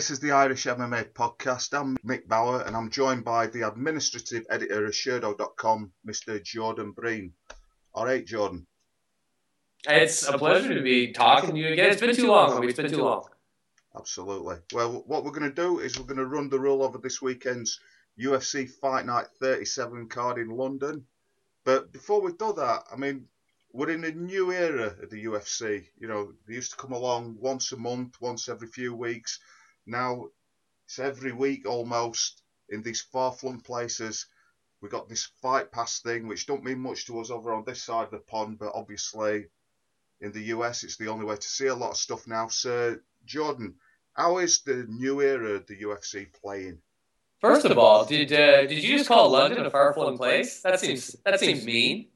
this 0.00 0.10
is 0.10 0.20
the 0.20 0.30
Irish 0.30 0.64
MMA 0.64 1.12
podcast. 1.12 1.78
I'm 1.78 1.94
Mick 1.98 2.26
Bauer 2.26 2.62
and 2.62 2.74
I'm 2.74 2.88
joined 2.88 3.22
by 3.22 3.48
the 3.48 3.68
administrative 3.68 4.46
editor 4.48 4.86
of 4.86 4.92
Sherdog.com, 4.92 5.92
Mr. 6.08 6.42
Jordan 6.42 6.92
Breen. 6.92 7.34
All 7.92 8.06
right, 8.06 8.24
Jordan. 8.24 8.66
It's 9.86 10.26
a 10.26 10.38
pleasure 10.38 10.72
to 10.72 10.80
be 10.80 11.12
talking 11.12 11.50
to 11.50 11.60
you 11.60 11.74
again. 11.74 11.90
It's 11.90 12.00
been 12.00 12.16
too 12.16 12.28
long, 12.28 12.64
It's 12.64 12.78
been 12.78 12.90
too 12.90 13.04
long. 13.04 13.28
Absolutely. 13.94 14.56
Well, 14.72 15.04
what 15.06 15.22
we're 15.22 15.32
going 15.32 15.54
to 15.54 15.54
do 15.54 15.80
is 15.80 15.98
we're 15.98 16.06
going 16.06 16.16
to 16.16 16.24
run 16.24 16.48
the 16.48 16.58
rule 16.58 16.82
over 16.82 16.96
this 16.96 17.20
weekend's 17.20 17.78
UFC 18.18 18.70
Fight 18.70 19.04
Night 19.04 19.26
37 19.38 20.08
card 20.08 20.38
in 20.38 20.48
London. 20.48 21.04
But 21.66 21.92
before 21.92 22.22
we 22.22 22.32
do 22.32 22.54
that, 22.54 22.84
I 22.90 22.96
mean, 22.96 23.26
we're 23.70 23.90
in 23.90 24.04
a 24.04 24.12
new 24.12 24.50
era 24.50 24.96
of 25.02 25.10
the 25.10 25.26
UFC. 25.26 25.88
You 25.98 26.08
know, 26.08 26.32
they 26.48 26.54
used 26.54 26.70
to 26.70 26.78
come 26.78 26.92
along 26.92 27.36
once 27.38 27.72
a 27.72 27.76
month, 27.76 28.18
once 28.18 28.48
every 28.48 28.68
few 28.68 28.94
weeks. 28.94 29.38
Now 29.86 30.28
it's 30.86 30.98
every 30.98 31.32
week 31.32 31.66
almost 31.66 32.42
in 32.68 32.82
these 32.82 33.00
far 33.00 33.32
flung 33.32 33.60
places. 33.60 34.26
We 34.80 34.88
got 34.88 35.08
this 35.08 35.28
fight 35.42 35.70
pass 35.70 36.00
thing, 36.00 36.26
which 36.26 36.46
don't 36.46 36.64
mean 36.64 36.80
much 36.80 37.06
to 37.06 37.20
us 37.20 37.30
over 37.30 37.52
on 37.52 37.64
this 37.64 37.82
side 37.82 38.04
of 38.04 38.10
the 38.10 38.18
pond, 38.18 38.58
but 38.58 38.72
obviously 38.74 39.46
in 40.20 40.32
the 40.32 40.44
US 40.54 40.84
it's 40.84 40.96
the 40.96 41.08
only 41.08 41.24
way 41.24 41.36
to 41.36 41.48
see 41.48 41.66
a 41.66 41.74
lot 41.74 41.92
of 41.92 41.96
stuff 41.96 42.26
now. 42.26 42.48
So 42.48 42.96
Jordan, 43.24 43.74
how 44.12 44.38
is 44.38 44.62
the 44.62 44.86
new 44.88 45.20
era 45.20 45.52
of 45.52 45.66
the 45.66 45.82
UFC 45.82 46.32
playing? 46.32 46.80
First 47.40 47.64
of 47.64 47.78
all, 47.78 48.04
did 48.04 48.32
uh, 48.32 48.66
did 48.66 48.82
you 48.82 48.98
just 48.98 49.08
call 49.08 49.30
London 49.30 49.64
a 49.64 49.70
far 49.70 49.94
flung 49.94 50.18
place? 50.18 50.60
That 50.60 50.78
seems 50.78 51.16
that 51.24 51.40
seems 51.40 51.64
mean. 51.64 52.08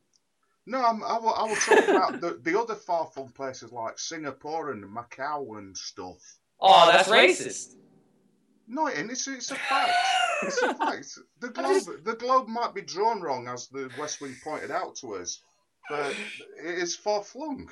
No, 0.66 0.82
I'm, 0.82 1.02
I, 1.02 1.18
will, 1.18 1.34
I 1.34 1.44
will 1.44 1.56
talk 1.56 1.88
about 1.88 2.20
the, 2.20 2.38
the 2.42 2.58
other 2.58 2.74
far 2.74 3.06
flung 3.06 3.28
places 3.28 3.70
like 3.70 3.98
Singapore 3.98 4.70
and 4.70 4.84
Macau 4.84 5.58
and 5.58 5.76
stuff. 5.76 6.38
Oh, 6.60 6.90
that's 6.90 7.08
racist. 7.08 7.74
No, 8.66 8.88
and 8.88 9.10
it's 9.10 9.26
it's 9.28 9.50
a 9.50 9.56
fact. 9.56 9.92
It's 10.42 10.60
a 10.60 10.74
fact. 10.74 11.06
The 11.40 11.48
globe 11.48 11.74
just... 11.74 12.04
the 12.04 12.16
globe 12.16 12.48
might 12.48 12.74
be 12.74 12.82
drawn 12.82 13.22
wrong, 13.22 13.48
as 13.48 13.68
the 13.68 13.88
West 13.98 14.20
Wing 14.20 14.36
pointed 14.42 14.70
out 14.70 14.96
to 14.96 15.14
us, 15.14 15.40
but 15.88 16.10
it 16.62 16.78
is 16.78 16.96
far 16.96 17.22
flung. 17.22 17.70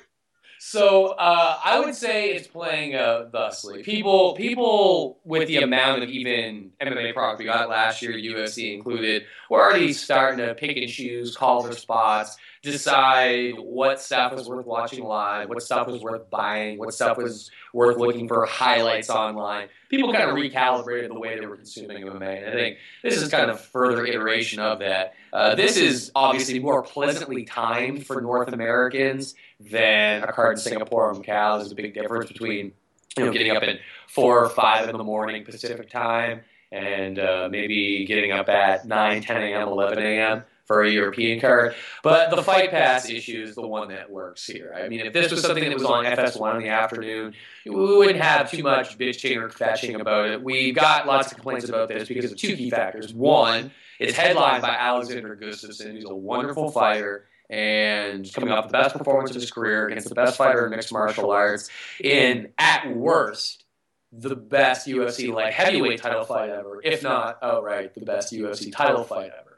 So 0.59 1.07
uh, 1.07 1.59
I 1.63 1.79
would 1.79 1.95
say 1.95 2.31
it's 2.31 2.47
playing 2.47 2.95
uh, 2.95 3.25
thusly. 3.31 3.83
People, 3.83 4.33
people 4.35 5.19
with 5.23 5.47
the 5.47 5.57
amount 5.57 6.03
of 6.03 6.09
even 6.09 6.71
MMA 6.81 7.13
product 7.13 7.39
we 7.39 7.45
got 7.45 7.69
last 7.69 8.01
year, 8.01 8.13
UFC 8.13 8.73
included, 8.73 9.25
were 9.49 9.61
already 9.61 9.93
starting 9.93 10.45
to 10.45 10.55
pick 10.55 10.77
and 10.77 10.89
choose, 10.89 11.35
call 11.35 11.63
their 11.63 11.73
spots, 11.73 12.37
decide 12.61 13.55
what 13.57 14.01
stuff 14.01 14.33
was 14.33 14.47
worth 14.47 14.65
watching 14.65 15.03
live, 15.03 15.49
what 15.49 15.61
stuff 15.61 15.87
was 15.87 16.01
worth 16.01 16.29
buying, 16.29 16.79
what 16.79 16.93
stuff 16.93 17.17
was 17.17 17.51
worth 17.73 17.97
looking 17.97 18.27
for 18.27 18.45
highlights 18.45 19.09
online. 19.09 19.67
People 19.89 20.11
kind 20.11 20.29
of 20.29 20.35
recalibrated 20.35 21.09
the 21.09 21.19
way 21.19 21.39
they 21.39 21.45
were 21.45 21.55
consuming 21.55 22.03
MMA. 22.03 22.37
And 22.39 22.47
I 22.47 22.53
think 22.53 22.77
this 23.03 23.21
is 23.21 23.29
kind 23.29 23.51
of 23.51 23.59
further 23.59 24.05
iteration 24.05 24.59
of 24.59 24.79
that. 24.79 25.13
Uh, 25.31 25.55
this 25.55 25.77
is 25.77 26.11
obviously 26.15 26.59
more 26.59 26.81
pleasantly 26.81 27.43
timed 27.43 28.05
for 28.05 28.19
North 28.21 28.51
Americans 28.51 29.35
than 29.59 30.23
a 30.23 30.31
card 30.31 30.53
in 30.53 30.57
Singapore 30.57 31.11
or 31.11 31.13
Macau. 31.13 31.59
There's 31.59 31.71
a 31.71 31.75
big 31.75 31.93
difference 31.93 32.31
between 32.31 32.73
you 33.17 33.25
know 33.25 33.31
getting 33.31 33.55
up 33.55 33.63
at 33.63 33.79
four 34.07 34.43
or 34.43 34.49
five 34.49 34.89
in 34.89 34.97
the 34.97 35.03
morning 35.03 35.43
Pacific 35.43 35.89
time 35.89 36.41
and 36.71 37.19
uh, 37.19 37.47
maybe 37.51 38.03
getting 38.05 38.31
up 38.31 38.49
at 38.49 38.87
9, 38.87 39.21
10 39.21 39.41
a.m., 39.43 39.67
11 39.67 39.99
a.m 39.99 40.43
for 40.65 40.83
a 40.83 40.89
European 40.89 41.39
card. 41.39 41.75
But 42.03 42.29
the 42.29 42.41
Fight 42.41 42.71
Pass 42.71 43.09
issue 43.09 43.43
is 43.43 43.55
the 43.55 43.67
one 43.67 43.89
that 43.89 44.09
works 44.09 44.45
here. 44.45 44.73
I 44.75 44.87
mean, 44.87 45.01
if 45.01 45.13
this 45.13 45.31
was 45.31 45.41
something 45.41 45.63
that 45.63 45.73
was 45.73 45.83
on 45.83 46.05
FS1 46.05 46.55
in 46.55 46.63
the 46.63 46.69
afternoon, 46.69 47.33
we 47.65 47.71
wouldn't 47.71 48.21
have 48.21 48.49
too 48.49 48.63
much 48.63 48.97
bitching 48.97 49.41
or 49.41 49.49
fetching 49.49 49.99
about 49.99 50.29
it. 50.29 50.41
We've 50.41 50.75
got 50.75 51.07
lots 51.07 51.31
of 51.31 51.35
complaints 51.35 51.67
about 51.67 51.89
this 51.89 52.07
because 52.07 52.31
of 52.31 52.37
two 52.37 52.55
key 52.55 52.69
factors. 52.69 53.13
One, 53.13 53.71
it's 53.99 54.17
headlined 54.17 54.61
by 54.61 54.75
Alexander 54.75 55.35
Gustafsson, 55.35 55.91
who's 55.93 56.05
a 56.05 56.15
wonderful 56.15 56.71
fighter 56.71 57.25
and 57.49 58.31
coming 58.33 58.51
off 58.51 58.67
the 58.67 58.71
best 58.71 58.95
performance 58.97 59.31
of 59.31 59.35
his 59.35 59.51
career 59.51 59.87
against 59.87 60.09
the 60.09 60.15
best 60.15 60.37
fighter 60.37 60.65
in 60.65 60.71
mixed 60.71 60.91
martial 60.91 61.29
arts 61.29 61.69
in, 61.99 62.51
at 62.57 62.95
worst, 62.95 63.65
the 64.11 64.35
best 64.35 64.87
UFC 64.87 65.31
light 65.31 65.53
heavyweight 65.53 66.01
title 66.01 66.23
fight 66.23 66.49
ever, 66.49 66.79
if 66.83 67.03
not 67.03 67.37
outright 67.41 67.93
the 67.95 68.05
best 68.05 68.33
UFC 68.33 68.71
title 68.71 69.03
fight 69.03 69.31
ever. 69.39 69.52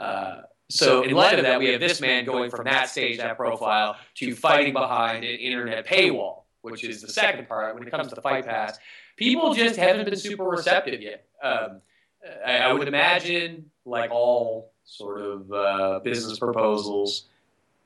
Uh, 0.00 0.42
so 0.70 1.02
in 1.02 1.14
light 1.14 1.38
of 1.38 1.44
that, 1.44 1.58
we 1.58 1.66
have 1.66 1.80
this 1.80 2.00
man 2.00 2.24
going 2.24 2.50
from 2.50 2.64
that 2.64 2.88
stage, 2.88 3.18
that 3.18 3.36
profile, 3.36 3.96
to 4.14 4.34
fighting 4.34 4.72
behind 4.72 5.24
an 5.24 5.36
internet 5.36 5.86
paywall, 5.86 6.44
which 6.62 6.84
is 6.84 7.02
the 7.02 7.08
second 7.08 7.48
part 7.48 7.74
when 7.74 7.86
it 7.86 7.90
comes 7.90 8.12
to 8.12 8.20
Fight 8.20 8.46
Pass. 8.46 8.78
People 9.16 9.52
just 9.52 9.76
haven't 9.76 10.06
been 10.06 10.16
super 10.16 10.44
receptive 10.44 11.02
yet. 11.02 11.26
Um, 11.42 11.80
I, 12.46 12.58
I, 12.58 12.72
would 12.72 12.86
imagine, 12.86 13.70
like 13.84 14.10
all 14.10 14.72
sort 14.84 15.20
of 15.20 15.52
uh, 15.52 16.00
business 16.04 16.38
proposals, 16.38 17.24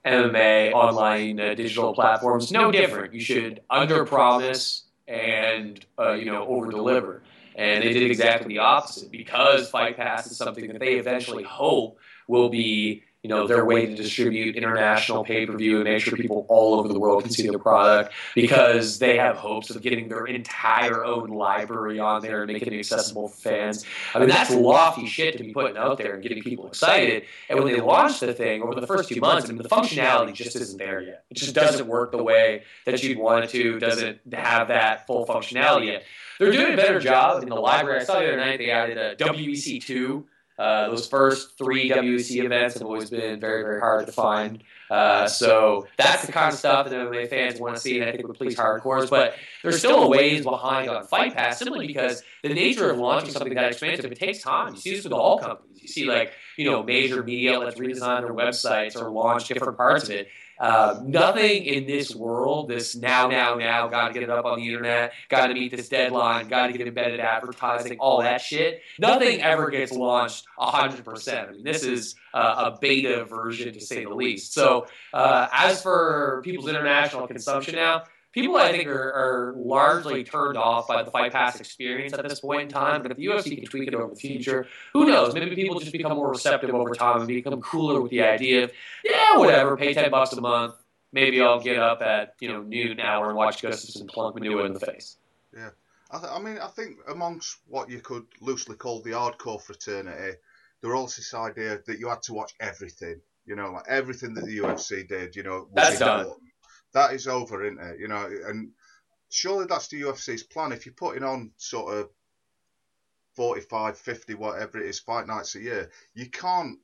MMA, 0.05 0.73
online, 0.73 1.41
uh, 1.41 1.55
digital 1.55 1.95
platforms, 1.95 2.53
no 2.53 2.71
different. 2.71 3.15
You 3.15 3.21
should 3.21 3.63
under 3.71 4.05
promise 4.05 4.85
and 5.09 5.85
uh, 5.99 6.13
you 6.13 6.27
know 6.27 6.47
over 6.47 6.71
deliver. 6.71 7.23
And 7.55 7.85
they 7.85 7.93
did 7.93 8.03
exactly 8.03 8.49
the 8.49 8.59
opposite 8.59 9.11
because 9.11 9.71
Fight 9.71 9.97
Pass 9.97 10.31
is 10.31 10.37
something 10.37 10.67
that 10.69 10.81
they 10.81 10.95
eventually 10.95 11.45
hope 11.45 11.99
will 12.27 12.49
be 12.49 13.05
you 13.25 13.31
know 13.31 13.47
their 13.47 13.65
way 13.65 13.87
to 13.87 13.95
distribute 13.95 14.55
international 14.55 15.25
pay-per-view 15.25 15.77
and 15.77 15.85
make 15.85 16.03
sure 16.03 16.15
people 16.15 16.45
all 16.51 16.79
over 16.79 16.89
the 16.89 16.99
world 16.99 17.23
can 17.23 17.33
see 17.33 17.49
their 17.49 17.59
product 17.59 18.13
because 18.35 18.99
they 18.99 19.17
have 19.17 19.37
hopes 19.37 19.71
of 19.71 19.81
getting 19.81 20.09
their 20.09 20.27
entire 20.27 21.03
own 21.03 21.31
library 21.31 21.99
on 21.99 22.21
there 22.21 22.43
and 22.43 22.53
making 22.53 22.75
it 22.75 22.79
accessible 22.81 23.29
for 23.29 23.37
fans. 23.37 23.87
I 24.15 24.19
mean 24.19 24.29
that's 24.29 24.51
lofty 24.51 25.07
shit 25.07 25.39
to 25.39 25.43
be 25.43 25.55
putting 25.55 25.79
out 25.79 25.97
there 25.97 26.13
and 26.13 26.23
getting 26.23 26.43
people 26.43 26.67
excited. 26.67 27.25
And 27.49 27.59
when 27.59 27.73
they 27.73 27.81
launched 27.81 28.21
the 28.21 28.35
thing 28.35 28.63
over 28.63 28.79
the 28.79 28.87
first 28.87 29.09
two 29.09 29.21
months, 29.21 29.49
I 29.49 29.55
mean 29.55 29.63
the 29.63 29.71
functionality 29.71 30.35
just 30.35 30.55
isn't 30.55 30.79
there 30.79 31.01
yet. 31.01 31.25
It 31.31 31.39
just 31.39 31.55
doesn't 31.55 31.87
work 31.87 32.13
the 32.13 32.23
way 32.23 32.65
that 32.85 33.03
you'd 33.03 33.19
want 33.19 33.45
it 33.45 33.51
to. 33.51 33.79
Doesn't 33.79 34.21
have 34.35 34.69
that 34.69 35.07
full 35.07 35.25
functionality 35.25 35.87
yet. 35.87 36.05
They're 36.39 36.53
doing 36.53 36.75
a 36.75 36.77
better 36.77 37.01
job 37.01 37.43
in 37.43 37.49
the 37.49 37.55
library. 37.55 38.01
I 38.01 38.05
saw 38.05 38.19
the 38.19 38.29
other 38.29 38.37
night 38.37 38.59
they 38.59 38.71
added 38.71 38.99
a 38.99 39.17
WEC 39.17 39.83
two 39.83 40.27
uh, 40.57 40.89
those 40.89 41.09
first 41.09 41.59
three 41.59 41.91
WEC 41.91 42.45
events 42.45 42.75
have 42.75 42.85
always 42.85 43.11
been 43.11 43.41
very, 43.41 43.63
very 43.63 43.81
hard 43.81 44.07
to 44.07 44.13
find. 44.13 44.63
Uh, 44.89 45.27
so 45.27 45.87
that's 45.97 46.27
the 46.27 46.31
kind 46.31 46.53
of 46.53 46.59
stuff 46.59 46.89
that 46.89 46.95
MMA 46.95 47.29
fans 47.29 47.59
want 47.59 47.75
to 47.75 47.81
see, 47.81 47.99
and 47.99 48.09
I 48.09 48.13
think 48.13 48.29
would 48.29 48.37
please 48.37 48.57
hardcores. 48.57 49.11
But 49.11 49.35
they're 49.63 49.73
still 49.73 50.05
a 50.05 50.09
ways 50.09 50.45
behind 50.45 50.89
on 50.89 51.05
Fight 51.07 51.35
Pass, 51.35 51.59
simply 51.59 51.89
because 51.89 52.23
the 52.45 52.51
nature 52.51 52.89
of 52.91 52.99
launching 52.99 53.33
something 53.33 53.55
that 53.55 53.73
expensive, 53.73 54.13
it 54.13 54.19
takes 54.19 54.43
time. 54.43 54.75
You 54.75 54.81
see 54.81 54.95
this 54.95 55.05
with 55.05 55.13
all 55.13 55.39
companies. 55.39 55.83
You 55.83 55.89
see, 55.89 56.05
like, 56.05 56.33
you 56.57 56.71
know, 56.71 56.85
major 56.85 57.25
media 57.25 57.57
outlets 57.57 57.81
redesign 57.81 58.23
their 58.23 58.35
websites 58.35 58.95
or 59.01 59.11
launch 59.11 59.49
different 59.49 59.77
parts 59.77 60.05
of 60.05 60.11
it. 60.11 60.29
Uh, 60.59 61.01
nothing 61.03 61.65
in 61.65 61.87
this 61.87 62.15
world, 62.15 62.69
this 62.69 62.95
now, 62.95 63.27
now, 63.29 63.55
now, 63.55 63.89
got 63.89 64.09
to 64.09 64.15
get 64.15 64.23
it 64.23 64.31
up 64.31 64.45
on 64.45 64.59
the 64.59 64.67
internet, 64.67 65.13
got 65.29 65.49
to 65.49 65.55
meet 65.55 65.71
this 65.71 65.89
deadline, 65.89 66.49
got 66.49 66.69
to 66.69 66.73
get 66.73 66.87
embedded 66.87 67.21
advertising, 67.21 67.99
all 67.99 68.23
that 68.23 68.41
shit. 68.41 68.83
Nothing 68.99 69.43
ever 69.43 69.71
gets 69.71 69.93
launched 69.93 70.45
100%. 70.59 71.49
I 71.49 71.53
mean, 71.53 71.65
this 71.65 71.83
is 71.83 72.15
uh, 72.33 72.73
a 72.73 72.79
beta 72.79 73.25
version, 73.25 73.75
to 73.75 73.81
say 73.81 74.05
the 74.05 74.15
least. 74.15 74.53
So, 74.53 74.87
uh, 75.13 75.49
as 75.53 75.83
for 75.83 76.41
people's 76.45 76.69
international 76.69 77.27
consumption 77.27 77.75
now, 77.75 78.05
people 78.35 78.57
I 78.57 78.73
think 78.73 78.89
are, 78.89 79.13
are, 79.13 79.55
largely 79.57 80.25
turned 80.25 80.59
off 80.59 80.89
by 80.89 81.03
the 81.03 81.11
Fight 81.11 81.33
Pass 81.33 81.61
experience 81.61 82.13
at 82.13 82.29
this 82.29 82.41
point 82.41 82.63
in 82.63 82.69
time. 82.69 83.03
But 83.03 83.13
if 83.13 83.17
the 83.17 83.27
UFC 83.27 83.57
can 83.57 83.65
tweak 83.65 83.89
it 83.89 83.95
over 83.95 84.13
the 84.13 84.21
future, 84.21 84.67
who 84.93 85.07
knows? 85.07 85.33
Maybe 85.33 85.55
people 85.55 85.79
just 85.79 85.93
become 85.93 86.17
more 86.17 86.31
receptive 86.31 86.75
over 86.75 86.95
time 86.95 87.19
and 87.19 87.29
become 87.29 87.61
cooler 87.63 88.01
with 88.01 88.11
the 88.11 88.23
idea 88.23 88.65
of, 88.65 88.73
yeah, 89.05 89.39
whatever, 89.39 89.77
pay 89.77 89.95
ten 89.95 90.11
bucks 90.11 90.33
a 90.33 90.41
month. 90.41 90.75
Maybe 91.13 91.41
I'll 91.41 91.61
get 91.61 91.79
up 91.79 92.03
at 92.03 92.35
you 92.41 92.49
know 92.49 92.63
noon 92.63 92.99
hour 93.01 93.29
and 93.29 93.37
watch 93.37 93.63
Gustafsson 93.63 94.09
plunk 94.09 94.37
Manuwa 94.37 94.67
in 94.67 94.75
the 94.75 94.81
face. 94.81 95.17
Yeah. 95.57 95.71
I, 96.11 96.19
th- 96.19 96.31
I 96.31 96.39
mean, 96.39 96.59
I 96.59 96.69
think 96.69 96.99
amongst 97.09 97.59
what 97.69 97.89
you 97.89 98.01
could 98.01 98.27
loosely 98.41 98.77
call 98.77 99.01
the 99.01 99.13
hardcore 99.13 99.61
fraternity, 99.61 100.37
there 100.81 100.95
was 100.95 101.17
this 101.17 101.33
idea 101.35 101.81
that 101.87 101.99
you 101.99 102.09
had 102.09 102.23
to 102.25 102.35
watch 102.35 102.55
everything. 102.61 103.21
You 103.47 103.57
know, 103.57 103.73
like 103.73 103.85
everything 103.89 104.35
that 104.35 104.47
the 104.47 104.59
UFC 104.59 105.07
did. 105.07 105.37
You 105.37 105.45
know, 105.45 105.69
that's 105.73 105.99
done 105.99 106.33
that 106.95 107.13
is 107.13 107.29
over, 107.29 107.65
isn't 107.65 107.81
it? 107.81 108.01
You 108.01 108.09
know, 108.09 108.29
and 108.47 108.71
surely 109.29 109.67
that's 109.69 109.89
the 109.89 110.03
UFC's 110.03 110.45
plan. 110.45 110.73
If 110.73 110.87
you're 110.87 110.95
putting 110.95 111.25
on 111.25 111.51
sort 111.57 111.95
of 111.95 112.09
45, 113.37 113.99
50, 113.99 114.35
whatever 114.35 114.79
it 114.79 114.89
is, 114.89 115.01
fight 115.01 115.27
nights 115.27 115.57
a 115.57 115.61
year, 115.61 115.91
you 116.15 116.31
can't 116.31 116.79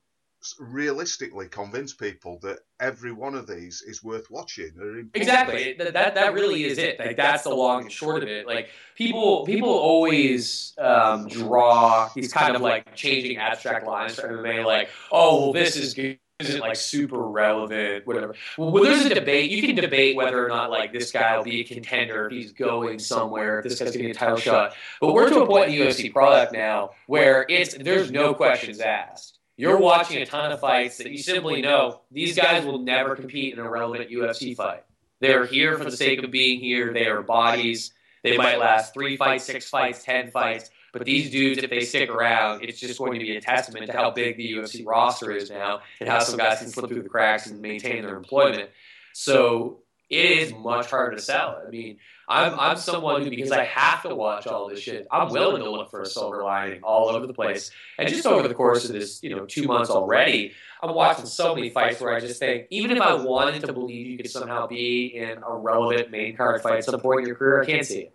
realistically 0.59 1.47
convince 1.47 1.93
people 1.93 2.39
that 2.41 2.59
every 2.79 3.11
one 3.11 3.35
of 3.35 3.45
these 3.47 3.83
is 3.83 4.03
worth 4.03 4.29
watching. 4.31 5.09
Exactly. 5.13 5.75
That, 5.77 5.93
that 5.93 6.15
that 6.15 6.33
really 6.33 6.63
is 6.63 6.77
it. 6.77 6.99
Like 6.99 7.15
that's 7.15 7.43
the 7.43 7.53
long 7.53 7.83
and 7.83 7.91
short 7.91 8.23
of 8.23 8.29
it. 8.29 8.47
Like 8.47 8.69
people 8.95 9.45
people 9.45 9.69
always 9.69 10.73
um, 10.79 11.27
draw 11.27 12.09
these 12.15 12.33
kind 12.33 12.55
of 12.55 12.61
like 12.61 12.95
changing 12.95 13.37
abstract 13.37 13.85
lines 13.85 14.15
for 14.15 14.29
MMA. 14.29 14.65
Like, 14.65 14.89
oh, 15.11 15.43
well, 15.43 15.53
this 15.53 15.75
is 15.75 15.93
good 15.93 16.17
isn't 16.47 16.61
like 16.61 16.75
super 16.75 17.21
relevant, 17.21 18.05
whatever. 18.05 18.35
Well, 18.57 18.83
there's 18.83 19.05
a 19.05 19.13
debate. 19.13 19.51
You 19.51 19.61
can 19.61 19.75
debate 19.75 20.15
whether 20.15 20.43
or 20.43 20.49
not 20.49 20.69
like 20.69 20.93
this 20.93 21.11
guy 21.11 21.37
will 21.37 21.43
be 21.43 21.61
a 21.61 21.63
contender 21.63 22.27
if 22.27 22.31
he's 22.31 22.51
going 22.53 22.99
somewhere, 22.99 23.59
if 23.59 23.63
this 23.63 23.79
guy's 23.79 23.91
getting 23.91 24.11
a 24.11 24.13
title 24.13 24.37
shot. 24.37 24.73
But 24.99 25.13
we're 25.13 25.29
to 25.29 25.41
a 25.41 25.47
point 25.47 25.69
in 25.69 25.79
the 25.79 25.85
UFC 25.85 26.11
product 26.11 26.53
now 26.53 26.91
where 27.07 27.45
it's 27.49 27.75
there's 27.75 28.11
no 28.11 28.33
questions 28.33 28.79
asked. 28.79 29.39
You're 29.57 29.77
watching 29.77 30.21
a 30.21 30.25
ton 30.25 30.51
of 30.51 30.59
fights 30.59 30.97
that 30.97 31.11
you 31.11 31.19
simply 31.19 31.61
know 31.61 32.01
these 32.11 32.35
guys 32.35 32.65
will 32.65 32.79
never 32.79 33.15
compete 33.15 33.53
in 33.53 33.59
a 33.59 33.69
relevant 33.69 34.09
UFC 34.09 34.55
fight. 34.55 34.83
They're 35.19 35.45
here 35.45 35.77
for 35.77 35.83
the 35.83 35.95
sake 35.95 36.23
of 36.23 36.31
being 36.31 36.59
here. 36.59 36.93
They 36.93 37.05
are 37.05 37.21
bodies. 37.21 37.93
They 38.23 38.37
might 38.37 38.59
last 38.59 38.93
three 38.93 39.17
fights, 39.17 39.43
six 39.43 39.69
fights, 39.69 40.03
ten 40.03 40.31
fights 40.31 40.71
but 40.91 41.05
these 41.05 41.29
dudes, 41.29 41.63
if 41.63 41.69
they 41.69 41.81
stick 41.81 42.09
around, 42.09 42.63
it's 42.63 42.79
just 42.79 42.99
going 42.99 43.13
to 43.13 43.19
be 43.19 43.35
a 43.35 43.41
testament 43.41 43.87
to 43.87 43.93
how 43.93 44.11
big 44.11 44.37
the 44.37 44.53
UFC 44.53 44.85
roster 44.85 45.31
is 45.31 45.49
now 45.49 45.81
and 45.99 46.09
how 46.09 46.19
some 46.19 46.37
guys 46.37 46.59
can 46.59 46.67
slip 46.67 46.89
through 46.89 47.03
the 47.03 47.09
cracks 47.09 47.47
and 47.47 47.61
maintain 47.61 48.03
their 48.03 48.17
employment. 48.17 48.69
So 49.13 49.79
it 50.09 50.25
is 50.25 50.53
much 50.53 50.89
harder 50.89 51.15
to 51.15 51.21
sell. 51.21 51.61
I 51.65 51.69
mean, 51.69 51.97
I'm, 52.27 52.59
I'm 52.59 52.77
someone 52.77 53.23
who, 53.23 53.29
because 53.29 53.51
I 53.51 53.63
have 53.63 54.03
to 54.03 54.13
watch 54.13 54.47
all 54.47 54.67
this 54.67 54.79
shit, 54.79 55.07
I'm 55.09 55.29
willing 55.29 55.63
to 55.63 55.69
look 55.69 55.89
for 55.89 56.01
a 56.01 56.05
silver 56.05 56.43
lining 56.43 56.81
all 56.83 57.07
over 57.09 57.25
the 57.25 57.33
place. 57.33 57.71
And 57.97 58.09
just 58.09 58.25
over 58.25 58.47
the 58.47 58.53
course 58.53 58.85
of 58.85 58.91
this, 58.91 59.23
you 59.23 59.33
know, 59.33 59.45
two 59.45 59.63
months 59.63 59.89
already, 59.89 60.53
I'm 60.83 60.93
watching 60.93 61.25
so 61.25 61.55
many 61.55 61.69
fights 61.69 62.01
where 62.01 62.13
I 62.13 62.19
just 62.19 62.39
think, 62.39 62.67
even 62.69 62.91
if 62.91 63.01
I 63.01 63.13
wanted 63.13 63.61
to 63.61 63.71
believe 63.71 64.07
you 64.07 64.17
could 64.17 64.29
somehow 64.29 64.67
be 64.67 65.05
in 65.05 65.37
a 65.37 65.55
relevant 65.55 66.11
main 66.11 66.35
card 66.35 66.61
fight 66.61 66.79
at 66.79 66.83
some 66.83 66.99
point 66.99 67.21
in 67.21 67.27
your 67.27 67.35
career, 67.35 67.61
I 67.61 67.65
can't 67.65 67.85
see 67.85 67.99
it. 68.01 68.13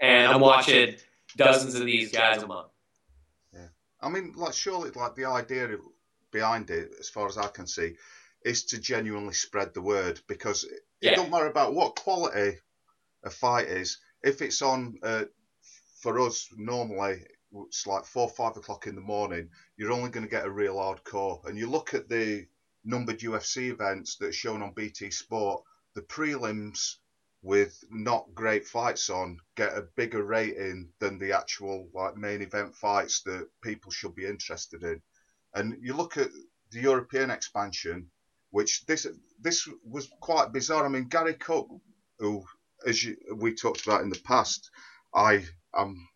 And 0.00 0.30
I'm 0.30 0.40
watching 0.40 0.96
dozens 1.36 1.74
of 1.74 1.86
these 1.86 2.12
guys 2.12 2.42
a 2.42 2.46
month. 2.46 2.70
Yeah, 3.52 3.68
I 4.00 4.08
mean, 4.08 4.32
like 4.36 4.54
surely, 4.54 4.90
like 4.90 5.14
the 5.14 5.26
idea 5.26 5.76
behind 6.30 6.70
it, 6.70 6.92
as 6.98 7.08
far 7.08 7.26
as 7.26 7.36
I 7.38 7.48
can 7.48 7.66
see, 7.66 7.96
is 8.44 8.64
to 8.66 8.78
genuinely 8.78 9.34
spread 9.34 9.74
the 9.74 9.82
word 9.82 10.20
because 10.26 10.64
it 10.64 10.80
yeah. 11.00 11.14
don't 11.16 11.30
matter 11.30 11.46
about 11.46 11.74
what 11.74 11.96
quality 11.96 12.58
a 13.24 13.30
fight 13.30 13.68
is. 13.68 13.98
If 14.22 14.42
it's 14.42 14.62
on, 14.62 14.98
uh, 15.02 15.24
for 16.00 16.20
us 16.20 16.48
normally, 16.56 17.24
it's 17.66 17.86
like 17.86 18.04
four, 18.04 18.28
five 18.28 18.56
o'clock 18.56 18.86
in 18.86 18.94
the 18.94 19.00
morning. 19.00 19.50
You're 19.76 19.92
only 19.92 20.10
going 20.10 20.24
to 20.24 20.30
get 20.30 20.46
a 20.46 20.50
real 20.50 20.76
hardcore, 20.76 21.44
and 21.46 21.58
you 21.58 21.68
look 21.68 21.94
at 21.94 22.08
the 22.08 22.46
numbered 22.84 23.20
UFC 23.20 23.70
events 23.70 24.16
that 24.16 24.28
are 24.28 24.32
shown 24.32 24.62
on 24.62 24.72
BT 24.72 25.10
Sport. 25.10 25.62
The 25.94 26.02
prelims 26.02 26.96
with 27.42 27.82
not 27.90 28.34
great 28.34 28.66
fights 28.66 29.08
on 29.08 29.38
get 29.56 29.76
a 29.76 29.86
bigger 29.96 30.22
rating 30.22 30.90
than 30.98 31.18
the 31.18 31.32
actual 31.32 31.88
like 31.94 32.16
main 32.16 32.42
event 32.42 32.74
fights 32.76 33.22
that 33.22 33.48
people 33.62 33.90
should 33.90 34.14
be 34.14 34.26
interested 34.26 34.82
in. 34.82 35.00
And 35.54 35.76
you 35.80 35.94
look 35.94 36.16
at 36.16 36.28
the 36.70 36.80
European 36.80 37.30
expansion, 37.30 38.10
which 38.50 38.84
this 38.86 39.06
this 39.40 39.68
was 39.84 40.08
quite 40.20 40.52
bizarre. 40.52 40.84
I 40.84 40.88
mean, 40.88 41.08
Gary 41.08 41.34
Cook, 41.34 41.68
who 42.18 42.44
as 42.86 43.02
you, 43.02 43.16
we 43.36 43.54
talked 43.54 43.86
about 43.86 44.02
in 44.02 44.10
the 44.10 44.20
past, 44.24 44.70
I 45.14 45.44
am 45.74 46.08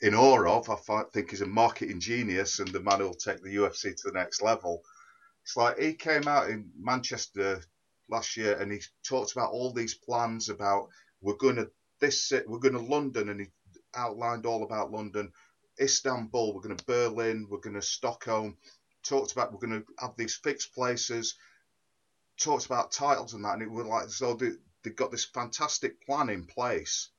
in 0.00 0.14
awe 0.14 0.58
of. 0.58 0.68
I 0.68 1.02
think 1.12 1.30
he's 1.30 1.42
a 1.42 1.46
marketing 1.46 2.00
genius 2.00 2.58
and 2.58 2.68
the 2.68 2.80
man 2.80 2.98
who'll 2.98 3.14
take 3.14 3.42
the 3.42 3.54
UFC 3.54 3.94
to 3.94 4.10
the 4.10 4.18
next 4.18 4.42
level. 4.42 4.82
It's 5.44 5.56
like 5.56 5.78
he 5.78 5.94
came 5.94 6.28
out 6.28 6.50
in 6.50 6.70
Manchester 6.78 7.62
last 8.12 8.36
year, 8.36 8.60
and 8.60 8.70
he 8.70 8.78
talked 9.02 9.32
about 9.32 9.50
all 9.50 9.72
these 9.72 9.94
plans 9.94 10.48
about 10.48 10.88
we're 11.20 11.34
going 11.34 11.56
to 11.56 11.70
this 11.98 12.32
we're 12.46 12.58
going 12.58 12.74
to 12.74 12.80
London, 12.80 13.28
and 13.30 13.40
he 13.40 13.46
outlined 13.94 14.46
all 14.46 14.62
about 14.62 14.92
London, 14.92 15.32
Istanbul, 15.80 16.54
we're 16.54 16.60
going 16.60 16.76
to 16.76 16.84
Berlin, 16.84 17.48
we're 17.50 17.58
going 17.58 17.74
to 17.74 17.82
Stockholm. 17.82 18.56
Talked 19.02 19.32
about 19.32 19.52
we're 19.52 19.66
going 19.66 19.82
to 19.82 19.86
have 19.98 20.16
these 20.16 20.36
fixed 20.36 20.74
places. 20.74 21.34
Talked 22.38 22.66
about 22.66 22.92
titles 22.92 23.34
and 23.34 23.44
that, 23.44 23.54
and 23.54 23.62
it 23.62 23.70
was 23.70 23.86
like 23.86 24.08
so 24.10 24.34
they 24.34 24.50
they 24.84 24.90
got 24.90 25.10
this 25.10 25.24
fantastic 25.24 26.04
plan 26.04 26.28
in 26.28 26.44
place, 26.46 27.10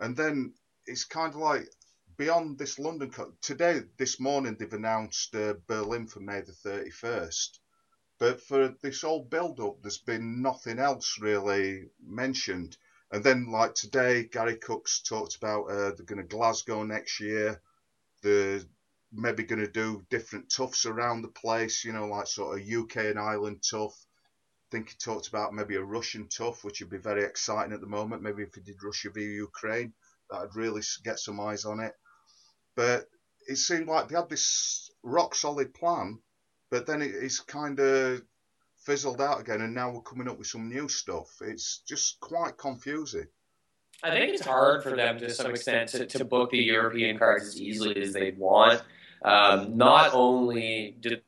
and 0.00 0.16
then 0.16 0.54
it's 0.86 1.04
kind 1.04 1.34
of 1.34 1.40
like 1.40 1.68
beyond 2.16 2.58
this 2.58 2.78
London 2.78 3.10
today 3.40 3.80
this 3.98 4.18
morning 4.20 4.56
they've 4.58 4.72
announced 4.72 5.34
uh, 5.34 5.54
Berlin 5.66 6.06
for 6.06 6.20
May 6.20 6.40
the 6.40 6.52
thirty 6.52 6.90
first 6.90 7.60
but 8.18 8.40
for 8.40 8.68
this 8.80 9.02
whole 9.02 9.24
build 9.24 9.60
up, 9.60 9.82
there's 9.82 9.98
been 9.98 10.40
nothing 10.40 10.78
else 10.78 11.18
really 11.20 11.90
mentioned. 12.02 12.76
And 13.10 13.22
then, 13.22 13.50
like 13.50 13.74
today, 13.74 14.24
Gary 14.24 14.56
Cooks 14.56 15.02
talked 15.02 15.36
about 15.36 15.64
uh, 15.66 15.92
they're 15.92 16.06
going 16.06 16.22
to 16.22 16.36
Glasgow 16.36 16.82
next 16.82 17.20
year. 17.20 17.60
They're 18.22 18.62
maybe 19.12 19.44
going 19.44 19.60
to 19.60 19.70
do 19.70 20.04
different 20.10 20.48
TUFs 20.48 20.86
around 20.86 21.22
the 21.22 21.28
place, 21.28 21.84
you 21.84 21.92
know, 21.92 22.06
like 22.06 22.26
sort 22.26 22.58
of 22.58 22.66
UK 22.66 22.96
and 22.96 23.18
Ireland 23.18 23.62
TUF. 23.62 23.92
I 23.92 24.68
think 24.70 24.88
he 24.88 24.96
talked 24.96 25.28
about 25.28 25.54
maybe 25.54 25.76
a 25.76 25.84
Russian 25.84 26.28
TUF, 26.28 26.64
which 26.64 26.80
would 26.80 26.90
be 26.90 26.98
very 26.98 27.22
exciting 27.22 27.72
at 27.72 27.80
the 27.80 27.86
moment. 27.86 28.22
Maybe 28.22 28.42
if 28.42 28.54
he 28.54 28.62
did 28.62 28.82
Russia 28.82 29.10
v 29.10 29.22
Ukraine, 29.22 29.92
that'd 30.30 30.56
really 30.56 30.82
get 31.04 31.20
some 31.20 31.38
eyes 31.38 31.64
on 31.66 31.80
it. 31.80 31.94
But 32.74 33.08
it 33.46 33.56
seemed 33.56 33.86
like 33.86 34.08
they 34.08 34.16
had 34.16 34.28
this 34.28 34.90
rock 35.02 35.34
solid 35.34 35.72
plan 35.74 36.18
but 36.76 36.84
then 36.84 37.00
it, 37.00 37.12
it's 37.14 37.40
kind 37.40 37.80
of 37.80 38.22
fizzled 38.76 39.20
out 39.20 39.40
again, 39.40 39.62
and 39.62 39.74
now 39.74 39.90
we're 39.90 40.02
coming 40.02 40.28
up 40.28 40.36
with 40.36 40.46
some 40.46 40.68
new 40.68 40.88
stuff. 40.88 41.38
It's 41.40 41.78
just 41.78 42.20
quite 42.20 42.58
confusing. 42.58 43.26
I 44.02 44.10
think 44.10 44.34
it's 44.34 44.44
hard 44.44 44.82
for 44.82 44.94
them 44.94 45.18
to 45.20 45.30
some 45.30 45.52
extent 45.52 45.88
to, 45.90 46.04
to 46.04 46.24
book 46.24 46.50
the 46.50 46.58
European 46.58 47.18
cards 47.18 47.46
as 47.46 47.58
easily 47.58 48.02
as 48.02 48.12
they 48.12 48.32
want. 48.32 48.82
Um, 49.24 49.78
not 49.78 50.12
only 50.12 50.96
did 51.00 51.22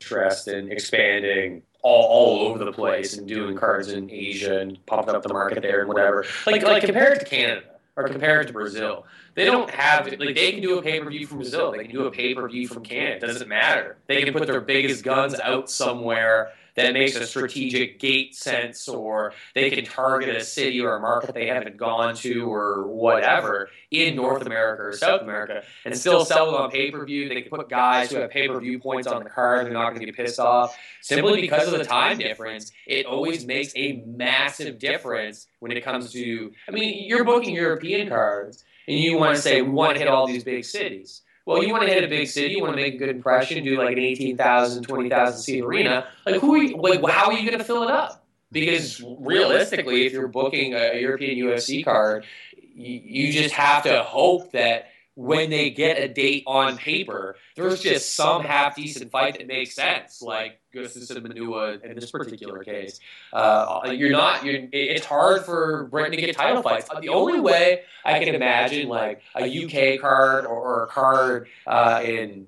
interest 0.00 0.46
in 0.46 0.70
expanding 0.70 1.62
all, 1.82 2.04
all 2.04 2.48
over 2.48 2.64
the 2.64 2.72
place 2.72 3.18
and 3.18 3.26
doing 3.26 3.56
cards 3.56 3.88
in 3.88 4.08
Asia 4.08 4.60
and 4.60 4.78
pumping 4.86 5.16
up 5.16 5.24
the 5.24 5.32
market 5.32 5.62
there 5.62 5.80
and 5.80 5.88
whatever. 5.88 6.24
Like 6.46 6.62
like 6.62 6.84
compared 6.84 7.18
to 7.18 7.26
Canada 7.26 7.69
or 8.04 8.08
compared 8.08 8.46
to 8.46 8.52
Brazil, 8.52 9.06
they 9.34 9.44
don't 9.44 9.70
have 9.70 10.06
like 10.06 10.34
they 10.34 10.52
can 10.52 10.62
do 10.62 10.78
a 10.78 10.82
pay 10.82 11.00
per 11.00 11.10
view 11.10 11.26
from 11.26 11.38
Brazil. 11.38 11.72
They 11.72 11.84
can 11.84 11.92
do 11.92 12.06
a 12.06 12.10
pay 12.10 12.34
per 12.34 12.48
view 12.48 12.66
from 12.68 12.82
Canada. 12.82 13.26
It 13.26 13.28
doesn't 13.28 13.48
matter. 13.48 13.96
They 14.06 14.22
can 14.22 14.32
put 14.32 14.46
their 14.46 14.60
biggest 14.60 15.04
guns 15.04 15.38
out 15.38 15.70
somewhere 15.70 16.52
that 16.80 16.92
makes 16.92 17.16
a 17.16 17.26
strategic 17.26 17.98
gate 17.98 18.34
sense, 18.34 18.88
or 18.88 19.32
they 19.54 19.70
can 19.70 19.84
target 19.84 20.34
a 20.34 20.44
city 20.44 20.80
or 20.80 20.96
a 20.96 21.00
market 21.00 21.34
they 21.34 21.46
haven't 21.46 21.76
gone 21.76 22.14
to, 22.16 22.52
or 22.52 22.86
whatever 22.86 23.68
in 23.90 24.16
North 24.16 24.46
America 24.46 24.82
or 24.82 24.92
South 24.92 25.22
America, 25.22 25.62
and 25.84 25.96
still 25.96 26.24
sell 26.24 26.54
it 26.54 26.60
on 26.60 26.70
pay 26.70 26.90
per 26.90 27.04
view. 27.04 27.28
They 27.28 27.42
can 27.42 27.50
put 27.50 27.68
guys 27.68 28.10
who 28.10 28.18
have 28.18 28.30
pay 28.30 28.48
per 28.48 28.58
view 28.60 28.78
points 28.78 29.06
on 29.06 29.24
the 29.24 29.30
card. 29.30 29.66
They're 29.66 29.72
not 29.72 29.90
going 29.90 30.00
to 30.00 30.06
get 30.06 30.16
pissed 30.16 30.40
off 30.40 30.76
simply 31.00 31.40
because 31.40 31.72
of 31.72 31.78
the 31.78 31.84
time 31.84 32.18
difference. 32.18 32.72
It 32.86 33.06
always 33.06 33.46
makes 33.46 33.72
a 33.76 34.02
massive 34.06 34.78
difference 34.78 35.46
when 35.58 35.72
it 35.72 35.82
comes 35.82 36.12
to. 36.12 36.52
I 36.68 36.70
mean, 36.70 37.08
you're 37.08 37.24
booking 37.24 37.54
European 37.54 38.08
cards 38.08 38.64
and 38.88 38.98
you 38.98 39.16
want 39.16 39.36
to 39.36 39.42
say 39.42 39.62
we 39.62 39.70
want 39.70 39.94
to 39.94 39.98
hit 40.00 40.08
all 40.08 40.26
these 40.26 40.44
big 40.44 40.64
cities. 40.64 41.22
Well, 41.50 41.64
you 41.64 41.72
want 41.72 41.82
to 41.82 41.92
hit 41.92 42.04
a 42.04 42.08
big 42.08 42.28
city, 42.28 42.54
you 42.54 42.62
want 42.62 42.76
to 42.76 42.80
make 42.80 42.94
a 42.94 42.96
good 42.96 43.08
impression, 43.08 43.64
do 43.64 43.76
like 43.76 43.96
an 43.96 44.04
18,000, 44.04 44.84
20,000 44.84 45.40
seat 45.40 45.64
arena. 45.64 46.06
Like, 46.24 46.40
who 46.40 46.54
are 46.54 46.62
you, 46.62 46.76
like, 46.76 47.04
how 47.10 47.26
are 47.26 47.32
you 47.32 47.44
going 47.44 47.58
to 47.58 47.64
fill 47.64 47.82
it 47.82 47.90
up? 47.90 48.24
Because 48.52 49.02
realistically, 49.18 50.06
if 50.06 50.12
you're 50.12 50.28
booking 50.28 50.74
a 50.74 51.00
European 51.00 51.44
UFC 51.44 51.84
card, 51.84 52.24
you 52.72 53.32
just 53.32 53.52
have 53.52 53.82
to 53.82 54.00
hope 54.04 54.52
that 54.52 54.90
when 55.20 55.50
they 55.50 55.68
get 55.68 55.98
a 55.98 56.08
date 56.08 56.44
on 56.46 56.78
paper, 56.78 57.36
there's 57.54 57.82
just 57.82 58.14
some 58.14 58.42
half 58.42 58.74
decent 58.74 59.10
fight 59.10 59.36
that 59.36 59.46
makes 59.46 59.74
sense, 59.74 60.22
like 60.22 60.60
Gustafsson 60.74 61.16
and 61.16 61.28
Manuwa 61.28 61.82
in 61.82 61.94
this 61.94 62.10
particular 62.10 62.64
case. 62.64 63.00
Uh, 63.30 63.92
you're 63.92 64.10
not. 64.10 64.46
You're, 64.46 64.66
it's 64.72 65.04
hard 65.04 65.44
for 65.44 65.84
Britain 65.84 66.12
to 66.12 66.16
get 66.16 66.34
title 66.34 66.62
fights. 66.62 66.88
The 67.02 67.10
only 67.10 67.38
way 67.38 67.82
I 68.02 68.18
can 68.18 68.34
imagine, 68.34 68.88
like 68.88 69.20
a 69.36 69.44
UK 69.44 70.00
card 70.00 70.46
or, 70.46 70.58
or 70.58 70.84
a 70.84 70.86
card 70.86 71.48
uh, 71.66 72.00
in 72.02 72.46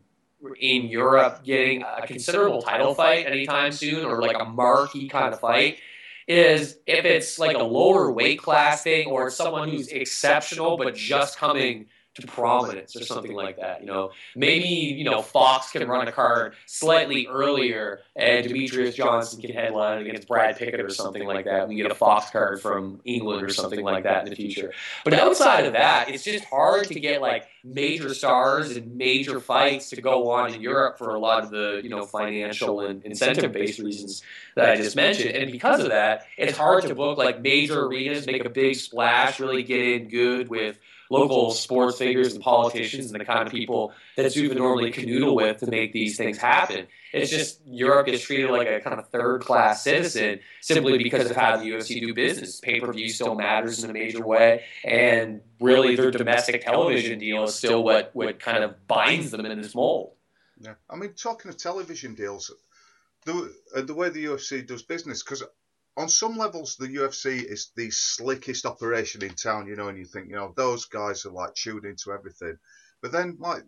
in 0.58 0.86
Europe 0.86 1.44
getting 1.44 1.82
a 1.82 2.06
considerable 2.06 2.62
title 2.62 2.94
fight 2.94 3.26
anytime 3.26 3.72
soon, 3.72 4.06
or 4.06 4.22
like 4.22 4.36
a 4.40 4.46
marquee 4.46 5.08
kind 5.08 5.34
of 5.34 5.40
fight, 5.40 5.76
is 6.26 6.78
if 6.86 7.04
it's 7.04 7.38
like 7.38 7.56
a 7.56 7.62
lower 7.62 8.10
weight 8.10 8.38
class 8.38 8.82
thing 8.82 9.08
or 9.08 9.28
someone 9.30 9.68
who's 9.68 9.88
exceptional 9.88 10.78
but 10.78 10.94
just 10.94 11.36
coming 11.36 11.86
to 12.14 12.26
prominence 12.26 12.94
or 12.94 13.04
something 13.04 13.32
like 13.32 13.56
that. 13.56 13.80
You 13.80 13.86
know, 13.86 14.10
maybe 14.36 14.68
you 14.68 15.04
know 15.04 15.22
Fox 15.22 15.70
can 15.70 15.86
run 15.88 16.06
a 16.06 16.12
card 16.12 16.54
slightly 16.66 17.26
earlier, 17.26 18.00
and 18.16 18.46
Demetrious 18.46 18.94
Johnson 18.94 19.40
can 19.40 19.52
headline 19.52 20.06
against 20.06 20.28
Brad 20.28 20.56
Pickett 20.58 20.80
or 20.80 20.90
something 20.90 21.26
like 21.26 21.46
that. 21.46 21.68
We 21.68 21.76
get 21.76 21.90
a 21.90 21.94
Fox 21.94 22.30
card 22.30 22.60
from 22.60 23.00
England 23.04 23.42
or 23.42 23.48
something 23.48 23.82
like 23.82 24.04
that 24.04 24.24
in 24.24 24.30
the 24.30 24.36
future. 24.36 24.72
But 25.04 25.14
outside 25.14 25.64
of 25.64 25.72
that, 25.72 26.10
it's 26.10 26.24
just 26.24 26.44
hard 26.44 26.88
to 26.88 27.00
get 27.00 27.22
like 27.22 27.46
major 27.64 28.12
stars 28.12 28.76
and 28.76 28.94
major 28.96 29.40
fights 29.40 29.90
to 29.90 30.02
go 30.02 30.30
on 30.32 30.52
in 30.52 30.60
Europe 30.60 30.98
for 30.98 31.14
a 31.14 31.18
lot 31.18 31.44
of 31.44 31.50
the 31.50 31.80
you 31.82 31.88
know 31.88 32.04
financial 32.04 32.80
and 32.80 33.02
incentive 33.04 33.52
based 33.52 33.78
reasons 33.78 34.22
that 34.54 34.68
I 34.68 34.76
just 34.76 34.96
mentioned. 34.96 35.34
And 35.34 35.50
because 35.50 35.80
of 35.80 35.88
that, 35.88 36.26
it's 36.36 36.58
hard 36.58 36.84
to 36.84 36.94
book 36.94 37.16
like 37.16 37.40
major 37.40 37.86
arenas, 37.86 38.26
make 38.26 38.44
a 38.44 38.50
big 38.50 38.76
splash, 38.76 39.40
really 39.40 39.62
get 39.62 39.80
in 39.80 40.08
good 40.08 40.48
with 40.48 40.78
local 41.12 41.50
sports 41.50 41.98
figures 41.98 42.32
and 42.32 42.42
politicians 42.42 43.12
and 43.12 43.20
the 43.20 43.24
kind 43.24 43.46
of 43.46 43.52
people 43.52 43.92
that 44.16 44.24
Zuffa 44.26 44.56
normally 44.56 44.90
canoodle 44.90 45.36
with 45.36 45.58
to 45.58 45.66
make 45.66 45.92
these 45.92 46.16
things 46.16 46.38
happen. 46.38 46.86
It's 47.12 47.30
just 47.30 47.60
Europe 47.66 48.06
gets 48.06 48.22
treated 48.22 48.50
like 48.50 48.66
a 48.66 48.80
kind 48.80 48.98
of 48.98 49.06
third 49.10 49.42
class 49.42 49.84
citizen 49.84 50.40
simply 50.62 50.96
because 50.96 51.30
of 51.30 51.36
how 51.36 51.58
the 51.58 51.64
UFC 51.64 52.00
do 52.00 52.14
business. 52.14 52.60
Pay 52.60 52.80
per 52.80 52.90
view 52.90 53.10
still 53.10 53.34
matters 53.34 53.84
in 53.84 53.90
a 53.90 53.92
major 53.92 54.26
way, 54.26 54.64
and 54.84 55.42
really 55.60 55.94
their 55.94 56.10
domestic 56.10 56.64
television 56.64 57.18
deal 57.18 57.44
is 57.44 57.54
still 57.54 57.84
what, 57.84 58.10
what 58.14 58.40
kind 58.40 58.64
of 58.64 58.86
binds 58.86 59.30
them 59.30 59.44
in 59.44 59.60
this 59.60 59.74
mold. 59.74 60.14
Yeah, 60.58 60.74
I 60.88 60.96
mean, 60.96 61.12
talking 61.12 61.50
of 61.50 61.58
television 61.58 62.14
deals, 62.14 62.50
the 63.26 63.54
uh, 63.76 63.82
the 63.82 63.94
way 63.94 64.08
the 64.08 64.24
UFC 64.24 64.66
does 64.66 64.82
business, 64.82 65.22
because 65.22 65.42
on 65.96 66.08
some 66.08 66.36
levels 66.36 66.76
the 66.76 66.88
UFC 66.88 67.42
is 67.42 67.70
the 67.76 67.90
slickest 67.90 68.64
operation 68.66 69.22
in 69.22 69.34
town, 69.34 69.66
you 69.66 69.76
know, 69.76 69.88
and 69.88 69.98
you 69.98 70.04
think, 70.04 70.28
you 70.28 70.36
know, 70.36 70.52
those 70.56 70.86
guys 70.86 71.26
are 71.26 71.32
like 71.32 71.54
tuned 71.54 71.84
into 71.84 72.12
everything, 72.12 72.56
but 73.02 73.12
then 73.12 73.36
like 73.38 73.62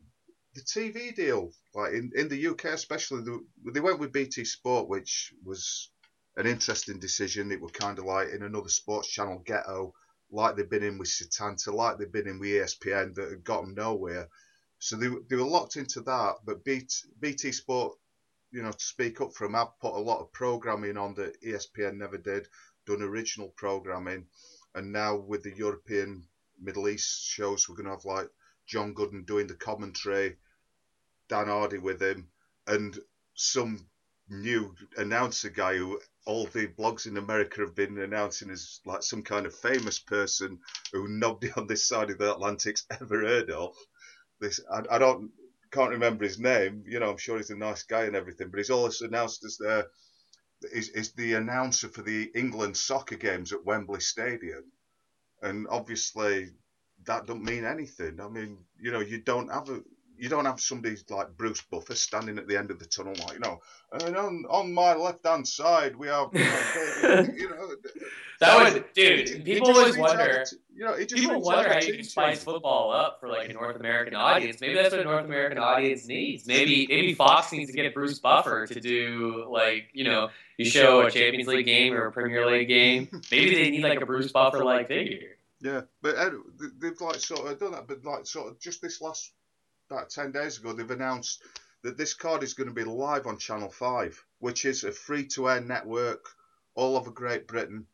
the 0.54 0.62
TV 0.62 1.14
deal, 1.14 1.50
like 1.74 1.92
in, 1.92 2.12
in 2.14 2.28
the 2.28 2.46
UK 2.46 2.66
especially, 2.66 3.22
the, 3.22 3.44
they 3.72 3.80
went 3.80 3.98
with 3.98 4.12
BT 4.12 4.44
Sport, 4.44 4.88
which 4.88 5.32
was 5.44 5.90
an 6.36 6.46
interesting 6.46 6.98
decision. 6.98 7.52
It 7.52 7.60
was 7.60 7.72
kind 7.72 7.98
of 7.98 8.04
like 8.04 8.28
in 8.28 8.42
another 8.42 8.68
sports 8.68 9.08
channel 9.08 9.42
ghetto, 9.44 9.92
like 10.30 10.56
they've 10.56 10.70
been 10.70 10.82
in 10.82 10.98
with 10.98 11.08
Setanta, 11.08 11.72
like 11.72 11.98
they've 11.98 12.10
been 12.10 12.28
in 12.28 12.38
with 12.38 12.50
ESPN, 12.50 13.14
that 13.14 13.30
had 13.30 13.44
got 13.44 13.62
them 13.62 13.74
nowhere. 13.74 14.28
So 14.78 14.96
they, 14.96 15.08
they 15.28 15.36
were 15.36 15.42
locked 15.42 15.76
into 15.76 16.00
that. 16.02 16.34
But 16.44 16.64
BT, 16.64 16.88
BT 17.20 17.52
Sport, 17.52 17.96
you 18.54 18.62
know, 18.62 18.70
to 18.70 18.84
speak 18.84 19.20
up 19.20 19.34
for 19.34 19.46
them, 19.46 19.56
I've 19.56 19.78
put 19.80 19.94
a 19.94 19.98
lot 19.98 20.20
of 20.20 20.32
programming 20.32 20.96
on 20.96 21.14
that 21.14 21.42
ESPN 21.42 21.96
never 21.96 22.16
did, 22.16 22.46
done 22.86 23.02
original 23.02 23.48
programming. 23.48 24.26
And 24.76 24.92
now 24.92 25.16
with 25.16 25.42
the 25.42 25.56
European 25.56 26.28
Middle 26.60 26.88
East 26.88 27.26
shows, 27.26 27.68
we're 27.68 27.74
going 27.74 27.86
to 27.86 27.92
have 27.92 28.04
like 28.04 28.30
John 28.66 28.94
Gooden 28.94 29.26
doing 29.26 29.48
the 29.48 29.54
commentary 29.54 30.36
Dan 31.28 31.48
Hardy 31.48 31.78
with 31.78 32.00
him, 32.00 32.28
and 32.66 32.96
some 33.34 33.86
new 34.28 34.74
announcer 34.96 35.50
guy 35.50 35.76
who 35.76 36.00
all 36.24 36.46
the 36.46 36.68
blogs 36.68 37.06
in 37.06 37.16
America 37.16 37.60
have 37.60 37.74
been 37.74 37.98
announcing 37.98 38.50
as 38.50 38.80
like 38.86 39.02
some 39.02 39.22
kind 39.22 39.46
of 39.46 39.54
famous 39.54 39.98
person 39.98 40.60
who 40.92 41.08
nobody 41.08 41.50
on 41.56 41.66
this 41.66 41.88
side 41.88 42.10
of 42.10 42.18
the 42.18 42.32
Atlantic's 42.32 42.86
ever 42.90 43.20
heard 43.20 43.50
of. 43.50 43.74
This 44.40 44.60
I, 44.70 44.82
I 44.90 44.98
don't 44.98 45.32
can't 45.74 45.90
remember 45.90 46.24
his 46.24 46.38
name. 46.38 46.84
You 46.86 47.00
know, 47.00 47.10
I'm 47.10 47.18
sure 47.18 47.36
he's 47.36 47.50
a 47.50 47.56
nice 47.56 47.82
guy 47.82 48.04
and 48.04 48.16
everything, 48.16 48.48
but 48.50 48.58
he's 48.58 48.70
also 48.70 49.06
announced 49.06 49.44
as 49.44 49.56
the 49.56 49.86
is, 50.72 50.88
is 50.90 51.12
the 51.12 51.34
announcer 51.34 51.88
for 51.88 52.02
the 52.02 52.30
England 52.34 52.76
soccer 52.76 53.16
games 53.16 53.52
at 53.52 53.64
Wembley 53.64 54.00
Stadium, 54.00 54.64
and 55.42 55.66
obviously 55.68 56.50
that 57.06 57.26
don't 57.26 57.44
mean 57.44 57.64
anything. 57.64 58.20
I 58.20 58.28
mean, 58.28 58.58
you 58.80 58.92
know, 58.92 59.00
you 59.00 59.20
don't 59.20 59.52
have 59.52 59.68
a 59.68 59.82
you 60.16 60.28
don't 60.28 60.44
have 60.44 60.60
somebody 60.60 60.96
like 61.10 61.36
Bruce 61.36 61.62
Buffer 61.62 61.94
standing 61.94 62.38
at 62.38 62.46
the 62.46 62.56
end 62.56 62.70
of 62.70 62.78
the 62.78 62.86
tunnel, 62.86 63.14
like 63.26 63.34
you 63.34 63.40
know, 63.40 63.60
and 63.92 64.16
on 64.16 64.44
on 64.48 64.72
my 64.72 64.94
left 64.94 65.26
hand 65.26 65.46
side 65.46 65.96
we 65.96 66.08
have, 66.08 66.28
you 66.32 67.48
know, 67.50 67.74
that 68.40 68.72
would, 68.74 68.84
dude. 68.94 69.44
people 69.44 69.70
always 69.70 69.96
wonder, 69.96 70.44
to, 70.44 70.56
you 70.74 70.84
know, 70.84 70.96
people 70.96 71.40
wonder 71.40 71.72
how 71.72 71.80
you 71.80 71.94
can 71.94 72.04
spice 72.04 72.42
football 72.42 72.92
up 72.92 73.18
for 73.20 73.28
like 73.28 73.48
a 73.48 73.52
North 73.52 73.76
American 73.76 74.14
audience. 74.14 74.60
Maybe 74.60 74.74
that's 74.74 74.90
what 74.90 75.00
a 75.00 75.04
North 75.04 75.24
American 75.24 75.58
audience 75.58 76.06
needs. 76.06 76.46
Maybe 76.46 76.86
maybe 76.88 77.14
Fox 77.14 77.52
needs 77.52 77.70
to 77.70 77.76
get 77.76 77.94
Bruce 77.94 78.18
Buffer 78.18 78.66
to 78.66 78.80
do 78.80 79.46
like 79.48 79.88
you 79.92 80.04
know, 80.04 80.30
you 80.58 80.64
show 80.64 81.06
a 81.06 81.10
Champions 81.10 81.48
League 81.48 81.66
game 81.66 81.92
or 81.94 82.06
a 82.06 82.12
Premier 82.12 82.46
League 82.46 82.68
game. 82.68 83.08
Maybe 83.30 83.54
they 83.54 83.70
need 83.70 83.82
like 83.82 84.00
a 84.00 84.06
Bruce 84.06 84.32
Buffer 84.32 84.64
like 84.64 84.88
figure. 84.88 85.36
Yeah, 85.60 85.82
but 86.02 86.16
uh, 86.16 86.30
they've 86.78 87.00
like 87.00 87.20
sort 87.20 87.50
of 87.50 87.58
done 87.58 87.72
that, 87.72 87.88
but 87.88 88.04
like 88.04 88.26
sort 88.26 88.48
of 88.48 88.60
just 88.60 88.82
this 88.82 89.00
last 89.00 89.32
about 89.94 90.10
10 90.10 90.32
days 90.32 90.58
ago, 90.58 90.72
they've 90.72 90.90
announced 90.90 91.42
that 91.82 91.96
this 91.96 92.14
card 92.14 92.42
is 92.42 92.54
going 92.54 92.68
to 92.68 92.74
be 92.74 92.84
live 92.84 93.26
on 93.26 93.38
Channel 93.38 93.70
5, 93.70 94.24
which 94.40 94.64
is 94.64 94.82
a 94.82 94.92
free 94.92 95.26
to 95.28 95.48
air 95.48 95.60
network 95.60 96.26
all 96.74 96.96
over 96.96 97.10
Great 97.10 97.46
Britain. 97.46 97.86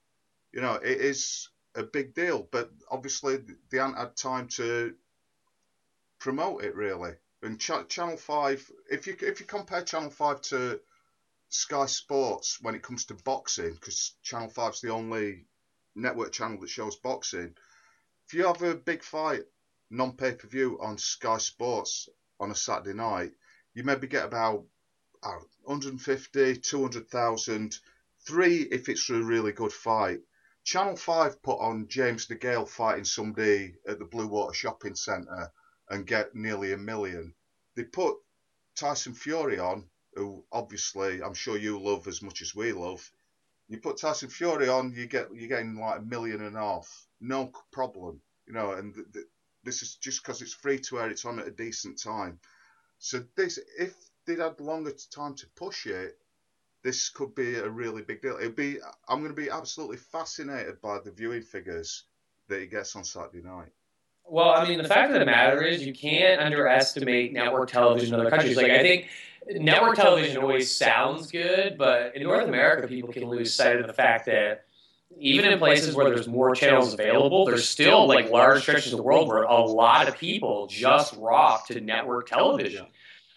You 0.53 0.63
know, 0.63 0.75
it 0.75 1.01
is 1.01 1.49
a 1.75 1.83
big 1.83 2.15
deal, 2.15 2.49
but 2.51 2.71
obviously 2.91 3.39
they 3.71 3.79
haven't 3.79 3.99
had 3.99 4.17
time 4.17 4.49
to 4.49 4.95
promote 6.19 6.65
it 6.65 6.75
really. 6.75 7.13
And 7.43 7.61
Ch- 7.61 7.89
Channel 7.89 8.17
5, 8.17 8.71
if 8.91 9.07
you, 9.07 9.17
if 9.21 9.41
you 9.41 9.47
compare 9.47 9.83
Channel 9.83 10.11
5 10.11 10.41
to 10.43 10.81
Sky 11.51 11.87
Sports 11.87 12.59
when 12.63 12.75
it 12.75 12.83
comes 12.83 13.05
to 13.07 13.15
boxing, 13.15 13.75
because 13.75 14.15
Channel 14.23 14.49
5 14.49 14.75
is 14.75 14.81
the 14.81 14.91
only 14.91 15.45
network 15.95 16.33
channel 16.33 16.61
that 16.61 16.71
shows 16.71 16.97
boxing, 16.97 17.55
if 18.27 18.35
you 18.35 18.47
have 18.47 18.63
a 18.63 18.75
big 18.75 19.03
fight 19.03 19.43
non 19.91 20.17
pay 20.17 20.35
per 20.35 20.49
view 20.49 20.79
on 20.81 20.97
Sky 20.97 21.39
Sports 21.39 22.09
on 22.39 22.51
a 22.51 22.55
Saturday 22.55 22.97
night, 22.97 23.33
you 23.75 23.83
maybe 23.85 24.07
get 24.07 24.25
about 24.25 24.65
uh, 25.23 25.39
150, 25.65 26.57
200,000, 26.57 27.79
three 28.27 28.63
if 28.71 28.89
it's 28.89 29.11
a 29.11 29.23
really 29.23 29.53
good 29.53 29.73
fight. 29.73 30.21
Channel 30.63 30.97
5 30.97 31.43
put 31.43 31.59
on 31.59 31.89
James 31.89 32.27
DeGale 32.27 32.69
fighting 32.69 33.05
somebody 33.05 33.75
at 33.89 33.99
the 33.99 34.05
Blue 34.05 34.29
Water 34.29 34.55
Shopping 34.55 34.95
Centre 34.95 35.51
and 35.89 36.07
get 36.07 36.35
nearly 36.35 36.73
a 36.73 36.77
million. 36.77 37.35
They 37.75 37.85
put 37.85 38.17
Tyson 38.77 39.15
Fury 39.15 39.59
on, 39.59 39.89
who 40.15 40.45
obviously 40.53 41.23
I'm 41.23 41.35
sure 41.35 41.57
you 41.57 41.81
love 41.81 42.07
as 42.09 42.23
much 42.23 42.43
as 42.43 42.55
we 42.55 42.73
love. 42.73 43.11
You 43.69 43.79
put 43.79 43.99
Tyson 43.99 44.29
Fury 44.29 44.69
on, 44.69 44.93
you 44.93 45.07
get 45.07 45.29
you're 45.35 45.49
getting 45.49 45.77
like 45.77 46.01
a 46.01 46.03
million 46.03 46.43
and 46.43 46.57
a 46.57 46.61
half, 46.61 47.07
no 47.21 47.53
problem, 47.73 48.21
you 48.47 48.53
know. 48.53 48.73
And 48.73 48.95
this 49.65 49.83
is 49.83 49.97
just 49.97 50.23
because 50.23 50.43
it's 50.43 50.55
free 50.55 50.79
to 50.79 51.01
air. 51.01 51.11
It's 51.11 51.25
on 51.25 51.39
at 51.39 51.47
a 51.47 51.51
decent 51.51 52.01
time. 52.01 52.39
So 52.99 53.23
this, 53.37 53.59
if 53.79 53.95
they'd 54.27 54.39
had 54.39 54.61
longer 54.61 54.93
time 55.11 55.35
to 55.35 55.47
push 55.57 55.87
it, 55.87 56.19
this 56.83 57.11
could 57.11 57.35
be 57.35 57.57
a 57.57 57.69
really 57.69 58.03
big 58.03 58.23
deal. 58.23 58.37
It'd 58.39 58.57
be. 58.57 58.79
I'm 59.09 59.19
going 59.19 59.35
to 59.35 59.41
be 59.41 59.51
absolutely 59.51 59.99
fascinated 59.99 60.81
by 60.81 60.99
the 61.05 61.11
viewing 61.11 61.43
figures 61.43 62.05
that 62.49 62.61
he 62.61 62.67
gets 62.67 62.97
on 62.97 63.05
Saturday 63.05 63.43
night. 63.43 63.69
Well, 64.25 64.51
I 64.51 64.67
mean, 64.67 64.79
the 64.79 64.89
fact 64.89 65.13
of 65.13 65.19
the 65.19 65.27
matter 65.27 65.63
is, 65.63 65.85
you 65.85 65.93
can't 65.93 66.41
underestimate 66.41 67.33
network 67.33 67.71
television 67.71 68.15
in 68.15 68.21
other 68.21 68.31
countries. 68.31 68.57
Like, 68.57 68.71
I 68.71 68.81
think 68.81 69.09
network 69.49 69.97
television 69.97 70.39
always 70.39 70.75
sounds 70.75 71.31
good, 71.31 71.77
but 71.77 72.15
in 72.17 72.23
North 72.23 72.47
America, 72.47 72.87
people 72.87 73.13
can 73.13 73.25
lose 73.25 73.53
sight 73.53 73.77
of 73.77 73.87
the 73.87 73.93
fact 73.93 74.27
that 74.27 74.67
even 75.17 75.53
in 75.53 75.59
places 75.59 75.95
where 75.95 76.07
there's 76.07 76.29
more 76.29 76.55
channels 76.55 76.95
available, 76.95 77.45
there's 77.45 77.69
still 77.69 78.07
like 78.07 78.31
large 78.31 78.63
stretches 78.63 78.93
of 78.93 78.97
the 78.97 79.03
world 79.03 79.29
where 79.29 79.43
a 79.43 79.63
lot 79.63 80.09
of 80.09 80.17
people 80.17 80.67
just 80.67 81.15
rock 81.19 81.67
to 81.67 81.81
network 81.81 82.29
television. 82.29 82.87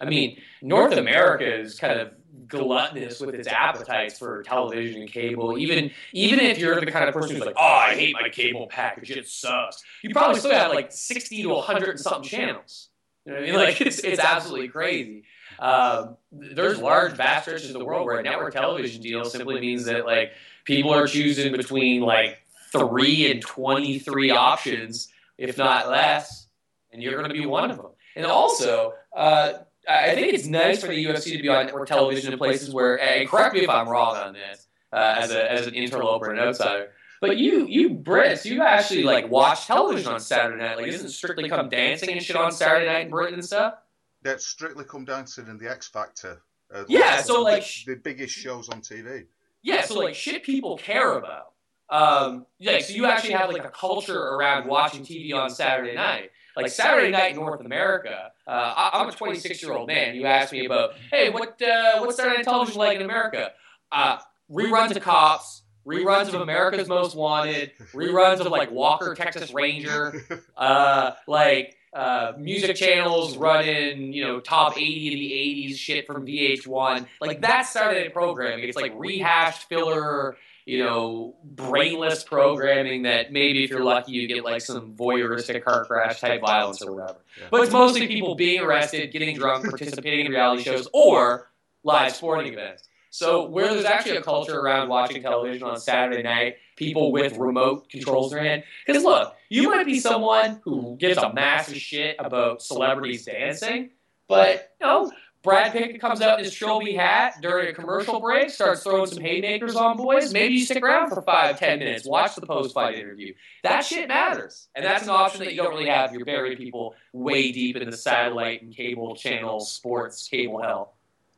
I 0.00 0.06
mean, 0.06 0.40
North 0.62 0.96
America 0.96 1.44
is 1.44 1.78
kind 1.78 2.00
of 2.00 2.12
gluttonous 2.48 3.20
with 3.20 3.34
its 3.34 3.48
appetites 3.48 4.18
for 4.18 4.42
television 4.42 5.02
and 5.02 5.10
cable. 5.10 5.58
Even 5.58 5.90
even 6.12 6.40
if 6.40 6.58
you're 6.58 6.80
the 6.80 6.90
kind 6.90 7.08
of 7.08 7.14
person 7.14 7.36
who's 7.36 7.44
like, 7.44 7.56
oh, 7.58 7.62
I 7.62 7.94
hate 7.94 8.14
my 8.20 8.28
cable 8.28 8.66
package, 8.66 9.10
it 9.10 9.28
sucks. 9.28 9.82
You 10.02 10.10
probably 10.10 10.40
still 10.40 10.52
have 10.52 10.72
like 10.72 10.92
60 10.92 11.42
to 11.42 11.48
100 11.48 11.88
and 11.90 12.00
something 12.00 12.22
channels. 12.28 12.88
You 13.24 13.32
know 13.32 13.40
what 13.40 13.42
I 13.42 13.46
mean? 13.52 13.54
Like 13.56 13.80
it's 13.80 13.98
it's 14.00 14.20
absolutely 14.20 14.68
crazy. 14.68 15.24
Um, 15.58 16.16
there's 16.32 16.78
large, 16.78 17.12
vast 17.12 17.44
stretches 17.44 17.70
of 17.70 17.78
the 17.78 17.84
world 17.84 18.04
where 18.06 18.18
a 18.18 18.22
network 18.22 18.54
television 18.54 19.00
deal 19.00 19.24
simply 19.24 19.60
means 19.60 19.84
that 19.84 20.04
like 20.04 20.32
people 20.64 20.92
are 20.92 21.06
choosing 21.06 21.52
between 21.52 22.02
like 22.02 22.42
three 22.72 23.30
and 23.30 23.40
23 23.40 24.30
options, 24.30 25.08
if 25.38 25.56
not 25.56 25.88
less, 25.88 26.48
and 26.92 27.02
you're 27.02 27.12
going 27.12 27.28
to 27.28 27.34
be 27.34 27.46
one 27.46 27.70
of 27.70 27.76
them. 27.76 27.90
And 28.16 28.26
also, 28.26 28.94
uh, 29.16 29.52
I 29.88 30.14
think 30.14 30.32
it's 30.32 30.46
nice 30.46 30.80
for 30.80 30.88
the 30.88 31.04
UFC 31.04 31.36
to 31.36 31.42
be 31.42 31.48
on 31.48 31.66
network 31.66 31.88
television 31.88 32.32
in 32.32 32.38
places 32.38 32.72
where, 32.72 33.00
and 33.00 33.28
correct 33.28 33.54
me 33.54 33.60
if 33.60 33.68
I'm 33.68 33.88
wrong 33.88 34.16
on 34.16 34.32
this, 34.32 34.66
uh, 34.92 35.16
as, 35.18 35.30
a, 35.30 35.52
as 35.52 35.66
an 35.66 35.74
interloper 35.74 36.30
and 36.30 36.38
an 36.38 36.48
outsider, 36.48 36.90
but 37.28 37.38
you, 37.38 37.66
you 37.66 37.90
Brits, 37.90 38.44
you 38.44 38.62
actually 38.62 39.02
like 39.02 39.28
watch 39.30 39.66
television 39.66 40.12
on 40.12 40.20
Saturday 40.20 40.62
night. 40.62 40.76
Like, 40.76 40.86
isn't 40.88 41.10
Strictly 41.10 41.48
Come 41.48 41.68
Dancing 41.68 42.10
and 42.10 42.22
shit 42.22 42.36
on 42.36 42.52
Saturday 42.52 42.86
night 42.86 43.06
in 43.06 43.10
Britain 43.10 43.34
and 43.34 43.44
stuff? 43.44 43.74
That's 44.22 44.46
Strictly 44.46 44.84
Come 44.84 45.04
Dancing 45.04 45.48
and 45.48 45.60
the 45.60 45.70
X 45.70 45.88
Factor. 45.88 46.42
Uh, 46.74 46.84
yeah, 46.88 47.20
so 47.20 47.42
like 47.42 47.62
the, 47.62 47.94
the 47.94 47.96
biggest 47.96 48.34
shows 48.34 48.68
on 48.68 48.80
TV 48.80 49.26
yeah, 49.64 49.82
so 49.82 49.98
like 49.98 50.14
shit 50.14 50.44
people 50.44 50.76
care 50.76 51.16
about. 51.18 51.52
Um, 51.88 52.46
yeah, 52.58 52.78
so 52.80 52.92
you 52.92 53.06
actually 53.06 53.32
have 53.32 53.50
like 53.50 53.64
a 53.64 53.70
culture 53.70 54.18
around 54.18 54.68
watching 54.68 55.02
TV 55.02 55.34
on 55.34 55.50
Saturday 55.50 55.94
night. 55.94 56.30
Like 56.56 56.68
Saturday 56.68 57.10
night 57.10 57.32
in 57.32 57.36
North 57.36 57.60
America, 57.60 58.30
uh, 58.46 58.90
I, 58.92 59.02
am 59.02 59.08
a 59.08 59.12
26 59.12 59.60
year 59.60 59.72
old 59.72 59.88
man. 59.88 60.14
You 60.14 60.26
asked 60.26 60.52
me 60.52 60.66
about, 60.66 60.92
hey, 61.10 61.30
what 61.30 61.60
uh, 61.60 62.00
what's 62.00 62.16
Saturday 62.16 62.36
night 62.36 62.44
television 62.44 62.78
like 62.78 62.96
in 62.96 63.02
America? 63.02 63.52
Uh, 63.90 64.18
reruns 64.48 64.94
of 64.94 65.02
Cops, 65.02 65.62
reruns 65.86 66.28
of 66.28 66.40
America's 66.40 66.88
Most 66.88 67.14
Wanted, 67.14 67.72
reruns 67.92 68.40
of 68.40 68.46
like 68.48 68.70
Walker 68.70 69.14
Texas 69.14 69.52
Ranger, 69.52 70.24
uh, 70.56 71.12
like 71.26 71.76
uh, 71.92 72.32
music 72.38 72.76
channels 72.76 73.36
running, 73.36 74.12
you 74.12 74.24
know, 74.24 74.40
top 74.40 74.76
80 74.76 75.08
of 75.08 75.14
the 75.14 75.72
80s 75.72 75.76
shit 75.76 76.06
from 76.06 76.26
VH1. 76.26 77.06
Like 77.20 77.42
that 77.42 77.62
started 77.62 78.12
programming. 78.12 78.64
It's 78.68 78.76
like 78.76 78.92
rehashed 78.96 79.68
filler 79.68 80.36
you 80.66 80.82
know, 80.82 81.34
brainless 81.44 82.24
programming 82.24 83.02
that 83.02 83.30
maybe 83.30 83.64
if 83.64 83.70
you're 83.70 83.84
lucky 83.84 84.12
you 84.12 84.26
get 84.26 84.44
like 84.44 84.62
some 84.62 84.94
voyeuristic 84.94 85.62
car 85.62 85.84
crash 85.84 86.20
type 86.20 86.40
violence 86.40 86.82
or 86.82 86.92
whatever. 86.94 87.18
Yeah. 87.38 87.46
But 87.50 87.62
it's 87.64 87.72
mostly 87.72 88.08
people 88.08 88.34
being 88.34 88.60
arrested, 88.60 89.12
getting 89.12 89.36
drunk, 89.36 89.68
participating 89.68 90.26
in 90.26 90.32
reality 90.32 90.62
shows, 90.62 90.88
or 90.92 91.50
live 91.82 92.14
sporting 92.14 92.52
events. 92.52 92.84
So 93.14 93.46
where 93.46 93.72
there's 93.72 93.84
actually 93.84 94.16
a 94.16 94.22
culture 94.22 94.58
around 94.58 94.88
watching 94.88 95.22
television 95.22 95.62
on 95.62 95.78
Saturday 95.78 96.24
night, 96.24 96.56
people 96.74 97.12
with 97.12 97.36
remote 97.36 97.88
controls 97.88 98.32
in 98.32 98.38
their 98.38 98.44
hand. 98.44 98.64
Because 98.84 99.04
look, 99.04 99.36
you 99.48 99.70
might 99.70 99.86
be 99.86 100.00
someone 100.00 100.60
who 100.64 100.96
gives 100.98 101.18
a 101.18 101.32
massive 101.32 101.76
shit 101.76 102.16
about 102.18 102.60
celebrities 102.60 103.24
dancing, 103.24 103.90
but 104.26 104.74
know, 104.80 105.12
Brad 105.44 105.70
Pitt 105.70 106.00
comes 106.00 106.22
out 106.22 106.40
in 106.40 106.44
his 106.44 106.52
trilby 106.52 106.96
hat 106.96 107.36
during 107.40 107.68
a 107.68 107.72
commercial 107.72 108.18
break, 108.18 108.50
starts 108.50 108.82
throwing 108.82 109.06
some 109.06 109.22
haymakers 109.22 109.76
on 109.76 109.96
boys. 109.96 110.32
Maybe 110.32 110.54
you 110.54 110.64
stick 110.64 110.82
around 110.82 111.10
for 111.10 111.22
five, 111.22 111.56
ten 111.56 111.78
minutes, 111.78 112.04
watch 112.04 112.34
the 112.34 112.44
post-fight 112.44 112.96
interview. 112.96 113.32
That 113.62 113.84
shit 113.84 114.08
matters, 114.08 114.66
and 114.74 114.84
that's 114.84 115.04
an 115.04 115.10
option 115.10 115.44
that 115.44 115.52
you 115.52 115.58
don't 115.58 115.70
really 115.70 115.88
have. 115.88 116.12
You're 116.12 116.24
burying 116.24 116.56
people 116.56 116.96
way 117.12 117.52
deep 117.52 117.76
in 117.76 117.88
the 117.88 117.96
satellite 117.96 118.62
and 118.62 118.74
cable 118.74 119.14
channel 119.14 119.60
sports 119.60 120.26
cable 120.26 120.60
hell. 120.60 120.93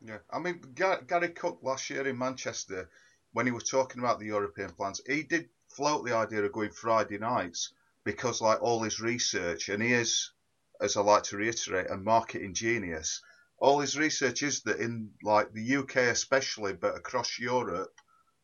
Yeah, 0.07 0.19
I 0.29 0.39
mean 0.39 0.61
Gar- 0.73 1.01
Gary 1.01 1.27
Cook 1.33 1.59
last 1.63 1.89
year 1.89 2.07
in 2.07 2.17
Manchester, 2.17 2.89
when 3.33 3.45
he 3.45 3.51
was 3.51 3.69
talking 3.69 3.99
about 3.99 4.19
the 4.19 4.27
European 4.27 4.69
plans, 4.71 5.01
he 5.05 5.23
did 5.23 5.49
float 5.67 6.05
the 6.05 6.15
idea 6.15 6.43
of 6.45 6.53
going 6.53 6.71
Friday 6.71 7.17
nights 7.17 7.73
because, 8.05 8.39
like 8.39 8.61
all 8.61 8.81
his 8.83 9.01
research, 9.01 9.67
and 9.67 9.83
he 9.83 9.91
is, 9.91 10.31
as 10.79 10.95
I 10.95 11.01
like 11.01 11.23
to 11.23 11.35
reiterate, 11.35 11.89
a 11.89 11.97
marketing 11.97 12.53
genius. 12.53 13.21
All 13.57 13.81
his 13.81 13.97
research 13.97 14.43
is 14.43 14.61
that 14.61 14.79
in 14.79 15.13
like 15.23 15.51
the 15.51 15.75
UK 15.75 15.97
especially, 15.97 16.71
but 16.71 16.95
across 16.95 17.37
Europe, 17.37 17.93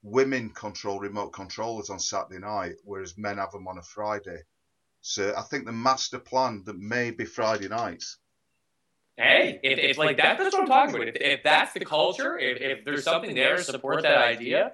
women 0.01 0.49
control 0.49 0.99
remote 0.99 1.31
controllers 1.31 1.89
on 1.89 1.99
Saturday 2.01 2.39
night, 2.39 2.75
whereas 2.83 3.17
men 3.17 3.37
have 3.37 3.53
them 3.53 3.69
on 3.69 3.77
a 3.77 3.83
Friday. 3.83 4.43
So 5.01 5.33
I 5.33 5.43
think 5.43 5.65
the 5.65 5.71
master 5.71 6.19
plan 6.19 6.63
that 6.65 6.77
may 6.77 7.11
be 7.11 7.23
Friday 7.23 7.69
nights. 7.69 8.17
Hey, 9.17 9.59
if, 9.61 9.77
if 9.77 9.97
like 9.97 10.17
that, 10.17 10.37
that's 10.39 10.53
what 10.53 10.63
I'm 10.63 10.67
talking 10.67 10.95
about. 10.95 11.07
If, 11.07 11.15
if 11.17 11.43
that's 11.43 11.73
the 11.73 11.85
culture, 11.85 12.37
if, 12.37 12.59
if 12.59 12.85
there's 12.85 13.03
something 13.03 13.35
there 13.35 13.57
to 13.57 13.63
support 13.63 14.01
that 14.03 14.17
idea, 14.17 14.73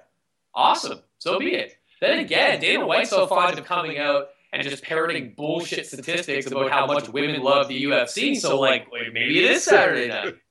awesome. 0.54 1.00
So 1.18 1.38
be 1.38 1.54
it. 1.54 1.76
Then 2.00 2.20
again, 2.20 2.60
Dana 2.60 2.86
White's 2.86 3.10
so 3.10 3.26
fond 3.26 3.58
of 3.58 3.66
coming 3.66 3.98
out 3.98 4.28
and 4.52 4.62
just 4.62 4.82
parroting 4.82 5.34
bullshit 5.36 5.86
statistics 5.86 6.46
about 6.46 6.70
how 6.70 6.86
much 6.86 7.08
women 7.10 7.42
love 7.42 7.68
the 7.68 7.84
UFC. 7.84 8.36
So 8.40 8.58
like, 8.58 8.88
maybe 9.12 9.44
it 9.44 9.50
is 9.50 9.64
Saturday 9.64 10.08
night. 10.08 10.34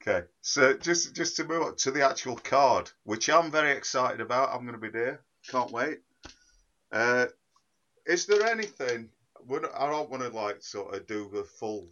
Okay, 0.00 0.26
so 0.40 0.74
just 0.74 1.14
just 1.14 1.36
to 1.36 1.44
move 1.44 1.62
on 1.62 1.76
to 1.76 1.90
the 1.90 2.02
actual 2.02 2.36
card, 2.36 2.90
which 3.04 3.28
I'm 3.28 3.50
very 3.50 3.72
excited 3.72 4.20
about. 4.20 4.50
I'm 4.54 4.62
going 4.62 4.72
to 4.72 4.80
be 4.80 4.88
there. 4.88 5.20
Can't 5.50 5.70
wait. 5.70 5.98
Uh, 6.92 7.26
is 8.06 8.24
there 8.24 8.46
anything? 8.46 9.10
I 9.50 9.90
don't 9.90 10.08
want 10.08 10.22
to 10.22 10.30
like 10.30 10.62
sort 10.62 10.94
of 10.94 11.06
do 11.06 11.28
the 11.30 11.44
full 11.44 11.88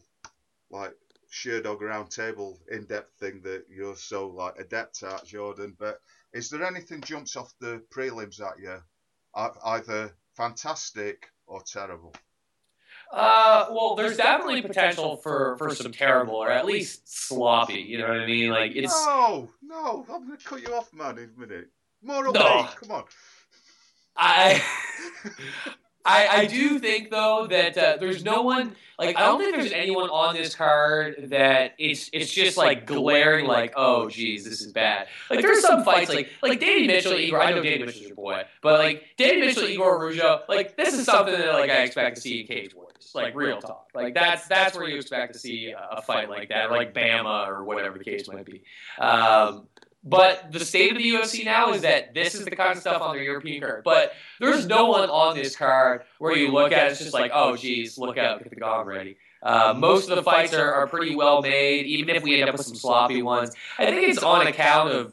like 0.71 0.95
Sherdog 1.33 1.81
round 1.81 2.11
table 2.11 2.59
in 2.71 2.85
depth 2.85 3.13
thing 3.19 3.41
that 3.43 3.65
you're 3.69 3.97
so 3.97 4.29
like 4.29 4.59
adept 4.59 5.03
at, 5.03 5.27
Jordan. 5.27 5.77
But 5.79 6.01
is 6.33 6.51
there 6.51 6.65
anything 6.65 7.01
jumps 7.03 7.37
off 7.37 7.53
the 7.61 7.83
prelims 7.91 8.41
at 8.41 8.59
you, 8.61 8.79
either 9.65 10.15
fantastic 10.37 11.29
or 11.47 11.63
terrible? 11.63 12.15
Uh, 13.13 13.67
well, 13.71 13.95
there's 13.95 14.17
definitely 14.17 14.63
potential 14.63 15.17
for 15.17 15.57
for 15.59 15.75
some 15.75 15.93
terrible 15.93 16.35
or 16.35 16.51
at 16.51 16.67
least 16.67 17.09
sloppy. 17.09 17.81
You 17.81 17.99
know 17.99 18.09
what 18.09 18.19
I 18.19 18.27
mean? 18.27 18.51
Like 18.51 18.73
it's 18.75 18.93
No, 19.07 19.49
no, 19.63 20.07
I'm 20.13 20.27
going 20.27 20.39
to 20.39 20.45
cut 20.45 20.61
you 20.61 20.75
off, 20.75 20.93
man, 20.93 21.19
in 21.19 21.31
a 21.37 21.41
minute. 21.41 21.69
More 22.03 22.25
No. 22.25 22.33
upbeat, 22.33 22.77
come 22.77 22.91
on. 22.91 23.05
I. 24.17 24.63
I, 26.07 26.29
I 26.29 26.45
do 26.47 26.79
think 26.79 27.11
though 27.11 27.47
that 27.49 27.77
uh, 27.77 27.97
there's 27.99 28.25
no 28.25 28.43
one 28.43 28.75
like 28.99 29.17
I 29.17 29.21
don't 29.21 29.39
think 29.39 29.55
there's 29.57 29.73
anyone 29.73 30.09
on 30.09 30.35
this 30.35 30.55
card 30.55 31.31
that 31.31 31.75
it's 31.79 32.09
it's 32.13 32.33
just 32.33 32.57
like 32.57 32.87
glaring 32.87 33.47
like 33.47 33.75
oh 33.77 34.09
geez 34.09 34.45
this 34.45 34.63
is 34.63 34.73
bad. 34.73 35.09
like 35.31 35.43
there's 35.43 35.61
some 35.61 35.85
fights 35.85 36.09
like 36.09 36.31
like 36.43 36.61
Danny 36.61 36.87
Mitchell 36.87 37.15
Igor 37.15 37.41
I 37.41 37.51
know 37.51 37.63
Danny 37.63 37.85
Mitchell's 37.85 38.07
your 38.07 38.15
boy 38.15 38.45
but 38.63 38.79
like 38.79 39.05
Danny 39.19 39.41
Mitchell 39.41 39.69
Igor 39.69 39.99
Araujo 39.99 40.43
like 40.49 40.77
this 40.77 40.95
is 40.95 41.05
something 41.05 41.35
that 41.35 41.53
like 41.53 41.71
I 41.71 41.83
expect 41.83 42.17
to 42.17 42.23
see 42.23 42.41
in 42.41 42.47
Cage 42.47 42.75
Wars 42.75 43.13
like 43.15 43.35
real 43.35 43.61
talk 43.61 43.89
like 43.95 44.15
that's 44.15 44.47
that's 44.47 44.77
where 44.77 44.89
you 44.89 44.97
expect 44.97 45.33
to 45.33 45.39
see 45.39 45.71
a, 45.71 45.97
a 45.97 46.03
fight 46.03 46.31
like 46.31 46.49
that 46.49 46.71
or 46.71 46.77
like 46.77 46.95
BAMMA 46.95 47.49
or 47.49 47.65
whatever 47.65 47.99
the 47.99 48.05
case 48.05 48.29
might 48.29 48.45
be. 48.45 48.63
Um, 48.99 49.67
but 50.07 50.53
the 50.53 50.65
state 50.65 50.93
of 50.93 50.99
the 50.99 51.05
UFC 51.05 51.45
now 51.45 51.73
is 51.73 51.83
that 51.83 52.15
this 52.15 52.37
is 52.37 52.45
the 52.45 52.53
kind 52.53 52.73
of 52.73 52.79
stuff 52.79 53.03
on 53.03 53.17
the 53.17 53.25
European 53.25 53.61
card. 53.61 53.83
But 53.85 54.13
there's 54.39 54.65
no 54.65 54.87
one 54.87 55.11
on 55.11 55.35
this 55.35 55.57
card 55.57 56.03
where 56.19 56.37
you 56.37 56.53
look 56.53 56.71
at 56.71 56.87
it, 56.87 56.93
it's 56.93 57.01
just 57.01 57.13
like, 57.13 57.33
oh, 57.35 57.57
geez, 57.57 57.99
look 57.99 58.17
out, 58.17 58.39
get 58.39 58.51
the 58.51 58.57
gong 58.57 58.87
ready. 58.87 59.17
Uh, 59.43 59.75
most 59.77 60.09
of 60.09 60.17
the 60.17 60.23
fights 60.23 60.55
are, 60.55 60.73
are 60.73 60.87
pretty 60.87 61.17
well 61.17 61.43
made, 61.43 61.87
even 61.87 62.15
if 62.15 62.23
we 62.23 62.41
end 62.41 62.49
up 62.49 62.57
with 62.57 62.67
some 62.67 62.77
sloppy 62.77 63.21
ones. 63.21 63.51
I 63.79 63.87
think 63.87 64.09
it's 64.09 64.23
on 64.23 64.47
account 64.47 64.93
of, 64.93 65.13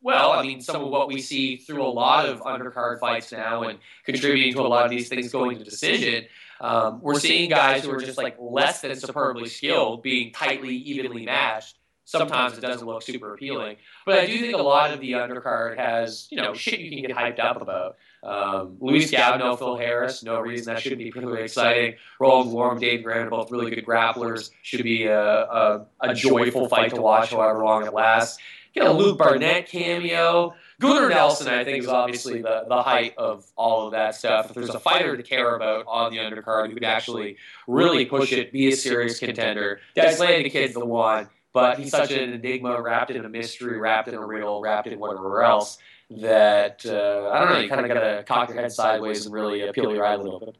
well, 0.00 0.32
I 0.32 0.42
mean, 0.42 0.60
some 0.60 0.82
of 0.82 0.88
what 0.88 1.06
we 1.06 1.20
see 1.20 1.56
through 1.56 1.84
a 1.84 1.88
lot 1.88 2.26
of 2.26 2.40
undercard 2.40 2.98
fights 2.98 3.30
now 3.30 3.62
and 3.62 3.78
contributing 4.04 4.52
to 4.54 4.60
a 4.62 4.66
lot 4.66 4.84
of 4.84 4.90
these 4.90 5.08
things 5.08 5.30
going 5.30 5.58
to 5.58 5.64
decision. 5.64 6.24
Um, 6.60 7.00
we're 7.00 7.18
seeing 7.18 7.48
guys 7.48 7.84
who 7.84 7.92
are 7.92 8.00
just 8.00 8.18
like 8.18 8.36
less 8.40 8.80
than 8.80 8.94
superbly 8.96 9.48
skilled 9.48 10.02
being 10.02 10.32
tightly, 10.32 10.74
evenly 10.74 11.26
matched. 11.26 11.78
Sometimes 12.12 12.58
it 12.58 12.60
doesn't 12.60 12.86
look 12.86 13.02
super 13.02 13.32
appealing. 13.32 13.76
But 14.04 14.18
I 14.18 14.26
do 14.26 14.38
think 14.38 14.54
a 14.54 14.58
lot 14.58 14.92
of 14.92 15.00
the 15.00 15.12
undercard 15.12 15.78
has, 15.78 16.28
you 16.30 16.36
know, 16.36 16.52
shit 16.52 16.78
you 16.78 16.90
can 16.90 17.00
get 17.00 17.16
hyped 17.16 17.40
up 17.40 17.62
about. 17.62 17.96
Um, 18.22 18.76
Luis 18.80 19.10
Gabno, 19.10 19.58
Phil 19.58 19.78
Harris, 19.78 20.22
no 20.22 20.38
reason 20.38 20.74
that 20.74 20.82
shouldn't 20.82 20.98
be 20.98 21.10
particularly 21.10 21.42
exciting. 21.42 21.94
Roland 22.20 22.50
Lorm, 22.50 22.78
Dave 22.78 23.02
Grant, 23.02 23.30
both 23.30 23.50
really 23.50 23.74
good 23.74 23.86
grapplers. 23.86 24.50
Should 24.60 24.82
be 24.82 25.06
a, 25.06 25.22
a, 25.22 25.86
a 26.02 26.12
joyful 26.12 26.68
fight 26.68 26.94
to 26.94 27.00
watch, 27.00 27.30
however 27.30 27.64
long 27.64 27.86
it 27.86 27.94
lasts. 27.94 28.36
Get 28.74 28.86
a 28.86 28.92
Luke 28.92 29.18
Barnatt 29.18 29.66
cameo. 29.66 30.54
Gunnar 30.80 31.08
Nelson, 31.08 31.48
I 31.48 31.64
think, 31.64 31.78
is 31.78 31.88
obviously 31.88 32.42
the, 32.42 32.64
the 32.68 32.82
height 32.82 33.14
of 33.16 33.46
all 33.56 33.86
of 33.86 33.92
that 33.92 34.14
stuff. 34.14 34.50
If 34.50 34.54
there's 34.54 34.70
a 34.70 34.80
fighter 34.80 35.16
to 35.16 35.22
care 35.22 35.56
about 35.56 35.86
on 35.86 36.12
the 36.12 36.18
undercard 36.18 36.68
who 36.68 36.74
could 36.74 36.84
actually 36.84 37.38
really 37.66 38.04
push 38.04 38.32
it, 38.32 38.52
be 38.52 38.68
a 38.68 38.76
serious 38.76 39.18
contender, 39.18 39.80
Des 39.94 40.18
Lane, 40.18 40.42
the 40.42 40.50
kid's 40.50 40.74
the 40.74 40.84
one 40.84 41.28
but 41.52 41.78
he's 41.78 41.90
such 41.90 42.10
an 42.12 42.32
enigma, 42.32 42.80
wrapped 42.80 43.10
in 43.10 43.24
a 43.24 43.28
mystery, 43.28 43.78
wrapped 43.78 44.08
in 44.08 44.14
a 44.14 44.26
riddle, 44.26 44.60
wrapped 44.60 44.86
in 44.88 44.98
whatever 44.98 45.42
else 45.42 45.78
that 46.20 46.84
uh, 46.86 47.30
I 47.30 47.40
don't 47.40 47.52
know. 47.52 47.58
You 47.58 47.68
kind 47.68 47.80
of 47.80 47.88
got 47.88 48.00
to 48.00 48.24
cock 48.24 48.48
your 48.50 48.60
head 48.60 48.72
sideways 48.72 49.26
and 49.26 49.34
really 49.34 49.66
uh, 49.66 49.72
peel 49.72 49.92
your 49.94 50.04
eye 50.04 50.14
a 50.14 50.18
little 50.18 50.40
bit. 50.40 50.56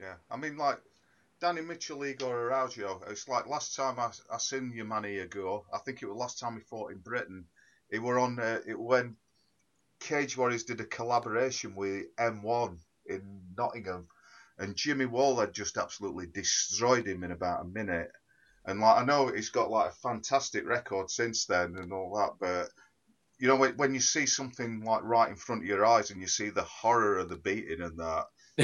Yeah, 0.00 0.14
I 0.30 0.36
mean, 0.36 0.56
like 0.56 0.78
Danny 1.40 1.62
Mitchell, 1.62 2.04
Igor 2.04 2.50
Araujo. 2.50 3.02
It's 3.08 3.28
like 3.28 3.46
last 3.46 3.74
time 3.74 3.98
I, 3.98 4.10
I 4.32 4.38
seen 4.38 4.72
your 4.74 4.84
man 4.84 5.04
here 5.04 5.26
go. 5.26 5.64
I 5.72 5.78
think 5.78 6.02
it 6.02 6.06
was 6.06 6.16
last 6.16 6.38
time 6.38 6.54
he 6.54 6.60
fought 6.60 6.92
in 6.92 6.98
Britain. 6.98 7.44
He 7.90 7.98
were 7.98 8.18
on 8.18 8.38
uh, 8.38 8.60
it 8.66 8.78
when 8.78 9.16
Cage 10.00 10.36
Warriors 10.36 10.64
did 10.64 10.80
a 10.80 10.84
collaboration 10.84 11.74
with 11.74 12.14
M1 12.16 12.78
in 13.06 13.40
Nottingham, 13.56 14.06
and 14.58 14.76
Jimmy 14.76 15.06
Wallhead 15.06 15.52
just 15.52 15.76
absolutely 15.76 16.26
destroyed 16.26 17.06
him 17.06 17.24
in 17.24 17.32
about 17.32 17.62
a 17.62 17.68
minute. 17.68 18.12
And 18.70 18.80
like 18.80 19.02
I 19.02 19.04
know 19.04 19.28
he's 19.28 19.50
got 19.50 19.70
like 19.70 19.90
a 19.90 19.94
fantastic 19.94 20.66
record 20.66 21.10
since 21.10 21.44
then 21.46 21.76
and 21.76 21.92
all 21.92 22.16
that, 22.16 22.32
but 22.40 22.70
you 23.38 23.48
know 23.48 23.56
when, 23.56 23.76
when 23.76 23.94
you 23.94 24.00
see 24.00 24.26
something 24.26 24.82
like 24.84 25.02
right 25.02 25.28
in 25.28 25.36
front 25.36 25.62
of 25.62 25.68
your 25.68 25.84
eyes 25.84 26.10
and 26.10 26.20
you 26.20 26.26
see 26.26 26.50
the 26.50 26.62
horror 26.62 27.18
of 27.18 27.28
the 27.28 27.36
beating 27.36 27.82
and 27.82 27.98
that, 27.98 28.26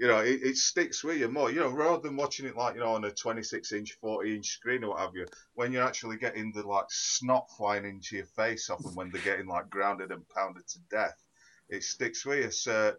you 0.00 0.06
know, 0.06 0.18
it, 0.18 0.40
it 0.42 0.56
sticks 0.56 1.04
with 1.04 1.18
you 1.18 1.28
more. 1.28 1.50
You 1.50 1.60
know, 1.60 1.68
rather 1.68 2.02
than 2.02 2.16
watching 2.16 2.46
it 2.46 2.56
like 2.56 2.74
you 2.74 2.80
know 2.80 2.94
on 2.94 3.04
a 3.04 3.10
26 3.10 3.72
inch, 3.72 3.92
40 4.00 4.34
inch 4.34 4.48
screen 4.48 4.82
or 4.82 4.90
what 4.90 5.00
have 5.00 5.14
you, 5.14 5.26
when 5.54 5.72
you're 5.72 5.86
actually 5.86 6.16
getting 6.16 6.52
the 6.52 6.66
like 6.66 6.86
snot 6.88 7.50
flying 7.56 7.84
into 7.84 8.16
your 8.16 8.26
face 8.26 8.70
often 8.70 8.94
when 8.94 9.10
they're 9.10 9.22
getting 9.22 9.46
like 9.46 9.70
grounded 9.70 10.10
and 10.10 10.28
pounded 10.30 10.66
to 10.68 10.78
death, 10.90 11.22
it 11.68 11.84
sticks 11.84 12.24
with 12.24 12.44
you. 12.44 12.50
So, 12.50 12.94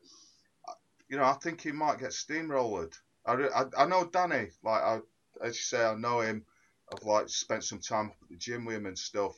uh, 0.69 0.73
you 1.09 1.17
know, 1.17 1.23
I 1.23 1.33
think 1.33 1.61
he 1.61 1.71
might 1.71 1.99
get 1.99 2.11
steamrolled. 2.11 2.93
I, 3.25 3.33
I, 3.33 3.65
I 3.79 3.85
know 3.85 4.05
Danny, 4.05 4.49
like 4.63 4.81
I, 4.81 4.99
as 5.43 5.55
you 5.55 5.61
say, 5.61 5.83
I 5.83 5.95
know 5.95 6.21
him. 6.21 6.45
I've 6.93 7.03
like 7.05 7.29
spent 7.29 7.63
some 7.63 7.79
time 7.79 8.07
up 8.07 8.17
at 8.23 8.29
the 8.29 8.35
gym 8.37 8.65
with 8.65 8.75
him 8.75 8.85
and 8.85 8.97
stuff, 8.97 9.35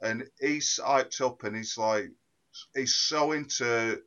and 0.00 0.24
he's 0.40 0.80
hyped 0.84 1.20
up 1.20 1.44
and 1.44 1.54
he's 1.56 1.78
like, 1.78 2.10
he's 2.74 2.96
so 2.96 3.32
into 3.32 4.00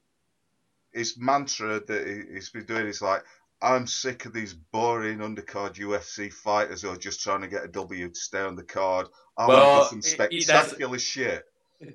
his 0.92 1.18
mantra 1.18 1.80
that 1.86 2.08
he, 2.08 2.34
he's 2.34 2.50
been 2.50 2.66
doing. 2.66 2.86
He's 2.88 3.02
like, 3.02 3.24
I'm 3.62 3.88
sick 3.88 4.26
of 4.26 4.34
these 4.34 4.54
boring 4.54 5.20
undercard 5.20 5.76
UFC 5.76 6.32
fighters 6.32 6.82
who 6.82 6.90
are 6.90 6.98
just 6.98 7.22
trying 7.22 7.42
to 7.42 7.48
get 7.48 7.64
a 7.64 7.68
W 7.70 8.10
to 8.10 8.16
stay 8.16 8.42
on 8.42 8.56
the 8.56 8.64
card. 8.64 9.08
I 9.38 9.48
Well, 9.48 9.78
want 9.80 9.90
some 9.90 10.02
he- 10.02 10.10
he- 10.40 10.44
that's- 10.46 10.68
spectacular 10.68 11.00
shit. 11.00 11.46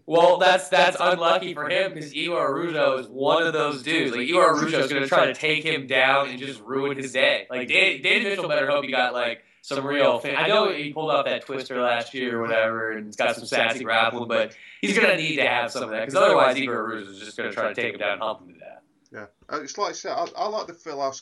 Well, 0.07 0.39
that's 0.39 0.69
that's 0.69 0.97
unlucky 0.99 1.53
for 1.53 1.69
him 1.69 1.93
because 1.95 2.15
Igor 2.15 2.47
Araujo 2.47 2.99
is 2.99 3.07
one 3.07 3.47
of 3.47 3.53
those 3.53 3.83
dudes. 3.83 4.13
Like 4.13 4.27
Igor 4.27 4.55
Araujo 4.57 4.79
is 4.79 4.91
going 4.91 5.03
to 5.03 5.09
try 5.09 5.27
to 5.27 5.35
take 5.35 5.63
him 5.63 5.87
down 5.87 6.31
and 6.31 6.39
just 6.39 6.61
ruin 6.63 6.97
his 6.97 7.13
day. 7.13 7.47
Like 7.51 7.69
Dan- 7.69 8.01
Danny 8.03 8.25
Mitchell 8.25 8.49
better 8.49 8.71
hope 8.71 8.85
he 8.85 8.91
got 8.91 9.13
like 9.13 9.45
some 9.61 9.87
real. 9.87 10.23
I 10.25 10.49
know 10.49 10.73
he 10.73 10.93
pulled 10.93 11.11
off 11.11 11.27
that 11.27 11.45
twister 11.45 11.81
last 11.81 12.15
year 12.15 12.39
or 12.39 12.43
whatever, 12.43 12.93
and 12.93 13.07
he's 13.07 13.17
got 13.17 13.37
some 13.37 13.47
sassy 13.47 13.85
grappling, 13.85 14.29
but 14.29 14.57
he's 14.81 14.99
gonna 14.99 15.17
need 15.17 15.37
to 15.37 15.47
have 15.47 15.71
some 15.71 15.85
of 15.85 15.91
that 15.91 16.01
because 16.01 16.15
otherwise, 16.15 16.57
Igor 16.57 16.77
Araujo 16.77 17.11
is 17.11 17.19
just 17.19 17.37
gonna 17.37 17.53
try 17.53 17.69
to 17.69 17.75
take 17.75 17.95
him 17.95 18.01
down 18.01 18.13
and 18.13 18.23
hump 18.23 18.41
him 18.41 18.55
to 18.55 18.61
death. 18.61 18.83
Yeah, 19.13 19.27
uh, 19.49 19.63
it's 19.63 19.77
like 19.79 19.91
I 19.91 19.93
said, 19.93 20.13
I, 20.13 20.27
I 20.37 20.49
like 20.49 20.67
the 20.67 20.75
Phil 20.75 21.01
Harris 21.01 21.21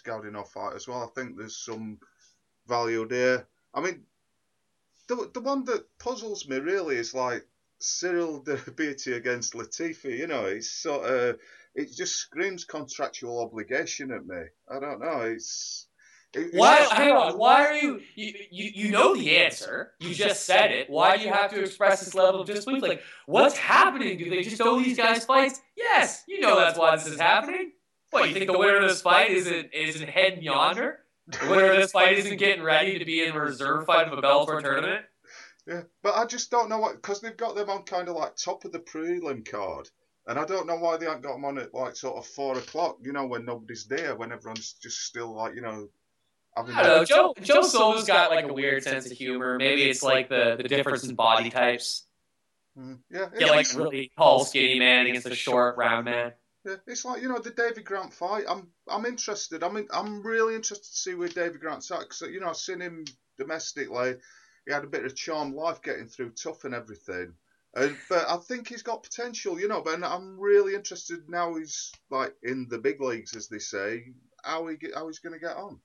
Gaudinot 0.00 0.48
fight 0.48 0.74
as 0.74 0.88
well. 0.88 1.02
I 1.02 1.20
think 1.20 1.36
there's 1.36 1.56
some 1.56 1.98
value 2.66 3.06
there. 3.06 3.46
I 3.74 3.80
mean, 3.80 4.02
the 5.10 5.30
the 5.34 5.40
one 5.40 5.64
that 5.64 5.84
puzzles 5.98 6.48
me 6.48 6.56
really 6.58 6.96
is 6.96 7.14
like 7.14 7.44
Cyril 7.80 8.40
De 8.40 8.56
Beatty 8.76 9.12
against 9.14 9.54
Latifi. 9.54 10.16
You 10.18 10.26
know, 10.28 10.44
it's 10.46 10.70
sort 10.70 11.04
of 11.04 11.38
it 11.74 11.92
just 11.94 12.16
screams 12.16 12.64
contractual 12.64 13.40
obligation 13.40 14.10
at 14.12 14.24
me. 14.26 14.42
I 14.70 14.80
don't 14.80 15.00
know. 15.00 15.20
It's 15.22 15.86
it, 16.32 16.54
Why? 16.54 16.74
it's- 16.76 16.92
Hang 16.92 17.10
on. 17.10 17.38
Why 17.38 17.66
are 17.66 17.74
you, 17.74 18.00
you? 18.14 18.32
You 18.50 18.70
you 18.74 18.90
know 18.92 19.16
the 19.16 19.36
answer. 19.36 19.92
You 19.98 20.14
just 20.14 20.46
said 20.46 20.70
it. 20.70 20.88
Why 20.88 21.16
do 21.16 21.24
you 21.24 21.32
have 21.32 21.50
to 21.50 21.60
express 21.60 22.00
this 22.04 22.14
level 22.14 22.40
of 22.40 22.46
disbelief? 22.46 22.82
Like, 22.82 23.02
what's 23.26 23.56
happening? 23.56 24.16
Do 24.16 24.30
they 24.30 24.42
just 24.42 24.60
owe 24.60 24.78
these 24.78 24.96
guys 24.96 25.24
fights? 25.24 25.60
Yes, 25.76 26.22
you 26.28 26.40
know 26.40 26.56
that's 26.56 26.78
why 26.78 26.94
this 26.96 27.06
is 27.06 27.20
happening. 27.20 27.72
What 28.10 28.28
you 28.28 28.34
think 28.34 28.46
the 28.50 28.56
winner 28.58 28.76
of 28.76 28.88
this 28.88 29.02
fight 29.02 29.30
isn't 29.30 29.70
isn't 29.72 30.08
heading 30.08 30.42
yonder? 30.42 30.99
The 31.30 31.50
winner 31.50 31.72
of 31.72 31.76
this 31.76 31.92
fight 31.92 32.18
isn't 32.18 32.38
getting 32.38 32.62
ready 32.62 32.98
to 32.98 33.04
be 33.04 33.24
in 33.24 33.34
a 33.34 33.40
reserve 33.40 33.86
fight 33.86 34.08
of 34.08 34.18
a 34.18 34.22
Bellator 34.22 34.62
tournament. 34.62 35.04
Yeah, 35.66 35.82
but 36.02 36.16
I 36.16 36.24
just 36.24 36.50
don't 36.50 36.68
know 36.68 36.78
what 36.78 36.96
because 36.96 37.20
they've 37.20 37.36
got 37.36 37.54
them 37.54 37.70
on 37.70 37.82
kind 37.84 38.08
of 38.08 38.16
like 38.16 38.36
top 38.36 38.64
of 38.64 38.72
the 38.72 38.80
prelim 38.80 39.48
card, 39.48 39.88
and 40.26 40.38
I 40.38 40.44
don't 40.44 40.66
know 40.66 40.76
why 40.76 40.96
they 40.96 41.06
haven't 41.06 41.22
got 41.22 41.34
them 41.34 41.44
on 41.44 41.58
at 41.58 41.74
like 41.74 41.96
sort 41.96 42.16
of 42.16 42.26
four 42.26 42.58
o'clock. 42.58 42.96
You 43.02 43.12
know, 43.12 43.26
when 43.26 43.44
nobody's 43.44 43.86
there, 43.86 44.16
when 44.16 44.32
everyone's 44.32 44.72
just 44.74 45.04
still 45.04 45.34
like 45.34 45.54
you 45.54 45.60
know 45.60 45.88
having. 46.56 46.74
I 46.74 46.82
don't 46.82 46.96
know. 46.98 47.04
Joe 47.04 47.34
Joe 47.40 47.62
Silva's 47.62 48.04
got 48.04 48.30
like 48.30 48.48
a 48.48 48.52
weird 48.52 48.82
sense 48.82 49.06
of 49.06 49.12
humor. 49.12 49.58
Maybe 49.58 49.82
it's 49.82 50.02
like 50.02 50.28
the 50.28 50.56
the 50.56 50.68
difference 50.68 51.04
in 51.04 51.14
body 51.14 51.50
types. 51.50 52.06
Mm, 52.78 52.98
yeah, 53.10 53.26
Get 53.38 53.50
like 53.50 53.60
it's, 53.60 53.74
really 53.74 54.10
tall, 54.16 54.44
skinny 54.44 54.78
man 54.78 55.06
against 55.06 55.26
a 55.26 55.34
short, 55.34 55.76
round 55.76 56.06
man. 56.06 56.32
Yeah, 56.70 56.76
it's 56.86 57.04
like 57.04 57.22
you 57.22 57.28
know 57.28 57.38
the 57.38 57.50
David 57.50 57.84
Grant 57.84 58.12
fight. 58.12 58.44
I'm 58.48 58.68
I'm 58.88 59.06
interested. 59.06 59.62
I 59.62 59.68
mean, 59.68 59.88
I'm 59.92 60.22
really 60.22 60.54
interested 60.54 60.86
to 60.86 60.96
see 60.96 61.14
where 61.14 61.28
David 61.28 61.60
Grant's 61.60 61.90
at 61.90 62.00
because 62.00 62.22
you 62.22 62.40
know 62.40 62.48
I've 62.48 62.56
seen 62.56 62.80
him 62.80 63.04
domestically. 63.38 64.16
He 64.66 64.72
had 64.72 64.84
a 64.84 64.88
bit 64.88 65.04
of 65.04 65.16
charm 65.16 65.54
life 65.54 65.82
getting 65.82 66.06
through 66.06 66.30
TUF 66.30 66.64
and 66.64 66.74
everything. 66.74 67.34
And, 67.74 67.96
but 68.08 68.28
I 68.28 68.36
think 68.36 68.68
he's 68.68 68.82
got 68.82 69.02
potential, 69.02 69.58
you 69.58 69.68
know. 69.68 69.80
But 69.80 70.02
I'm 70.02 70.38
really 70.38 70.74
interested 70.74 71.28
now. 71.28 71.54
He's 71.54 71.92
like 72.10 72.34
in 72.42 72.68
the 72.68 72.78
big 72.78 73.00
leagues, 73.00 73.34
as 73.34 73.48
they 73.48 73.58
say. 73.58 74.12
How 74.44 74.66
he 74.66 74.76
how 74.94 75.06
he's 75.06 75.18
going 75.18 75.34
to 75.34 75.44
get 75.44 75.56
on? 75.56 75.80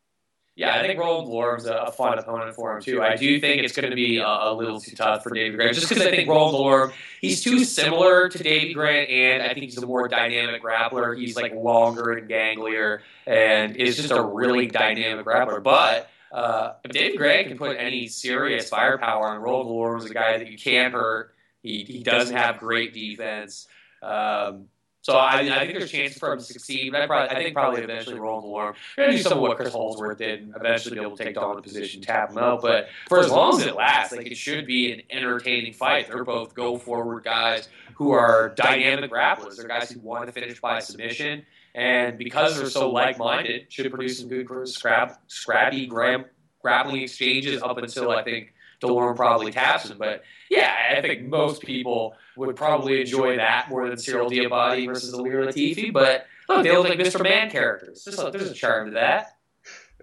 Yeah, 0.57 0.73
I 0.73 0.87
think 0.87 0.97
Roland 0.97 1.27
Lorm's 1.27 1.65
a, 1.65 1.73
a 1.73 1.91
fun 1.91 2.17
opponent 2.17 2.55
for 2.55 2.73
him 2.73 2.81
too. 2.81 3.01
I 3.01 3.17
do 3.17 3.41
think 3.41 3.61
it's 3.61 3.75
going 3.75 3.89
to 3.89 3.95
be 3.95 4.19
a, 4.19 4.25
a 4.25 4.53
little 4.53 4.79
too 4.79 4.95
tough 4.95 5.23
for 5.23 5.31
David 5.31 5.57
Grant, 5.57 5.75
just 5.75 5.89
because 5.89 6.05
I 6.05 6.11
think 6.11 6.29
Roland 6.29 6.57
Lorm 6.57 6.93
he's 7.19 7.43
too 7.43 7.65
similar 7.65 8.29
to 8.29 8.41
David 8.41 8.73
Grant, 8.73 9.09
and 9.09 9.43
I 9.43 9.47
think 9.53 9.65
he's 9.65 9.77
a 9.77 9.85
more 9.85 10.07
dynamic 10.07 10.63
grappler. 10.63 11.17
He's 11.17 11.35
like 11.35 11.53
longer 11.53 12.13
and 12.13 12.29
ganglier, 12.29 13.01
and 13.27 13.75
is 13.75 13.97
just 13.97 14.11
a 14.11 14.21
really 14.23 14.67
dynamic 14.67 15.25
grappler. 15.25 15.61
But 15.61 16.09
uh, 16.31 16.73
if 16.85 16.91
David 16.91 17.17
Grant 17.17 17.49
can 17.49 17.57
put 17.57 17.75
any 17.77 18.07
serious 18.07 18.69
firepower 18.69 19.27
on 19.27 19.41
Roland 19.41 19.69
Lorm, 19.69 19.97
is 19.99 20.09
a 20.09 20.13
guy 20.13 20.37
that 20.37 20.49
you 20.49 20.57
can't 20.57 20.93
hurt. 20.93 21.35
He 21.63 21.83
he 21.83 22.01
doesn't 22.01 22.35
have 22.35 22.59
great 22.59 22.93
defense. 22.93 23.67
Um, 24.01 24.69
so 25.05 25.17
I, 25.17 25.41
I 25.41 25.67
think 25.67 25.77
there's 25.77 25.91
chances 25.91 26.17
for 26.17 26.33
him 26.33 26.39
to 26.39 26.43
succeed, 26.43 26.91
but 26.91 27.03
I, 27.03 27.05
probably, 27.05 27.35
I 27.35 27.43
think 27.43 27.53
probably 27.53 27.83
eventually 27.83 28.17
Roland 28.17 28.47
Lorm 28.47 28.73
going 28.97 29.11
to 29.11 29.17
do 29.17 29.21
some 29.21 29.33
of 29.33 29.39
what 29.39 29.55
Chris 29.55 29.71
Holdsworth 29.71 30.17
did 30.17 30.41
and 30.41 30.55
eventually 30.55 30.95
be 30.95 31.01
able 31.03 31.15
to 31.15 31.23
take 31.23 31.35
down 31.35 31.55
the 31.55 31.61
position, 31.61 32.01
tap 32.01 32.31
him 32.31 32.39
out. 32.39 32.63
But 32.63 32.87
for 33.07 33.19
as 33.19 33.29
long 33.29 33.61
as 33.61 33.67
it 33.67 33.75
lasts, 33.75 34.15
like 34.15 34.25
it 34.25 34.35
should 34.35 34.65
be 34.65 34.91
an 34.93 35.03
entertaining 35.11 35.73
fight. 35.73 36.07
They're 36.07 36.23
both 36.23 36.55
go 36.55 36.79
forward 36.79 37.23
guys 37.23 37.69
who 37.93 38.13
are 38.13 38.55
dynamic 38.55 39.11
grapplers. 39.11 39.57
They're 39.57 39.67
guys 39.67 39.91
who 39.91 39.99
want 39.99 40.25
to 40.25 40.31
finish 40.31 40.59
by 40.59 40.79
submission. 40.79 41.45
And 41.75 42.17
because 42.17 42.57
they're 42.57 42.65
so 42.65 42.89
like 42.89 43.19
minded, 43.19 43.71
should 43.71 43.91
produce 43.91 44.17
some 44.17 44.27
good 44.27 44.67
scrap, 44.67 45.21
scrappy 45.27 45.85
gram, 45.85 46.25
grappling 46.63 47.03
exchanges 47.03 47.61
up 47.61 47.77
until 47.77 48.09
I 48.09 48.23
think 48.23 48.54
Delorme 48.85 49.15
probably 49.15 49.51
taps 49.51 49.89
him. 49.89 49.97
But 49.97 50.23
yeah, 50.49 50.73
I 50.97 51.01
think 51.01 51.23
most 51.27 51.61
people 51.61 52.15
would 52.37 52.55
probably 52.55 53.01
enjoy 53.01 53.37
that 53.37 53.69
more 53.69 53.87
than 53.87 53.97
Cyrille 53.97 54.29
Diabaté 54.29 54.85
versus 54.85 55.13
Ilir 55.13 55.47
Latifi. 55.47 55.91
But 55.91 56.25
look, 56.49 56.63
they 56.63 56.71
look 56.71 56.89
like 56.89 56.99
Mr. 56.99 57.23
Man 57.23 57.49
characters. 57.49 58.03
There's 58.03 58.19
a, 58.19 58.31
there's 58.31 58.51
a 58.51 58.53
charm 58.53 58.87
to 58.87 58.93
that. 58.93 59.37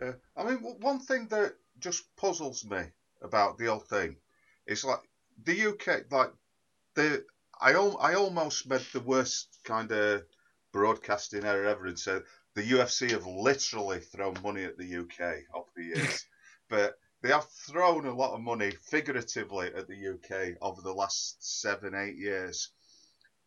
Yeah. 0.01 0.13
I 0.37 0.45
mean, 0.45 0.59
one 0.81 1.01
thing 1.01 1.29
that 1.29 1.55
just 1.79 2.15
puzzles 2.17 2.65
me 2.65 2.83
about 3.23 3.59
the 3.59 3.67
whole 3.67 3.79
thing 3.79 4.17
is 4.67 4.85
like 4.85 5.01
the 5.45 5.69
UK, 5.69 6.11
like 6.11 6.33
the 6.95 7.25
I 7.61 7.73
al- 7.73 7.99
I 8.01 8.15
almost 8.15 8.69
made 8.69 8.85
the 8.93 9.01
worst 9.01 9.59
kind 9.65 9.91
of 9.93 10.25
broadcasting 10.73 11.45
error 11.45 11.67
ever 11.67 11.87
and 11.87 11.99
said 11.99 12.23
the 12.55 12.63
UFC 12.63 13.11
have 13.11 13.27
literally 13.27 14.01
thrown 14.01 14.37
money 14.43 14.65
at 14.65 14.77
the 14.77 14.97
UK 14.97 15.45
over 15.55 15.69
the 15.77 15.85
years, 15.85 16.27
but 16.69 16.99
they 17.23 17.29
have 17.29 17.49
thrown 17.49 18.07
a 18.07 18.15
lot 18.15 18.35
of 18.35 18.41
money 18.41 18.73
figuratively 18.73 19.69
at 19.75 19.87
the 19.87 20.15
UK 20.15 20.57
over 20.61 20.83
the 20.83 20.93
last 20.93 21.61
seven, 21.61 21.95
eight 21.95 22.17
years. 22.17 22.71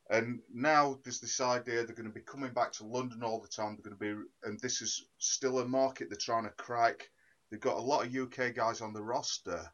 And 0.10 0.40
now 0.54 1.00
there's 1.04 1.20
this 1.20 1.42
idea 1.42 1.84
they're 1.84 1.96
going 1.96 2.08
to 2.08 2.14
be 2.14 2.22
coming 2.22 2.54
back 2.54 2.72
to 2.74 2.86
London 2.86 3.22
all 3.22 3.42
the 3.42 3.48
time. 3.48 3.76
They're 3.76 3.92
going 3.92 4.14
to 4.14 4.24
be, 4.24 4.48
and 4.48 4.60
this 4.62 4.82
is 4.82 5.08
still 5.18 5.60
a 5.60 5.68
market 5.68 6.10
they're 6.10 6.18
trying 6.18 6.44
to 6.44 6.52
crack. 6.52 7.10
They've 7.50 7.60
got 7.60 7.78
a 7.78 7.82
lot 7.82 8.06
of 8.06 8.16
UK 8.16 8.56
guys 8.56 8.82
on 8.82 8.94
the 8.94 9.04
roster. 9.04 9.70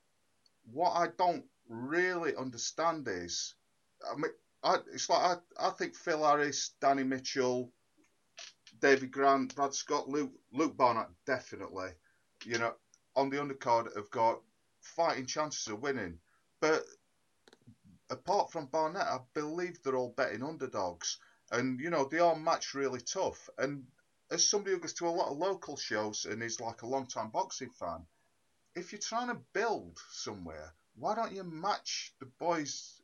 What 0.71 0.91
I 0.91 1.07
don't 1.17 1.45
really 1.69 2.35
understand 2.35 3.07
is, 3.07 3.53
I 4.09 4.15
mean, 4.15 4.31
I, 4.63 4.77
it's 4.93 5.09
like 5.09 5.37
I, 5.59 5.67
I 5.67 5.69
think 5.71 5.95
Phil 5.95 6.23
Harris, 6.23 6.71
Danny 6.79 7.03
Mitchell, 7.03 7.71
David 8.79 9.11
Grant, 9.11 9.55
Brad 9.55 9.73
Scott, 9.73 10.07
Luke, 10.09 10.31
Luke 10.51 10.75
Barnatt, 10.77 11.09
definitely. 11.25 11.89
You 12.45 12.57
know, 12.57 12.73
on 13.15 13.29
the 13.29 13.37
undercard 13.37 13.95
have 13.95 14.09
got 14.11 14.41
fighting 14.81 15.25
chances 15.25 15.67
of 15.67 15.81
winning. 15.81 16.17
But 16.59 16.83
apart 18.09 18.51
from 18.51 18.67
Barnatt, 18.67 19.07
I 19.07 19.19
believe 19.33 19.81
they're 19.83 19.95
all 19.95 20.13
betting 20.15 20.43
underdogs. 20.43 21.17
And, 21.51 21.79
you 21.79 21.89
know, 21.89 22.05
they 22.05 22.19
are 22.19 22.35
match 22.35 22.73
really 22.73 23.01
tough. 23.01 23.49
And 23.57 23.83
as 24.31 24.47
somebody 24.47 24.75
who 24.75 24.79
goes 24.79 24.93
to 24.93 25.07
a 25.07 25.09
lot 25.09 25.29
of 25.29 25.37
local 25.37 25.75
shows 25.75 26.25
and 26.29 26.41
is 26.41 26.61
like 26.61 26.81
a 26.81 26.87
long 26.87 27.07
time 27.07 27.29
boxing 27.29 27.69
fan, 27.69 28.05
if 28.75 28.91
you're 28.91 28.99
trying 28.99 29.27
to 29.27 29.37
build 29.53 29.99
somewhere, 30.11 30.73
why 30.95 31.15
don't 31.15 31.33
you 31.33 31.43
match 31.43 32.13
the 32.19 32.25
boys 32.39 33.01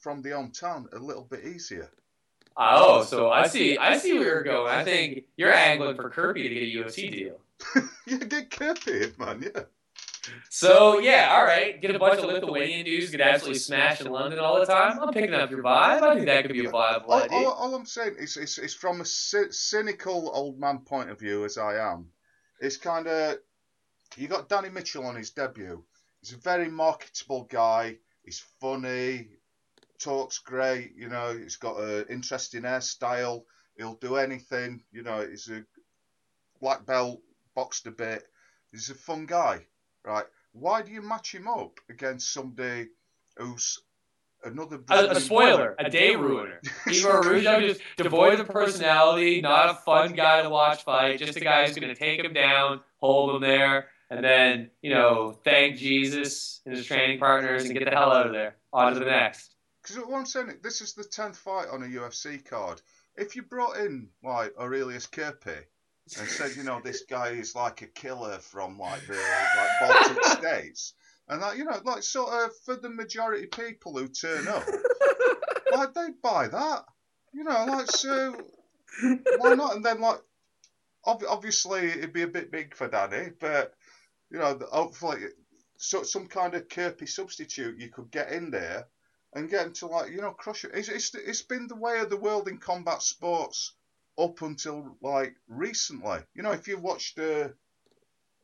from 0.00 0.22
the 0.22 0.30
hometown 0.30 0.92
a 0.92 0.98
little 0.98 1.24
bit 1.24 1.46
easier? 1.46 1.90
Oh, 2.56 3.04
so 3.04 3.30
I 3.30 3.46
see. 3.46 3.78
I 3.78 3.96
see 3.96 4.14
where 4.14 4.24
you're 4.24 4.42
going. 4.42 4.74
I 4.74 4.82
think 4.84 5.24
you're 5.36 5.52
angling 5.52 5.96
for 5.96 6.10
Kirby 6.10 6.42
to 6.42 6.48
get 6.48 6.62
a 6.62 6.84
UFC 6.84 7.10
deal. 7.10 7.40
you 8.06 8.18
get 8.18 8.50
Kirby, 8.50 9.12
man, 9.18 9.42
yeah. 9.42 9.62
So 10.50 10.98
yeah, 10.98 11.28
all 11.32 11.44
right. 11.44 11.80
Get 11.80 11.94
a 11.94 11.98
bunch 11.98 12.20
of 12.20 12.26
Lithuanian 12.26 12.84
dudes 12.84 13.10
get 13.10 13.20
absolutely 13.20 13.58
smashed 13.58 14.02
in 14.02 14.10
London 14.10 14.38
all 14.38 14.58
the 14.60 14.66
time. 14.66 14.98
I'm 15.00 15.12
picking 15.12 15.34
up 15.34 15.50
your 15.50 15.62
vibe. 15.62 16.02
I 16.02 16.14
think 16.14 16.26
that 16.26 16.44
could 16.44 16.52
be 16.52 16.66
a 16.66 16.70
viable 16.70 17.12
All, 17.12 17.26
all, 17.30 17.52
all 17.52 17.74
I'm 17.74 17.86
saying 17.86 18.16
is, 18.18 18.36
is 18.36 18.74
from 18.74 19.00
a 19.00 19.04
cynical 19.04 20.30
old 20.34 20.58
man 20.58 20.80
point 20.80 21.10
of 21.10 21.18
view, 21.18 21.44
as 21.44 21.56
I 21.56 21.76
am, 21.76 22.08
it's 22.60 22.76
kind 22.76 23.06
of 23.06 23.38
you 24.16 24.28
got 24.28 24.48
Danny 24.48 24.70
Mitchell 24.70 25.06
on 25.06 25.16
his 25.16 25.30
debut. 25.30 25.82
He's 26.20 26.32
a 26.32 26.38
very 26.38 26.68
marketable 26.68 27.44
guy. 27.44 27.98
He's 28.24 28.44
funny, 28.60 29.28
talks 29.98 30.38
great. 30.38 30.94
You 30.96 31.08
know, 31.08 31.36
he's 31.36 31.56
got 31.56 31.80
an 31.80 32.06
interesting 32.10 32.62
hairstyle. 32.62 33.44
He'll 33.76 33.94
do 33.94 34.16
anything. 34.16 34.82
You 34.90 35.02
know, 35.02 35.26
he's 35.28 35.48
a 35.48 35.64
black 36.60 36.84
belt, 36.84 37.20
boxed 37.58 37.88
a 37.88 37.90
bit. 37.90 38.22
He's 38.70 38.88
a 38.88 38.94
fun 38.94 39.26
guy, 39.26 39.66
right? 40.04 40.26
Why 40.52 40.80
do 40.82 40.92
you 40.92 41.02
match 41.02 41.34
him 41.34 41.48
up 41.48 41.80
against 41.90 42.32
somebody 42.32 42.86
who's 43.36 43.80
another 44.44 44.78
A, 44.90 45.10
a 45.10 45.20
spoiler, 45.20 45.74
a 45.80 45.90
day 45.90 46.14
ruiner. 46.14 46.60
Igor 46.86 47.24
Araujo 47.24 47.60
just 47.60 47.80
devoid 47.96 48.38
of 48.38 48.48
personality, 48.48 49.40
not 49.40 49.70
a 49.70 49.74
fun 49.74 50.12
guy 50.12 50.42
to 50.42 50.50
watch 50.50 50.84
fight, 50.84 51.18
just 51.18 51.36
a 51.36 51.40
guy 51.40 51.66
who's 51.66 51.76
going 51.76 51.92
to 51.92 51.98
take 51.98 52.22
him 52.22 52.32
down, 52.32 52.80
hold 52.98 53.34
him 53.34 53.40
there, 53.40 53.88
and 54.08 54.24
then, 54.24 54.70
you 54.80 54.94
know, 54.94 55.36
thank 55.42 55.78
Jesus 55.78 56.60
and 56.64 56.76
his 56.76 56.86
training 56.86 57.18
partners 57.18 57.64
and 57.64 57.74
get 57.74 57.86
the 57.86 57.90
hell 57.90 58.12
out 58.12 58.26
of 58.26 58.32
there. 58.32 58.54
On 58.72 58.92
to 58.92 59.00
the 59.00 59.06
next. 59.06 59.56
Because 59.82 59.96
what 60.06 60.16
I'm 60.16 60.26
saying, 60.26 60.58
this 60.62 60.80
is 60.80 60.92
the 60.92 61.02
tenth 61.02 61.36
fight 61.36 61.66
on 61.72 61.82
a 61.82 61.86
UFC 61.86 62.44
card. 62.44 62.80
If 63.16 63.34
you 63.34 63.42
brought 63.42 63.78
in 63.78 64.08
like 64.22 64.54
Aurelius 64.56 65.08
Kirpi 65.08 65.64
and 66.16 66.28
said, 66.28 66.56
you 66.56 66.62
know, 66.62 66.80
this 66.82 67.02
guy 67.08 67.28
is 67.30 67.54
like 67.54 67.82
a 67.82 67.86
killer 67.86 68.38
from 68.38 68.78
like 68.78 69.06
the 69.06 69.14
like 69.14 69.80
Baltic 69.80 70.24
states, 70.38 70.94
and 71.28 71.42
that, 71.42 71.56
you 71.58 71.64
know, 71.64 71.80
like 71.84 72.02
sort 72.02 72.32
of 72.32 72.50
for 72.64 72.76
the 72.76 72.90
majority 72.90 73.44
of 73.44 73.50
people 73.50 73.96
who 73.98 74.08
turn 74.08 74.48
up, 74.48 74.64
like 75.72 75.94
they'd 75.94 76.22
buy 76.22 76.48
that, 76.48 76.84
you 77.32 77.44
know, 77.44 77.64
like 77.66 77.90
so 77.90 78.36
why 79.38 79.54
not? 79.54 79.76
And 79.76 79.84
then 79.84 80.00
like, 80.00 80.20
ob- 81.06 81.24
obviously 81.28 81.86
it'd 81.90 82.12
be 82.12 82.22
a 82.22 82.28
bit 82.28 82.50
big 82.50 82.74
for 82.74 82.88
Danny, 82.88 83.30
but 83.40 83.74
You 84.30 84.38
know, 84.38 84.58
hopefully, 84.72 85.20
so, 85.78 86.02
some 86.02 86.26
kind 86.26 86.54
of 86.54 86.68
Kirby 86.68 87.06
substitute 87.06 87.78
you 87.80 87.90
could 87.90 88.10
get 88.10 88.32
in 88.32 88.50
there 88.50 88.88
and 89.34 89.50
get 89.50 89.66
him 89.66 89.72
to 89.74 89.86
like 89.86 90.10
you 90.12 90.20
know 90.20 90.32
crush 90.32 90.64
it. 90.64 90.72
It's, 90.74 90.88
it's, 90.88 91.14
it's 91.14 91.42
been 91.42 91.68
the 91.68 91.76
way 91.76 92.00
of 92.00 92.10
the 92.10 92.16
world 92.18 92.48
in 92.48 92.58
combat 92.58 93.02
sports 93.02 93.74
up 94.18 94.42
until 94.42 94.96
like 95.00 95.34
recently. 95.48 96.18
You 96.34 96.42
know, 96.42 96.52
if 96.52 96.68
you 96.68 96.78
watched 96.78 97.18
a, 97.18 97.52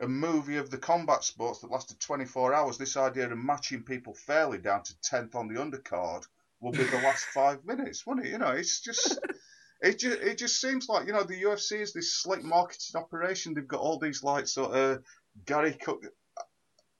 a 0.00 0.08
movie 0.08 0.56
of 0.56 0.70
the 0.70 0.78
combat 0.78 1.24
sports 1.24 1.60
that 1.60 1.70
lasted 1.70 2.00
24 2.00 2.54
hours, 2.54 2.78
this 2.78 2.96
idea 2.96 3.30
of 3.30 3.38
matching 3.38 3.82
people 3.82 4.14
fairly 4.14 4.58
down 4.58 4.82
to 4.84 4.94
10th 5.10 5.34
on 5.34 5.48
the 5.48 5.60
undercard 5.60 6.26
will 6.60 6.72
be 6.72 6.84
the 6.84 7.00
last 7.02 7.24
five 7.34 7.64
minutes, 7.64 8.06
won't 8.06 8.24
it? 8.24 8.30
You 8.30 8.38
know, 8.38 8.52
it's 8.52 8.80
just. 8.80 9.18
It 9.82 9.98
just, 9.98 10.22
it 10.22 10.38
just 10.38 10.62
seems 10.62 10.88
like 10.88 11.06
you 11.06 11.12
know 11.12 11.24
the 11.24 11.42
UFC 11.42 11.80
is 11.80 11.92
this 11.92 12.14
slick 12.14 12.42
marketing 12.42 12.98
operation. 12.98 13.52
They've 13.52 13.68
got 13.68 13.80
all 13.80 13.98
these 13.98 14.22
like 14.22 14.46
sort 14.46 14.72
of 14.72 15.02
Gary 15.44 15.74
Cook. 15.74 16.06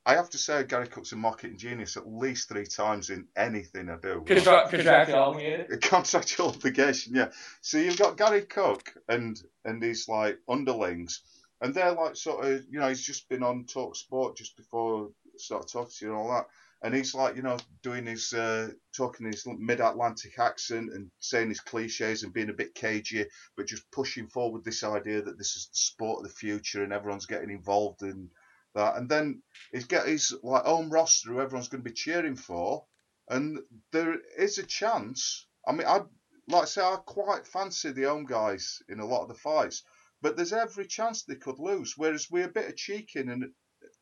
I 0.06 0.14
have 0.16 0.28
to 0.30 0.38
say, 0.38 0.64
Gary 0.64 0.86
Cook's 0.86 1.12
a 1.12 1.16
marketing 1.16 1.56
genius 1.56 1.96
at 1.96 2.06
least 2.06 2.48
three 2.48 2.66
times 2.66 3.08
in 3.08 3.26
anything 3.36 3.88
I 3.88 3.96
do. 3.96 4.22
Contra- 4.26 4.68
contractual 4.68 5.18
obligation. 5.18 5.78
Contractual 5.80 6.48
obligation, 6.48 7.14
yeah. 7.14 7.28
So 7.62 7.78
you've 7.78 7.96
got 7.96 8.18
Gary 8.18 8.42
Cook 8.42 8.92
and 9.08 9.40
and 9.64 9.82
his 9.82 10.06
like 10.06 10.38
underlings, 10.46 11.22
and 11.62 11.74
they're 11.74 11.92
like 11.92 12.16
sort 12.16 12.44
of 12.44 12.64
you 12.70 12.80
know 12.80 12.88
he's 12.88 13.04
just 13.04 13.28
been 13.30 13.42
on 13.42 13.64
Talk 13.64 13.96
Sport 13.96 14.36
just 14.36 14.56
before 14.58 15.08
start 15.38 15.68
talking 15.68 15.90
to 15.98 16.04
you 16.04 16.10
and 16.10 16.20
all 16.20 16.28
that, 16.32 16.48
and 16.82 16.94
he's 16.94 17.14
like 17.14 17.34
you 17.36 17.42
know 17.42 17.56
doing 17.82 18.04
his 18.04 18.34
uh, 18.34 18.68
talking 18.94 19.26
his 19.26 19.46
mid-Atlantic 19.46 20.38
accent 20.38 20.92
and 20.92 21.10
saying 21.20 21.48
his 21.48 21.60
cliches 21.60 22.24
and 22.24 22.34
being 22.34 22.50
a 22.50 22.54
bit 22.54 22.74
cagey, 22.74 23.24
but 23.56 23.66
just 23.66 23.90
pushing 23.90 24.26
forward 24.26 24.64
this 24.64 24.84
idea 24.84 25.22
that 25.22 25.38
this 25.38 25.56
is 25.56 25.68
the 25.72 25.78
sport 25.78 26.18
of 26.18 26.24
the 26.24 26.34
future 26.34 26.84
and 26.84 26.92
everyone's 26.92 27.24
getting 27.24 27.50
involved 27.50 28.02
in 28.02 28.28
that, 28.74 28.96
and 28.96 29.08
then 29.08 29.42
he's 29.72 29.86
got 29.86 30.06
his 30.06 30.34
like 30.42 30.64
home 30.64 30.90
roster 30.90 31.30
who 31.30 31.40
everyone's 31.40 31.68
going 31.68 31.82
to 31.82 31.90
be 31.90 31.94
cheering 31.94 32.36
for, 32.36 32.84
and 33.28 33.58
there 33.92 34.16
is 34.36 34.58
a 34.58 34.66
chance. 34.66 35.46
I 35.66 35.72
mean, 35.72 35.86
I 35.86 36.00
like 36.48 36.62
I 36.62 36.66
say 36.66 36.82
I 36.82 36.96
quite 36.96 37.46
fancy 37.46 37.92
the 37.92 38.04
home 38.04 38.26
guys 38.26 38.82
in 38.88 39.00
a 39.00 39.06
lot 39.06 39.22
of 39.22 39.28
the 39.28 39.34
fights, 39.34 39.82
but 40.20 40.36
there's 40.36 40.52
every 40.52 40.86
chance 40.86 41.22
they 41.22 41.36
could 41.36 41.58
lose. 41.58 41.94
Whereas 41.96 42.30
we're 42.30 42.46
a 42.46 42.52
bit 42.52 42.68
of 42.68 42.76
cheeking 42.76 43.28
and 43.30 43.52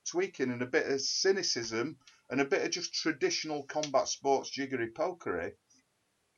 tweaking 0.08 0.50
and 0.50 0.62
a 0.62 0.66
bit 0.66 0.86
of 0.86 1.00
cynicism 1.00 1.96
and 2.30 2.40
a 2.40 2.44
bit 2.44 2.62
of 2.64 2.70
just 2.70 2.94
traditional 2.94 3.64
combat 3.64 4.08
sports 4.08 4.50
jiggery 4.50 4.90
pokery, 4.90 5.52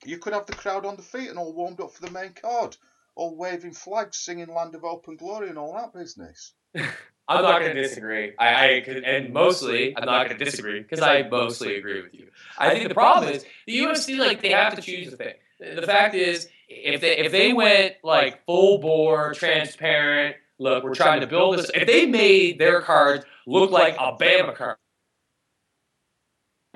you 0.05 0.19
could 0.19 0.33
have 0.33 0.47
the 0.47 0.53
crowd 0.53 0.85
on 0.85 0.97
the 0.97 1.03
feet 1.03 1.31
and 1.31 1.39
all 1.39 1.55
warmed 1.55 1.81
up 1.81 1.93
for 1.93 2.03
the 2.03 2.11
main 2.11 2.33
card, 2.33 2.77
all 3.15 3.37
waving 3.37 3.73
flags, 3.73 4.19
singing 4.19 4.49
"Land 4.49 4.75
of 4.75 4.83
Hope 4.83 5.09
and 5.09 5.19
Glory" 5.19 5.49
and 5.49 5.59
all 5.59 5.75
that 5.75 5.95
business. 5.95 6.55
I'm 7.27 7.43
not 7.43 7.61
going 7.61 7.75
to 7.75 7.83
disagree. 7.83 8.33
I, 8.39 8.49
I 8.49 8.67
and 9.07 9.33
mostly 9.33 9.97
I'm 9.97 10.05
not 10.05 10.27
going 10.27 10.39
to 10.39 10.45
disagree 10.45 10.81
because 10.81 11.01
I 11.01 11.23
mostly 11.23 11.77
agree 11.77 12.03
with 12.03 12.15
you. 12.15 12.29
I 12.59 12.71
think 12.71 12.89
the 12.89 12.95
problem 12.95 13.33
is 13.33 13.45
the 13.67 13.79
UFC 13.79 14.19
like 14.19 14.43
they 14.43 14.51
have 14.51 14.75
to 14.77 14.83
choose 14.83 15.13
a 15.13 15.17
thing. 15.17 15.35
The 15.59 15.83
fact 15.87 16.15
is, 16.15 16.49
if 16.69 17.01
they 17.01 17.17
if 17.19 17.33
they 17.33 17.53
went 17.53 17.97
like 18.03 18.45
full 18.45 18.79
bore, 18.79 19.33
transparent, 19.33 20.37
look, 20.59 20.85
we're 20.85 20.95
trying 20.95 21.21
to 21.21 21.27
build 21.27 21.59
this. 21.59 21.71
If 21.75 21.87
they 21.87 22.05
made 22.05 22.59
their 22.59 22.83
cards 22.83 23.25
look 23.47 23.71
like 23.71 23.95
a 23.97 24.17
BAMMA 24.17 24.55
card, 24.55 24.77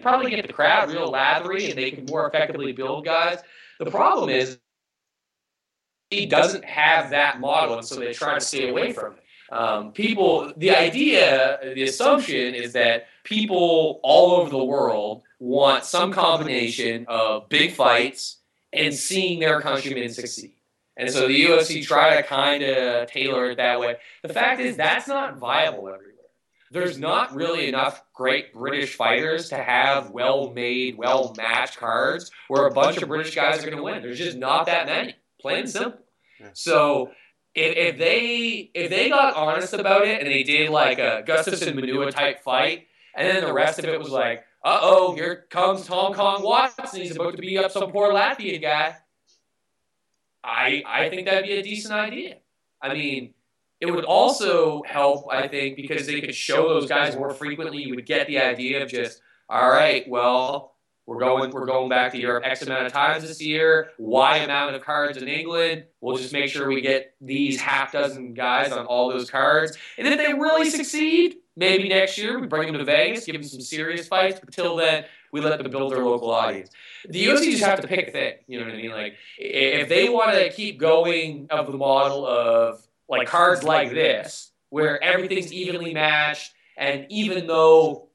probably 0.01 0.31
get 0.31 0.47
the 0.47 0.53
crowd 0.53 0.91
real 0.91 1.11
lathery 1.11 1.69
and 1.69 1.79
they 1.79 1.91
can 1.91 2.07
more 2.07 2.27
effectively 2.27 2.73
build 2.73 3.05
guys. 3.05 3.41
The 3.79 3.91
problem 3.91 4.31
is 4.31 4.59
he 6.11 6.25
doesn't 6.27 6.65
have 6.65 7.11
that 7.11 7.39
model, 7.39 7.77
and 7.77 7.87
so 7.87 7.97
they 7.97 8.13
try 8.15 8.35
to 8.35 8.41
stay 8.41 8.71
away 8.71 8.93
from 8.93 9.13
it. 9.13 9.25
Um, 9.51 9.93
people, 9.93 10.53
the 10.57 10.71
idea, 10.73 11.59
the 11.75 11.85
assumption 11.85 12.55
is 12.55 12.73
that 12.75 13.07
people 13.25 14.01
all 14.03 14.33
over 14.33 14.51
the 14.51 14.63
world 14.63 15.23
want 15.39 15.85
some 15.85 16.13
combination 16.13 17.07
of 17.09 17.49
big 17.49 17.73
fights 17.73 18.39
and 18.73 18.95
seeing 18.95 19.41
their 19.41 19.61
countrymen 19.61 20.11
succeed. 20.11 20.53
And 20.97 21.11
so 21.11 21.29
the 21.29 21.45
UFC 21.45 21.85
try 21.85 22.17
to 22.17 22.23
kind 22.25 22.63
of 22.63 23.09
tailor 23.11 23.51
it 23.51 23.57
that 23.57 23.79
way. 23.79 23.97
The 24.23 24.35
fact 24.35 24.61
is, 24.61 24.77
that's 24.77 25.07
not 25.07 25.39
viable 25.39 25.89
everywhere. 25.89 26.15
There's 26.71 26.99
not 26.99 27.35
really 27.35 27.69
enough 27.69 28.03
great 28.13 28.53
British 28.53 28.95
fighters 28.97 29.49
to 29.51 29.57
have 29.57 30.11
well 30.11 30.51
made, 30.51 30.99
well 30.99 31.33
matched 31.37 31.79
cards 31.79 32.31
where 32.49 32.67
a 32.67 32.71
bunch 32.73 32.99
of 32.99 33.09
British 33.09 33.35
guys 33.35 33.61
are 33.61 33.67
going 33.67 33.77
to 33.79 33.83
win. 33.83 34.03
There's 34.03 34.19
just 34.19 34.37
not 34.37 34.67
that 34.67 34.87
many, 34.87 35.15
plain 35.41 35.61
and 35.61 35.71
simple. 35.71 36.01
So 36.53 37.13
if, 37.55 37.77
if 37.77 37.99
they 37.99 38.71
if 38.75 38.91
they 38.91 39.09
got 39.09 39.35
honest 39.35 39.73
about 39.75 40.07
it 40.07 40.21
and 40.21 40.29
they 40.29 40.43
did 40.43 40.71
like 40.71 40.99
a 40.99 41.23
Gustafsson 41.27 41.75
Manuwa 41.75 42.11
type 42.11 42.43
fight, 42.43 42.87
and 43.15 43.29
then 43.29 43.45
the 43.45 43.53
rest 43.53 43.79
of 43.79 43.85
it 43.87 43.99
was 43.99 44.11
like, 44.11 44.45
uh 44.65 44.79
oh, 44.83 45.15
here 45.15 45.47
comes 45.51 45.87
Tom 45.87 46.15
Kong 46.15 46.43
Watson. 46.43 47.01
He's 47.01 47.17
about 47.17 47.37
to 47.37 47.39
beat 47.39 47.59
up 47.59 47.71
some 47.71 47.91
poor 47.91 48.13
Latvian 48.13 48.63
guy. 48.63 48.97
I 50.45 50.83
I 50.87 51.09
think 51.09 51.27
that'd 51.27 51.45
be 51.45 51.55
a 51.55 51.63
decent 51.63 51.95
idea. 51.95 52.37
I 52.81 52.95
mean, 52.95 53.35
it 53.81 53.87
would 53.87 54.05
also 54.05 54.83
help, 54.87 55.27
I 55.31 55.49
think, 55.49 55.77
because 55.77 56.07
they 56.07 56.21
could 56.21 56.35
show 56.35 56.69
those 56.69 56.89
guys 56.89 57.17
more 57.17 57.31
frequently. 57.31 57.83
You 57.83 57.95
would 57.95 58.07
get 58.07 58.27
the 58.27 58.39
idea 58.41 58.83
of 58.83 58.89
just, 58.89 59.21
all 59.49 59.69
right, 59.69 60.09
well, 60.09 60.75
we're 61.09 61.19
going 61.19 61.51
we're 61.53 61.65
going 61.65 61.89
back 61.89 62.13
to 62.13 62.19
Europe 62.19 62.45
X 62.45 62.61
amount 62.61 62.85
of 62.85 62.93
times 62.93 63.27
this 63.27 63.41
year. 63.41 63.93
Y 63.97 64.37
amount 64.37 64.77
of 64.77 64.83
cards 64.83 65.17
in 65.17 65.27
England. 65.27 65.85
We'll 66.03 66.19
just 66.19 66.35
make 66.35 66.51
sure 66.51 66.69
we 66.69 66.83
get 66.83 67.15
these 67.19 67.59
half 67.59 67.93
dozen 67.93 68.35
guys 68.35 68.73
on 68.73 68.85
all 68.85 69.09
those 69.09 69.31
cards. 69.31 69.79
And 69.97 70.07
if 70.07 70.19
they 70.19 70.35
really 70.35 70.69
succeed, 70.69 71.39
maybe 71.57 71.89
next 71.89 72.19
year 72.19 72.39
we 72.39 72.47
bring 72.47 72.67
them 72.67 72.77
to 72.77 72.85
Vegas, 72.85 73.25
give 73.25 73.37
them 73.37 73.43
some 73.43 73.63
serious 73.63 74.07
fights. 74.07 74.39
But 74.39 74.53
till 74.53 74.77
then, 74.77 75.07
we 75.33 75.41
let 75.41 75.57
them 75.63 75.71
build 75.71 75.93
their 75.93 76.05
local 76.05 76.31
audience. 76.31 76.69
The 77.09 77.25
UFC 77.25 77.53
just 77.53 77.65
have 77.65 77.81
to 77.81 77.89
pick 77.89 78.09
a 78.09 78.11
thing. 78.11 78.35
You 78.47 78.59
know 78.59 78.67
what 78.67 78.75
I 78.75 78.77
mean? 78.77 78.91
Like 78.91 79.15
if 79.39 79.89
they 79.89 80.11
want 80.11 80.33
to 80.33 80.51
keep 80.51 80.79
going 80.79 81.47
of 81.49 81.73
the 81.73 81.79
model 81.79 82.27
of 82.27 82.87
like 83.09 83.27
cards 83.27 83.65
like 83.65 83.93
this, 83.93 84.53
where 84.69 85.03
everything's 85.03 85.55
evenly 85.55 85.95
matched, 85.95 86.53
and 86.77 87.07
even 87.09 87.47
though 87.47 88.08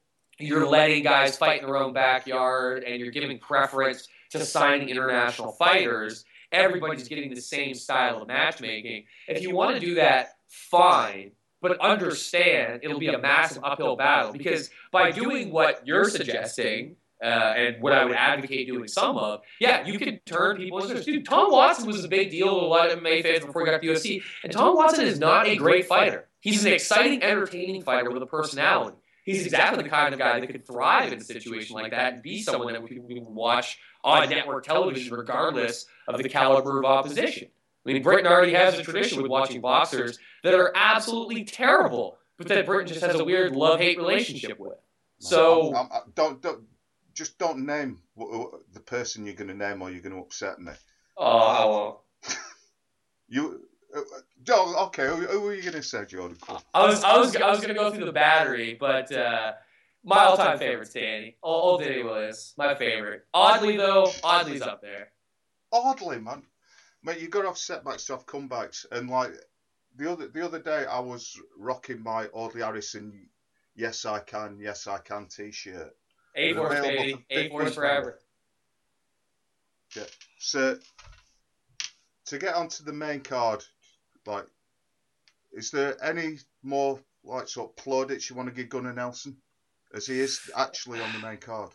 you're 0.45 0.67
letting 0.67 1.03
guys 1.03 1.37
fight 1.37 1.61
in 1.61 1.65
their 1.65 1.77
own 1.77 1.93
backyard 1.93 2.83
and 2.83 2.99
you're 2.99 3.11
giving 3.11 3.39
preference 3.39 4.07
to 4.31 4.45
signing 4.45 4.89
international 4.89 5.51
fighters, 5.53 6.25
everybody's 6.51 7.07
getting 7.07 7.33
the 7.33 7.41
same 7.41 7.73
style 7.73 8.21
of 8.21 8.27
matchmaking. 8.27 9.05
If 9.27 9.41
you 9.41 9.53
want 9.53 9.75
to 9.75 9.79
do 9.79 9.95
that, 9.95 10.35
fine. 10.49 11.31
But 11.61 11.79
understand 11.79 12.81
it'll 12.83 12.99
be 12.99 13.07
a 13.07 13.17
massive 13.17 13.63
uphill 13.63 13.95
battle 13.95 14.33
because 14.33 14.69
by 14.91 15.11
doing 15.11 15.51
what 15.51 15.85
you're 15.87 16.09
suggesting, 16.09 16.97
uh, 17.23 17.53
and 17.55 17.81
what 17.81 17.93
I 17.93 18.03
would 18.03 18.15
advocate 18.15 18.67
doing 18.67 18.85
some 18.89 19.17
of, 19.17 19.41
yeah, 19.57 19.85
you 19.85 19.97
can 19.97 20.19
turn 20.25 20.57
people 20.57 20.85
dude. 20.85 21.23
Tom 21.23 21.53
Watson 21.53 21.87
was 21.87 22.03
a 22.03 22.09
big 22.09 22.31
deal 22.31 22.59
to 22.59 22.65
a 22.65 22.67
lot 22.67 22.91
of 22.91 22.99
MMA 22.99 23.23
fans 23.23 23.45
before 23.45 23.61
he 23.61 23.71
got 23.71 23.81
to 23.81 23.87
UFC, 23.87 24.21
and 24.43 24.51
Tom 24.51 24.75
Watson 24.75 25.05
is 25.05 25.19
not 25.19 25.47
a 25.47 25.55
great 25.55 25.85
fighter. 25.85 26.27
He's 26.41 26.65
an 26.65 26.73
exciting, 26.73 27.23
entertaining 27.23 27.81
fighter 27.81 28.11
with 28.11 28.21
a 28.21 28.25
personality 28.25 28.97
he's 29.23 29.45
exactly 29.45 29.83
the 29.83 29.89
kind 29.89 30.13
of 30.13 30.19
guy 30.19 30.39
that 30.39 30.47
could 30.47 30.65
thrive 30.65 31.11
in 31.11 31.19
a 31.19 31.23
situation 31.23 31.75
like 31.75 31.91
that 31.91 32.13
and 32.13 32.21
be 32.21 32.41
someone 32.41 32.73
that 32.73 32.83
we 32.83 32.89
can 32.89 33.33
watch 33.33 33.79
on 34.03 34.29
network 34.29 34.65
television 34.65 35.13
regardless 35.13 35.85
of 36.07 36.21
the 36.21 36.29
caliber 36.29 36.79
of 36.79 36.85
opposition. 36.85 37.47
I 37.85 37.91
mean, 37.91 38.01
Britain 38.01 38.27
already 38.27 38.53
has 38.53 38.77
a 38.79 38.83
tradition 38.83 39.21
with 39.21 39.29
watching 39.29 39.59
boxers 39.59 40.17
that 40.43 40.53
are 40.53 40.71
absolutely 40.75 41.43
terrible, 41.43 42.17
but 42.37 42.47
that 42.47 42.65
Britain 42.65 42.87
just 42.87 43.01
has 43.01 43.19
a 43.19 43.25
weird 43.25 43.55
love-hate 43.55 43.97
relationship 43.97 44.57
with. 44.59 44.77
So 45.19 45.75
I'm, 45.75 45.87
I'm, 45.91 46.01
don't, 46.15 46.41
don't 46.41 46.63
just 47.13 47.37
don't 47.37 47.65
name 47.65 47.99
the 48.17 48.79
person 48.85 49.25
you're 49.25 49.35
going 49.35 49.47
to 49.49 49.53
name, 49.53 49.81
or 49.81 49.91
you're 49.91 50.01
going 50.01 50.15
to 50.15 50.21
upset 50.21 50.59
me. 50.59 50.71
Oh, 51.17 52.01
uh, 52.27 52.33
you 53.27 53.61
uh, 53.95 54.01
Oh, 54.49 54.85
okay. 54.87 55.07
Who, 55.07 55.15
who 55.15 55.47
are 55.47 55.53
you 55.53 55.61
going 55.61 55.73
to 55.73 55.83
say, 55.83 56.05
Jordan? 56.05 56.37
I 56.73 56.85
was, 56.85 57.03
I 57.03 57.17
was, 57.17 57.35
I 57.35 57.49
was 57.49 57.59
going 57.59 57.69
to 57.69 57.73
go 57.73 57.91
through 57.91 58.05
the 58.05 58.11
battery, 58.11 58.75
but 58.79 59.11
uh, 59.11 59.53
my 60.03 60.25
all-time 60.25 60.59
favorite's 60.59 60.93
Danny. 60.93 61.37
Old 61.41 61.81
Danny 61.81 62.03
Williams, 62.03 62.53
my 62.57 62.75
favorite. 62.75 63.25
Audley 63.33 63.77
though, 63.77 64.11
Audley's 64.23 64.61
up 64.61 64.81
there. 64.81 65.09
Audley, 65.71 66.19
man, 66.19 66.43
mate, 67.03 67.19
you 67.19 67.29
got 67.29 67.41
to 67.41 67.47
have 67.47 67.57
setbacks 67.57 68.05
to 68.05 68.13
have 68.13 68.25
comebacks, 68.25 68.85
and 68.91 69.09
like 69.09 69.31
the 69.95 70.11
other 70.11 70.27
the 70.27 70.43
other 70.43 70.59
day, 70.59 70.85
I 70.89 70.99
was 70.99 71.39
rocking 71.57 72.01
my 72.03 72.27
Audley 72.27 72.61
Harrison 72.61 73.29
"Yes 73.75 74.05
I 74.05 74.19
Can, 74.19 74.59
Yes 74.59 74.87
I 74.87 74.99
Can" 74.99 75.27
T-shirt. 75.27 75.95
A 76.35 76.53
Force, 76.53 76.79
baby. 76.81 77.25
A 77.29 77.49
Force 77.49 77.75
forever. 77.75 78.19
Yeah. 79.95 80.03
So 80.39 80.77
to 82.25 82.37
get 82.37 82.55
onto 82.55 82.83
the 82.83 82.93
main 82.93 83.21
card, 83.21 83.63
like, 84.25 84.45
is 85.51 85.71
there 85.71 86.01
any 86.03 86.37
more 86.63 86.99
like 87.23 87.47
sort 87.47 87.69
of 87.69 87.75
plaudits 87.75 88.29
you 88.29 88.35
want 88.35 88.49
to 88.49 88.55
give 88.55 88.69
Gunnar 88.69 88.93
Nelson, 88.93 89.37
as 89.93 90.07
he 90.07 90.19
is 90.19 90.51
actually 90.55 90.99
on 91.01 91.11
the 91.13 91.19
main 91.19 91.37
card? 91.37 91.71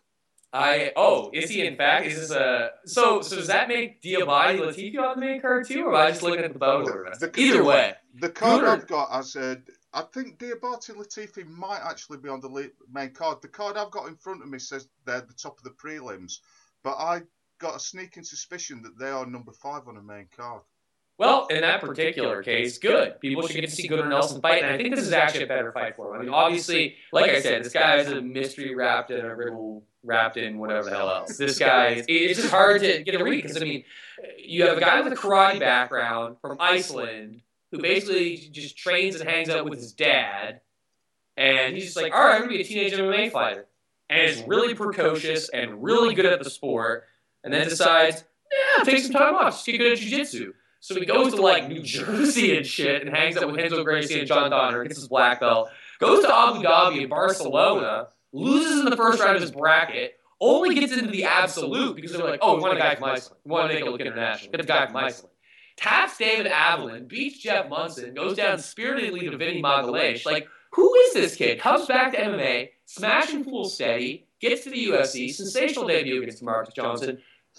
I 0.52 0.92
oh, 0.96 1.30
is 1.34 1.50
he 1.50 1.66
in 1.66 1.76
fact? 1.76 2.06
Is 2.06 2.16
this 2.16 2.30
a 2.30 2.70
so? 2.86 3.20
So 3.20 3.36
does 3.36 3.48
that 3.48 3.68
make 3.68 4.00
Diabaté 4.00 4.58
Latifi 4.58 4.98
on 4.98 5.20
the 5.20 5.26
main 5.26 5.40
card 5.42 5.66
too, 5.66 5.84
or 5.84 5.94
am 5.94 6.06
I 6.06 6.10
just 6.10 6.22
looking 6.22 6.44
at 6.44 6.52
the 6.54 6.58
the, 6.58 7.32
Either 7.36 7.62
way, 7.62 7.94
the 8.14 8.30
card 8.30 8.62
Gunnar, 8.62 8.72
I've 8.72 8.86
got 8.86 9.08
as 9.12 9.36
a 9.36 9.60
I 9.92 10.02
think 10.02 10.38
Diabaté 10.38 10.94
Latifi 10.94 11.46
might 11.46 11.80
actually 11.84 12.18
be 12.18 12.30
on 12.30 12.40
the 12.40 12.70
main 12.90 13.10
card. 13.10 13.42
The 13.42 13.48
card 13.48 13.76
I've 13.76 13.90
got 13.90 14.08
in 14.08 14.16
front 14.16 14.42
of 14.42 14.48
me 14.48 14.58
says 14.58 14.88
they're 15.04 15.16
at 15.16 15.28
the 15.28 15.34
top 15.34 15.58
of 15.58 15.64
the 15.64 15.70
prelims, 15.70 16.38
but 16.82 16.96
I 16.96 17.22
got 17.58 17.76
a 17.76 17.80
sneaking 17.80 18.24
suspicion 18.24 18.82
that 18.82 18.98
they 18.98 19.10
are 19.10 19.26
number 19.26 19.52
five 19.52 19.86
on 19.86 19.96
the 19.96 20.02
main 20.02 20.28
card. 20.34 20.62
Well, 21.18 21.48
in 21.48 21.62
that 21.62 21.80
particular 21.80 22.44
case, 22.44 22.78
good. 22.78 23.20
People 23.20 23.44
should 23.46 23.56
get 23.56 23.68
to 23.68 23.74
see 23.74 23.88
Gunnar 23.88 24.08
Nelson 24.08 24.40
fight, 24.40 24.62
and 24.62 24.72
I 24.72 24.76
think 24.76 24.94
this 24.94 25.04
is 25.04 25.12
actually 25.12 25.42
a 25.42 25.46
better 25.48 25.72
fight 25.72 25.96
for 25.96 26.14
him. 26.14 26.20
I 26.20 26.24
mean, 26.24 26.32
obviously, 26.32 26.94
like 27.12 27.28
I 27.30 27.40
said, 27.40 27.64
this 27.64 27.72
guy 27.72 27.96
is 27.96 28.08
a 28.08 28.22
mystery 28.22 28.72
wrapped 28.74 29.10
in 29.10 29.24
a 29.24 29.34
riddle 29.34 29.82
wrapped 30.04 30.36
in 30.36 30.58
whatever 30.58 30.84
the 30.88 30.96
hell 30.96 31.10
else. 31.10 31.36
This 31.36 31.58
guy, 31.58 32.04
it's 32.06 32.40
just 32.40 32.52
hard 32.52 32.82
to 32.82 33.02
get 33.02 33.20
a 33.20 33.24
read 33.24 33.42
because 33.42 33.60
I 33.60 33.64
mean, 33.64 33.82
you 34.38 34.64
have 34.66 34.78
a 34.78 34.80
guy 34.80 35.00
with 35.00 35.12
a 35.12 35.16
karate 35.16 35.58
background 35.58 36.36
from 36.40 36.56
Iceland 36.60 37.42
who 37.72 37.82
basically 37.82 38.36
just 38.36 38.78
trains 38.78 39.16
and 39.16 39.28
hangs 39.28 39.48
out 39.48 39.68
with 39.68 39.80
his 39.80 39.92
dad, 39.92 40.60
and 41.36 41.74
he's 41.74 41.86
just 41.86 41.96
like, 41.96 42.14
all 42.14 42.24
right, 42.24 42.36
I'm 42.36 42.42
gonna 42.42 42.52
be 42.52 42.60
a 42.60 42.64
teenage 42.64 42.92
MMA 42.92 43.32
fighter, 43.32 43.66
and 44.08 44.22
is 44.22 44.42
really 44.46 44.74
precocious 44.74 45.48
and 45.48 45.82
really 45.82 46.14
good 46.14 46.26
at 46.26 46.42
the 46.42 46.48
sport, 46.48 47.06
and 47.42 47.52
then 47.52 47.68
decides, 47.68 48.22
yeah, 48.52 48.84
take 48.84 49.02
some 49.02 49.12
time 49.12 49.34
off, 49.34 49.54
just 49.54 49.66
get 49.66 49.78
good 49.78 49.92
at 49.92 49.98
jiu-jitsu. 49.98 50.54
So 50.80 50.94
he 50.94 51.06
goes 51.06 51.34
to 51.34 51.42
like 51.42 51.68
New 51.68 51.82
Jersey 51.82 52.56
and 52.56 52.66
shit 52.66 53.04
and 53.04 53.14
hangs 53.14 53.36
out 53.36 53.46
with 53.46 53.56
Renzo 53.56 53.82
Gracie 53.82 54.20
and 54.20 54.28
John 54.28 54.50
Danaher, 54.50 54.84
gets 54.84 54.96
his 54.96 55.08
black 55.08 55.40
belt, 55.40 55.68
goes 55.98 56.24
to 56.24 56.34
Abu 56.34 56.62
Dhabi 56.62 57.00
and 57.00 57.10
Barcelona, 57.10 58.08
loses 58.32 58.80
in 58.80 58.84
the 58.86 58.96
first 58.96 59.20
round 59.20 59.36
of 59.36 59.42
his 59.42 59.50
bracket, 59.50 60.14
only 60.40 60.74
gets 60.74 60.92
into 60.92 61.10
the 61.10 61.24
absolute 61.24 61.96
because 61.96 62.12
they're 62.12 62.24
like, 62.24 62.40
oh, 62.42 62.56
we 62.56 62.62
want 62.62 62.76
a 62.76 62.80
guy 62.80 62.94
from 62.94 63.04
Iceland. 63.04 63.40
We 63.44 63.50
want 63.50 63.70
to 63.70 63.74
make 63.74 63.84
it 63.84 63.90
look 63.90 64.00
international. 64.00 64.52
Get 64.52 64.60
the 64.60 64.66
guy 64.66 64.86
from 64.86 64.96
Iceland. 64.96 65.32
Taps 65.76 66.18
David 66.18 66.50
Avellan, 66.50 67.06
beats 67.06 67.38
Jeff 67.38 67.68
Monson, 67.68 68.14
goes 68.14 68.36
down 68.36 68.58
spiritedly 68.58 69.28
to 69.28 69.36
Vinny 69.36 69.62
Magalhaes. 69.62 70.26
Like, 70.26 70.48
who 70.72 70.92
is 70.94 71.14
this 71.14 71.36
kid? 71.36 71.60
Comes 71.60 71.86
back 71.86 72.12
to 72.12 72.18
MMA, 72.18 72.70
smashing 72.84 73.44
full 73.44 73.68
steady, 73.68 74.26
gets 74.40 74.64
to 74.64 74.70
the 74.70 74.86
UFC, 74.86 75.32
sensational 75.32 75.86
debut 75.86 76.22
against 76.22 76.42
Marcus 76.42 76.74
Johnson, 76.74 77.18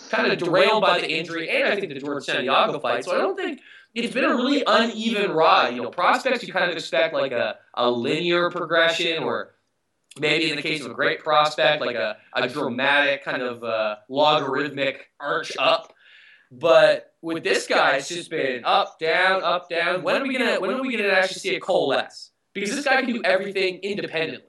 kind 0.09 0.31
of 0.31 0.37
derailed 0.37 0.81
by 0.81 0.99
the 0.99 1.11
injury 1.11 1.49
and 1.49 1.67
I 1.67 1.75
think 1.75 1.93
the 1.93 1.99
George 1.99 2.23
Santiago 2.23 2.79
fight. 2.79 3.05
So 3.05 3.15
I 3.15 3.17
don't 3.17 3.35
think 3.35 3.61
it's 3.93 4.13
been 4.13 4.25
a 4.25 4.35
really 4.35 4.63
uneven 4.65 5.31
ride. 5.31 5.75
You 5.75 5.81
know, 5.81 5.89
prospects 5.89 6.43
you 6.43 6.53
kind 6.53 6.69
of 6.69 6.75
expect 6.75 7.13
like 7.13 7.31
a, 7.31 7.57
a 7.73 7.89
linear 7.89 8.49
progression 8.49 9.23
or 9.23 9.55
maybe 10.19 10.49
in 10.49 10.55
the 10.55 10.61
case 10.61 10.83
of 10.83 10.91
a 10.91 10.93
great 10.93 11.19
prospect, 11.19 11.81
like 11.81 11.95
a, 11.95 12.17
a 12.33 12.47
dramatic 12.47 13.23
kind 13.23 13.41
of 13.41 13.63
uh, 13.63 13.97
logarithmic 14.09 15.09
arch 15.19 15.53
up. 15.57 15.93
But 16.51 17.13
with 17.21 17.43
this 17.43 17.67
guy, 17.67 17.97
it's 17.97 18.09
just 18.09 18.29
been 18.29 18.65
up, 18.65 18.99
down, 18.99 19.43
up, 19.43 19.69
down. 19.69 20.01
When 20.01 20.21
are 20.21 20.25
we 20.25 20.35
gonna 20.37 20.59
when 20.59 20.71
are 20.71 20.81
we 20.81 20.95
gonna 20.95 21.09
actually 21.09 21.39
see 21.39 21.55
a 21.55 21.59
coalesce? 21.59 22.31
Because 22.53 22.75
this 22.75 22.85
guy 22.85 23.01
can 23.01 23.13
do 23.13 23.21
everything 23.23 23.77
independently. 23.79 24.48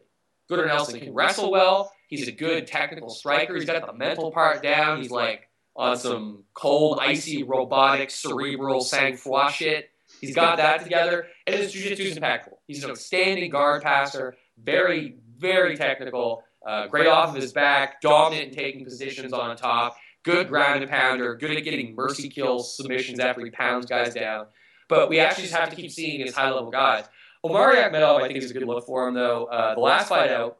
Gunnar 0.50 0.66
Nelson 0.66 0.98
can 0.98 1.14
wrestle 1.14 1.50
well. 1.50 1.92
He's 2.08 2.26
a 2.26 2.32
good 2.32 2.66
technical 2.66 3.08
striker. 3.08 3.54
He's 3.54 3.64
got 3.64 3.86
the 3.86 3.92
mental 3.92 4.32
part 4.32 4.62
down. 4.64 5.00
He's 5.00 5.10
like 5.10 5.48
on 5.76 5.96
some 5.96 6.42
cold, 6.54 6.98
icy, 7.00 7.44
robotic, 7.44 8.10
cerebral, 8.10 8.80
sang-froid 8.80 9.52
shit. 9.52 9.90
He's 10.20 10.34
got 10.34 10.56
that 10.56 10.82
together, 10.82 11.28
and 11.46 11.54
his 11.54 11.72
jiu-jitsu 11.72 12.02
is 12.02 12.16
impeccable. 12.16 12.60
He's 12.66 12.82
an 12.82 12.90
outstanding 12.90 13.48
guard 13.48 13.82
passer, 13.82 14.36
very, 14.60 15.18
very 15.38 15.76
technical, 15.76 16.42
uh, 16.66 16.88
great 16.88 17.06
off 17.06 17.34
of 17.34 17.40
his 17.40 17.52
back, 17.52 18.00
dominant 18.00 18.48
in 18.48 18.54
taking 18.54 18.84
positions 18.84 19.32
on 19.32 19.56
top, 19.56 19.96
good 20.24 20.48
ground 20.48 20.82
and 20.82 20.90
pounder, 20.90 21.36
good 21.36 21.52
at 21.52 21.62
getting 21.62 21.94
mercy 21.94 22.28
kills, 22.28 22.76
submissions 22.76 23.20
after 23.20 23.44
he 23.44 23.50
pounds 23.52 23.86
guys 23.86 24.12
down. 24.12 24.46
But 24.88 25.08
we 25.08 25.20
actually 25.20 25.44
just 25.44 25.54
have 25.54 25.70
to 25.70 25.76
keep 25.76 25.92
seeing 25.92 26.20
his 26.20 26.34
high-level 26.34 26.72
guys. 26.72 27.04
Omari 27.44 27.76
Akhmedov, 27.76 28.22
I 28.22 28.26
think, 28.26 28.38
is 28.38 28.50
a 28.50 28.55
good 28.55 28.66
look 28.66 28.85
for 28.87 29.09
him, 29.09 29.14
though. 29.14 29.46
Uh, 29.46 29.74
the 29.74 29.81
last 29.81 30.09
fight 30.09 30.31
out, 30.31 30.59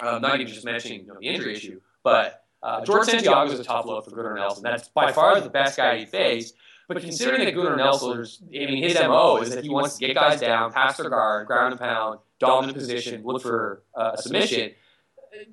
um, 0.00 0.20
not 0.22 0.40
even 0.40 0.52
just 0.52 0.64
mentioning 0.64 1.02
you 1.02 1.06
know, 1.06 1.16
the 1.20 1.26
injury 1.26 1.54
issue, 1.56 1.80
but 2.02 2.44
uh, 2.62 2.84
George 2.84 3.06
Santiago 3.06 3.50
is 3.50 3.58
a 3.58 3.64
tough 3.64 3.86
look 3.86 4.04
for 4.04 4.10
Gunnar 4.10 4.34
Nelson. 4.34 4.62
That's 4.62 4.88
by 4.88 5.12
far 5.12 5.40
the 5.40 5.48
best 5.48 5.76
guy 5.76 5.98
he 5.98 6.06
faced. 6.06 6.54
But 6.88 7.00
considering 7.02 7.44
that 7.44 7.54
Gunnar 7.54 7.76
Nelson, 7.76 8.24
I 8.48 8.66
mean, 8.66 8.82
his 8.82 8.94
MO 8.94 9.36
is 9.38 9.50
that 9.54 9.62
he 9.62 9.68
wants 9.68 9.98
to 9.98 10.06
get 10.06 10.14
guys 10.14 10.40
down, 10.40 10.72
pass 10.72 10.96
their 10.96 11.10
guard, 11.10 11.46
ground 11.46 11.72
and 11.72 11.80
pound, 11.80 12.20
dominant 12.38 12.76
position, 12.76 13.22
look 13.24 13.42
for 13.42 13.82
uh, 13.94 14.12
a 14.14 14.22
submission. 14.22 14.72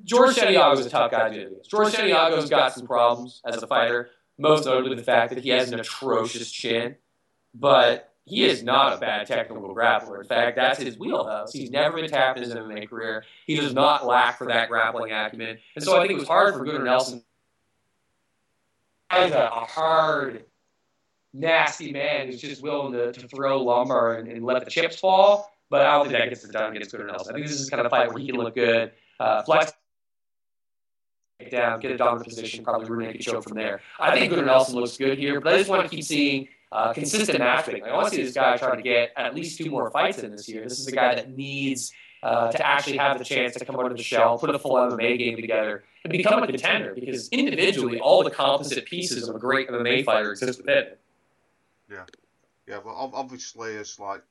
George 0.05 0.35
Santiago 0.35 0.79
is 0.79 0.85
a 0.85 0.89
tough 0.89 1.11
guy 1.11 1.29
to 1.29 1.35
do 1.35 1.55
this. 1.55 1.67
George 1.67 1.93
Santiago's 1.93 2.49
got 2.49 2.73
some 2.73 2.87
problems 2.87 3.41
as 3.45 3.61
a 3.61 3.67
fighter, 3.67 4.09
most 4.37 4.65
notably 4.65 4.95
the 4.95 5.03
fact 5.03 5.33
that 5.33 5.43
he 5.43 5.49
has 5.49 5.71
an 5.71 5.79
atrocious 5.79 6.49
chin. 6.49 6.95
But 7.53 8.13
he 8.25 8.43
is 8.43 8.63
not 8.63 8.93
a 8.93 8.97
bad 8.97 9.27
technical 9.27 9.73
grappler. 9.73 10.19
In 10.19 10.25
fact, 10.25 10.55
that's 10.55 10.79
his 10.79 10.97
wheelhouse. 10.97 11.53
He's 11.53 11.69
never 11.69 11.95
been 11.97 12.09
tapped 12.09 12.39
in 12.39 12.43
his 12.43 12.53
MMA 12.53 12.89
career. 12.89 13.23
He 13.45 13.55
does 13.55 13.73
not 13.73 14.05
lack 14.05 14.39
for 14.39 14.47
that 14.47 14.67
grappling 14.67 15.11
acumen. 15.11 15.59
And 15.75 15.83
so 15.83 15.95
I 15.95 16.01
think 16.01 16.11
it 16.11 16.19
was 16.19 16.27
hard 16.27 16.55
for 16.55 16.65
Gunnar 16.65 16.83
Nelson. 16.83 17.23
He's 19.13 19.31
a, 19.31 19.49
hard, 19.49 20.45
nasty 21.33 21.91
man 21.91 22.27
who's 22.27 22.41
just 22.41 22.63
willing 22.63 22.93
to, 22.93 23.13
to 23.13 23.27
throw 23.27 23.61
lumber 23.61 24.15
and, 24.15 24.27
and, 24.27 24.43
let 24.43 24.65
the 24.65 24.71
chips 24.71 24.99
fall. 24.99 25.51
But 25.69 25.81
I 25.81 25.91
don't 25.91 26.07
think 26.07 26.17
that 26.17 26.29
gets 26.29 26.43
it 26.43 26.51
done 26.51 26.71
against 26.71 26.91
Gunnar 26.91 27.07
Nelson. 27.07 27.35
I 27.35 27.37
think 27.37 27.47
this 27.47 27.59
is 27.59 27.69
kind 27.69 27.79
of 27.79 27.85
a 27.85 27.89
fight 27.89 28.09
where 28.09 28.17
he 28.17 28.27
can 28.27 28.37
look 28.37 28.55
good, 28.55 28.91
uh, 29.19 29.43
flex 29.43 29.73
down, 31.51 31.79
get 31.79 31.91
a 31.91 31.97
dominant 31.97 32.27
position, 32.27 32.63
probably 32.63 32.89
ruin 32.89 33.15
a 33.15 33.17
choke 33.19 33.43
from 33.43 33.55
there. 33.55 33.81
I 33.99 34.17
think 34.17 34.31
Gunnar 34.31 34.45
Nelson 34.45 34.75
looks 34.75 34.97
good 34.97 35.19
here, 35.19 35.39
but 35.39 35.53
I 35.53 35.57
just 35.57 35.69
want 35.69 35.83
to 35.83 35.95
keep 35.95 36.03
seeing 36.03 36.47
uh, 36.75 36.93
consistent 36.93 37.39
matchmaking. 37.39 37.85
I 37.85 37.93
want 37.93 38.09
to 38.09 38.15
see 38.15 38.23
this 38.23 38.33
guy 38.33 38.57
try 38.57 38.75
to 38.75 38.81
get 38.81 39.13
at 39.15 39.33
least 39.33 39.57
two 39.57 39.69
more 39.69 39.89
fights 39.89 40.19
in 40.19 40.31
this 40.31 40.49
year. 40.49 40.63
This 40.63 40.79
is 40.79 40.87
a 40.87 40.91
guy 40.91 41.15
that 41.15 41.35
needs 41.35 41.93
uh, 42.21 42.51
to 42.51 42.65
actually 42.65 42.97
have 42.97 43.17
the 43.17 43.23
chance 43.23 43.55
to 43.55 43.63
come 43.63 43.75
out 43.77 43.89
of 43.89 43.97
the 43.97 44.03
shell, 44.03 44.37
put 44.37 44.53
a 44.53 44.59
full 44.59 44.73
MMA 44.73 45.17
game 45.17 45.37
together, 45.37 45.85
and 46.03 46.11
become 46.11 46.43
a 46.43 46.47
contender. 46.47 46.93
Because 46.93 47.29
individually, 47.29 47.99
all 47.99 48.23
the 48.23 48.31
composite 48.31 48.85
pieces 48.85 49.29
of 49.29 49.35
a 49.35 49.39
great 49.39 49.69
MMA 49.69 50.03
fighter 50.03 50.31
exist 50.31 50.59
within. 50.59 50.85
Yeah, 51.89 52.03
yeah. 52.67 52.79
Well, 52.83 53.11
obviously, 53.13 53.77
as 53.77 53.97
like 53.99 54.23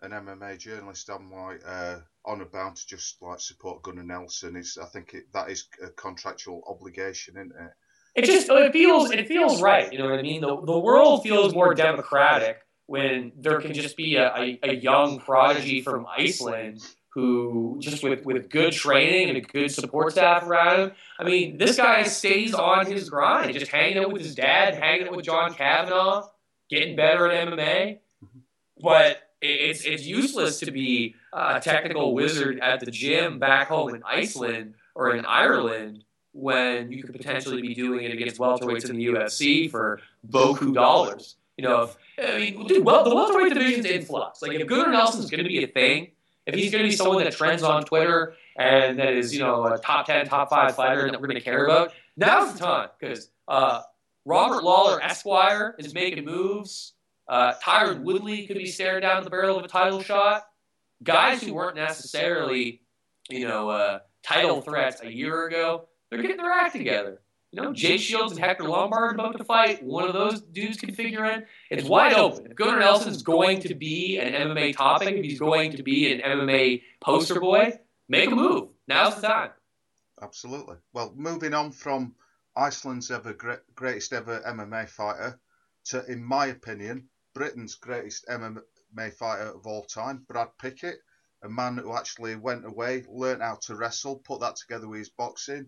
an 0.00 0.12
MMA 0.12 0.58
journalist, 0.58 1.10
I'm 1.10 1.30
like 1.32 1.60
uh, 1.66 1.98
a 2.24 2.44
bound 2.46 2.76
to 2.76 2.86
just 2.86 3.20
like 3.20 3.40
support 3.40 3.82
Gunnar 3.82 4.04
Nelson. 4.04 4.56
It's 4.56 4.78
I 4.78 4.86
think 4.86 5.12
it, 5.12 5.32
that 5.32 5.50
is 5.50 5.66
a 5.82 5.88
contractual 5.88 6.62
obligation, 6.66 7.36
isn't 7.36 7.52
it? 7.52 7.72
It 8.14 8.24
just 8.24 8.48
oh, 8.50 8.56
it 8.56 8.72
feels 8.72 9.10
it 9.10 9.26
feels 9.26 9.60
right. 9.60 9.92
You 9.92 9.98
know 9.98 10.08
what 10.08 10.18
I 10.18 10.22
mean? 10.22 10.40
The 10.40 10.60
the 10.60 10.78
world 10.78 11.22
feels 11.22 11.54
more 11.54 11.74
democratic 11.74 12.60
when 12.86 13.32
there 13.36 13.60
can 13.60 13.72
just 13.72 13.96
be 13.96 14.16
a, 14.16 14.34
a, 14.36 14.58
a 14.62 14.74
young 14.74 15.18
prodigy 15.18 15.80
from 15.80 16.06
Iceland 16.06 16.84
who 17.14 17.76
just 17.80 18.02
with, 18.02 18.24
with 18.24 18.50
good 18.50 18.72
training 18.72 19.28
and 19.28 19.38
a 19.38 19.40
good 19.40 19.70
support 19.70 20.12
staff 20.12 20.42
around 20.42 20.80
him. 20.80 20.92
I 21.18 21.24
mean, 21.24 21.58
this 21.58 21.76
guy 21.76 22.02
stays 22.02 22.52
on 22.52 22.86
his 22.86 23.08
grind, 23.08 23.54
just 23.54 23.70
hanging 23.70 23.98
out 23.98 24.12
with 24.12 24.22
his 24.22 24.34
dad, 24.34 24.74
hanging 24.74 25.06
out 25.06 25.14
with 25.16 25.24
John 25.24 25.54
Kavanagh, 25.54 26.24
getting 26.68 26.96
better 26.96 27.30
at 27.30 27.48
MMA. 27.48 28.00
But 28.82 29.22
it's 29.40 29.84
it's 29.84 30.04
useless 30.04 30.60
to 30.60 30.70
be 30.70 31.14
a 31.32 31.60
technical 31.60 32.14
wizard 32.14 32.58
at 32.60 32.80
the 32.80 32.90
gym 32.90 33.38
back 33.38 33.68
home 33.68 33.94
in 33.94 34.02
Iceland 34.04 34.74
or 34.94 35.14
in 35.14 35.24
Ireland 35.24 36.04
when 36.34 36.90
you 36.90 37.02
could 37.02 37.14
potentially 37.14 37.62
be 37.62 37.74
doing 37.74 38.04
it 38.04 38.12
against 38.12 38.38
welterweights 38.38 38.90
in 38.90 38.96
the 38.96 39.06
UFC 39.06 39.70
for 39.70 40.00
boku 40.28 40.74
dollars. 40.74 41.36
You 41.56 41.62
know, 41.64 41.82
if, 41.82 41.96
I 42.18 42.38
mean, 42.38 42.66
dude, 42.66 42.84
well, 42.84 43.04
the 43.04 43.14
welterweight 43.14 43.54
division's 43.54 43.86
in 43.86 44.04
flux. 44.04 44.42
Like, 44.42 44.52
if 44.52 44.66
Gunnar 44.66 44.90
Nelson's 44.90 45.30
going 45.30 45.44
to 45.44 45.48
be 45.48 45.62
a 45.62 45.68
thing, 45.68 46.08
if 46.44 46.56
he's 46.56 46.72
going 46.72 46.82
to 46.82 46.90
be 46.90 46.96
someone 46.96 47.22
that 47.22 47.32
trends 47.32 47.62
on 47.62 47.84
Twitter 47.84 48.34
and 48.56 48.98
that 48.98 49.14
is, 49.14 49.32
you 49.32 49.38
know, 49.38 49.64
a 49.64 49.78
top 49.78 50.06
10, 50.06 50.26
top 50.26 50.50
5 50.50 50.74
fighter 50.74 51.08
that 51.08 51.20
we're 51.20 51.28
going 51.28 51.38
to 51.38 51.44
care 51.44 51.64
about, 51.64 51.92
now's 52.16 52.52
the 52.52 52.58
time 52.58 52.88
because 52.98 53.30
uh, 53.46 53.82
Robert 54.24 54.64
Lawler 54.64 55.00
Esquire 55.00 55.76
is 55.78 55.94
making 55.94 56.24
moves. 56.24 56.94
Uh, 57.28 57.54
Tyron 57.62 58.02
Woodley 58.02 58.48
could 58.48 58.58
be 58.58 58.66
staring 58.66 59.02
down 59.02 59.22
the 59.22 59.30
barrel 59.30 59.56
of 59.56 59.64
a 59.64 59.68
title 59.68 60.02
shot. 60.02 60.42
Guys 61.04 61.42
who 61.42 61.54
weren't 61.54 61.76
necessarily, 61.76 62.82
you 63.30 63.46
know, 63.46 63.70
uh, 63.70 64.00
title 64.24 64.60
threats 64.60 65.00
a 65.02 65.10
year 65.10 65.46
ago 65.46 65.86
they're 66.14 66.22
getting 66.22 66.36
their 66.42 66.52
act 66.52 66.76
together. 66.76 67.20
You 67.50 67.62
know, 67.62 67.72
Jake 67.72 68.00
Shields 68.00 68.32
and 68.32 68.40
Hector 68.40 68.64
Lombard 68.64 69.14
about 69.14 69.38
to 69.38 69.44
fight. 69.44 69.82
One 69.82 70.08
of 70.08 70.12
those 70.12 70.40
dudes 70.40 70.76
can 70.76 70.92
figure 70.92 71.24
in. 71.24 71.44
It's 71.70 71.88
wide 71.88 72.14
open. 72.14 72.52
Gunnar 72.54 72.80
Nelson's 72.80 73.22
going 73.22 73.60
to 73.60 73.74
be 73.74 74.18
an 74.18 74.32
MMA 74.32 74.76
topic, 74.76 75.14
if 75.14 75.24
he's 75.24 75.38
going 75.38 75.72
to 75.76 75.82
be 75.84 76.12
an 76.12 76.20
MMA 76.20 76.82
poster 77.00 77.38
boy, 77.38 77.78
make 78.08 78.30
a 78.30 78.34
move. 78.34 78.70
Now's 78.88 79.20
the 79.20 79.28
time. 79.28 79.50
Absolutely. 80.20 80.76
Well, 80.92 81.12
moving 81.16 81.54
on 81.54 81.70
from 81.70 82.14
Iceland's 82.56 83.10
ever 83.10 83.32
great, 83.32 83.60
greatest 83.74 84.12
ever 84.12 84.40
MMA 84.40 84.88
fighter 84.88 85.38
to, 85.86 86.04
in 86.06 86.24
my 86.24 86.46
opinion, 86.46 87.08
Britain's 87.34 87.76
greatest 87.76 88.26
MMA 88.26 89.12
fighter 89.12 89.52
of 89.54 89.66
all 89.66 89.84
time, 89.84 90.24
Brad 90.28 90.48
Pickett, 90.60 90.98
a 91.42 91.48
man 91.48 91.76
who 91.76 91.96
actually 91.96 92.34
went 92.34 92.66
away, 92.66 93.04
learned 93.08 93.42
how 93.42 93.58
to 93.62 93.76
wrestle, 93.76 94.16
put 94.16 94.40
that 94.40 94.56
together 94.56 94.88
with 94.88 94.98
his 94.98 95.10
boxing 95.10 95.66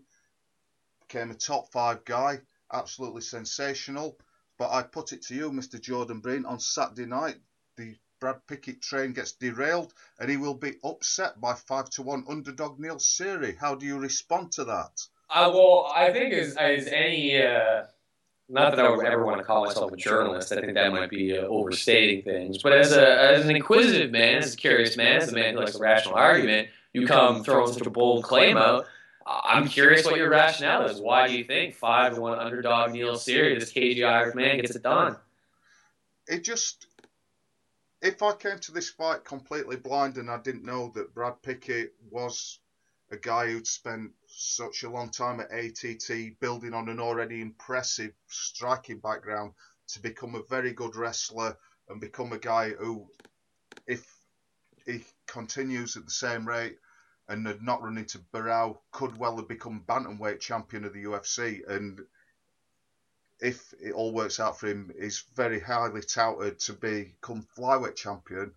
became 1.09 1.31
a 1.31 1.35
top 1.35 1.71
five 1.73 2.05
guy, 2.05 2.41
absolutely 2.73 3.23
sensational. 3.23 4.19
But 4.59 4.71
I 4.71 4.83
put 4.83 5.13
it 5.13 5.23
to 5.27 5.35
you, 5.35 5.51
Mr. 5.51 5.81
Jordan 5.81 6.21
Breen, 6.21 6.45
on 6.45 6.59
Saturday 6.59 7.07
night, 7.07 7.37
the 7.77 7.95
Brad 8.21 8.37
Pickett 8.47 8.81
train 8.81 9.13
gets 9.13 9.33
derailed 9.33 9.93
and 10.19 10.31
he 10.31 10.39
will 10.39 10.55
be 10.55 10.75
upset 10.83 11.39
by 11.41 11.53
five 11.53 11.91
to 11.91 12.03
one 12.03 12.25
underdog 12.29 12.81
Neil 12.81 12.97
Seery. 12.97 13.57
How 13.59 13.75
do 13.75 13.85
you 13.85 13.99
respond 13.99 14.53
to 14.53 14.65
that? 14.65 15.03
Uh, 15.29 15.51
well, 15.53 15.93
I 15.95 16.11
think 16.13 16.33
as, 16.33 16.57
as 16.57 16.87
any, 16.87 17.43
uh, 17.43 17.83
not 18.49 18.77
that 18.77 18.85
I 18.85 18.91
would 18.91 19.05
ever 19.05 19.27
want 19.27 19.39
to 19.39 19.45
call 19.45 19.67
myself 19.67 19.93
a 19.93 19.97
journalist. 19.97 20.53
I 20.53 20.61
think 20.61 20.75
that 20.75 20.93
might 20.93 21.11
be 21.11 21.37
uh, 21.37 21.43
overstating 21.43 22.23
things. 22.23 22.59
But 22.63 22.73
as 22.73 22.93
a 22.93 23.21
as 23.35 23.45
an 23.45 23.57
inquisitive 23.57 24.13
man, 24.13 24.39
as 24.39 24.55
a 24.55 24.57
curious 24.57 24.97
man, 24.97 25.21
as 25.21 25.33
a 25.33 25.35
man 25.35 25.55
who 25.55 25.61
likes 25.61 25.75
a 25.75 25.81
rational 25.81 26.15
argument, 26.15 26.69
you 26.93 27.09
come 27.09 27.43
throwing 27.43 27.73
such 27.73 27.87
a 27.87 27.91
bold 27.91 28.23
claim 28.23 28.57
out. 28.57 28.87
I'm 29.27 29.67
curious 29.67 30.05
what 30.05 30.17
your 30.17 30.31
rationale 30.31 30.87
is. 30.87 31.01
Why 31.01 31.27
do 31.27 31.37
you 31.37 31.45
think 31.45 31.75
five 31.75 32.15
to 32.15 32.21
one 32.21 32.39
underdog 32.39 32.93
Neil 32.93 33.17
Seery, 33.17 33.59
this 33.59 33.73
cagey 33.73 34.05
Irish 34.05 34.37
man, 34.37 34.61
gets 34.61 34.77
it 34.77 34.85
done? 34.85 35.17
It 36.29 36.45
just, 36.45 36.87
if 38.01 38.23
I 38.23 38.33
came 38.35 38.59
to 38.61 38.73
this 38.73 38.91
fight 38.91 39.25
completely 39.25 39.77
blind 39.77 40.17
and 40.17 40.31
I 40.31 40.39
didn't 40.39 40.65
know 40.65 40.93
that 40.95 41.13
Brad 41.13 41.43
Pickett 41.43 41.95
was 42.09 42.61
a 43.11 43.17
guy 43.17 43.49
who'd 43.49 43.67
spent 43.67 44.13
such 44.29 44.85
a 44.85 44.91
long 44.91 45.11
time 45.11 45.41
at 45.41 45.53
ATT 45.53 46.39
building 46.41 46.75
on 46.75 46.89
an 46.89 47.01
already 47.01 47.41
impressive 47.41 48.13
striking 48.29 48.99
background 48.99 49.53
to 49.89 50.01
become 50.01 50.35
a 50.35 50.43
very 50.49 50.73
good 50.73 50.95
wrestler 50.97 51.57
and 51.89 52.01
become 52.01 52.33
a 52.33 52.39
guy 52.39 52.71
who, 52.71 53.07
if 53.87 54.07
he 54.85 55.05
continues 55.27 55.97
at 55.97 56.05
the 56.05 56.11
same 56.11 56.47
rate, 56.47 56.79
and 57.29 57.47
had 57.47 57.63
not 57.63 57.83
run 57.83 57.99
into 57.99 58.19
Barao, 58.33 58.79
could 58.93 59.17
well 59.17 59.37
have 59.37 59.49
become 59.49 59.85
bantamweight 59.87 60.41
champion 60.41 60.85
of 60.85 60.93
the 60.93 61.05
UFC. 61.05 61.69
And 61.69 62.01
if 63.41 63.75
it 63.81 63.93
all 63.93 64.13
works 64.13 64.41
out 64.41 64.59
for 64.59 64.69
him, 64.69 64.93
he's 64.99 65.25
very 65.35 65.61
highly 65.61 66.03
touted 66.03 66.59
to 66.61 66.73
become 66.73 67.47
flyweight 67.57 67.97
champion. 67.97 68.53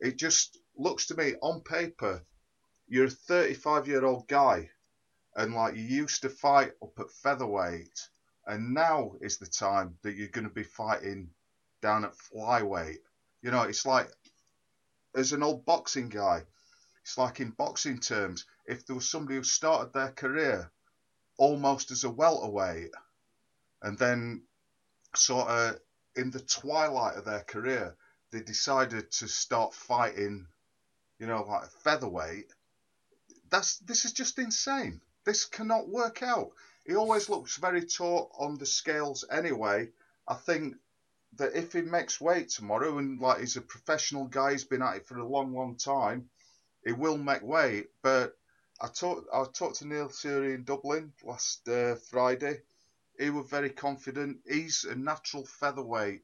It 0.00 0.16
just 0.16 0.58
looks 0.76 1.06
to 1.06 1.16
me 1.16 1.34
on 1.42 1.60
paper, 1.60 2.22
you're 2.88 3.06
a 3.06 3.10
35 3.10 3.88
year 3.88 4.04
old 4.04 4.28
guy, 4.28 4.70
and 5.34 5.54
like 5.54 5.76
you 5.76 5.82
used 5.82 6.22
to 6.22 6.28
fight 6.28 6.72
up 6.82 6.98
at 6.98 7.10
featherweight, 7.10 8.08
and 8.46 8.74
now 8.74 9.12
is 9.20 9.38
the 9.38 9.46
time 9.46 9.98
that 10.02 10.14
you're 10.14 10.28
going 10.28 10.48
to 10.48 10.54
be 10.54 10.62
fighting 10.62 11.30
down 11.82 12.04
at 12.04 12.16
flyweight. 12.16 12.98
You 13.42 13.50
know, 13.50 13.62
it's 13.62 13.86
like 13.86 14.08
as 15.14 15.32
an 15.32 15.42
old 15.42 15.64
boxing 15.64 16.08
guy, 16.08 16.42
it's 17.06 17.16
like 17.16 17.38
in 17.38 17.50
boxing 17.50 18.00
terms, 18.00 18.46
if 18.66 18.84
there 18.84 18.96
was 18.96 19.08
somebody 19.08 19.36
who 19.36 19.44
started 19.44 19.92
their 19.92 20.10
career 20.10 20.72
almost 21.36 21.92
as 21.92 22.02
a 22.02 22.10
welterweight 22.10 22.90
and 23.80 23.96
then 23.96 24.42
sort 25.14 25.48
of 25.48 25.78
in 26.16 26.32
the 26.32 26.40
twilight 26.40 27.16
of 27.16 27.24
their 27.24 27.44
career, 27.44 27.94
they 28.32 28.40
decided 28.40 29.08
to 29.12 29.28
start 29.28 29.72
fighting, 29.72 30.48
you 31.20 31.28
know, 31.28 31.44
like 31.44 31.70
featherweight. 31.84 32.52
That's 33.50 33.78
this 33.78 34.04
is 34.04 34.12
just 34.12 34.40
insane. 34.40 35.00
This 35.24 35.44
cannot 35.44 35.88
work 35.88 36.24
out. 36.24 36.50
He 36.84 36.96
always 36.96 37.28
looks 37.28 37.56
very 37.56 37.86
taut 37.86 38.32
on 38.36 38.58
the 38.58 38.66
scales 38.66 39.24
anyway. 39.30 39.90
I 40.26 40.34
think 40.34 40.74
that 41.36 41.54
if 41.54 41.72
he 41.72 41.82
makes 41.82 42.20
weight 42.20 42.48
tomorrow 42.48 42.98
and 42.98 43.20
like 43.20 43.38
he's 43.38 43.56
a 43.56 43.60
professional 43.60 44.24
guy, 44.24 44.50
he's 44.50 44.64
been 44.64 44.82
at 44.82 44.96
it 44.96 45.06
for 45.06 45.18
a 45.18 45.24
long, 45.24 45.54
long 45.54 45.76
time, 45.76 46.30
he 46.86 46.92
will 46.92 47.18
make 47.18 47.42
weight. 47.42 47.88
But 48.00 48.38
I 48.80 48.86
talked 48.86 49.28
I 49.34 49.44
talked 49.52 49.76
to 49.76 49.86
Neil 49.86 50.08
Seery 50.08 50.54
in 50.54 50.64
Dublin 50.64 51.12
last 51.24 51.68
uh, 51.68 51.96
Friday. 51.96 52.62
He 53.18 53.30
was 53.30 53.50
very 53.50 53.70
confident. 53.70 54.38
He's 54.48 54.84
a 54.84 54.94
natural 54.94 55.44
featherweight. 55.44 56.22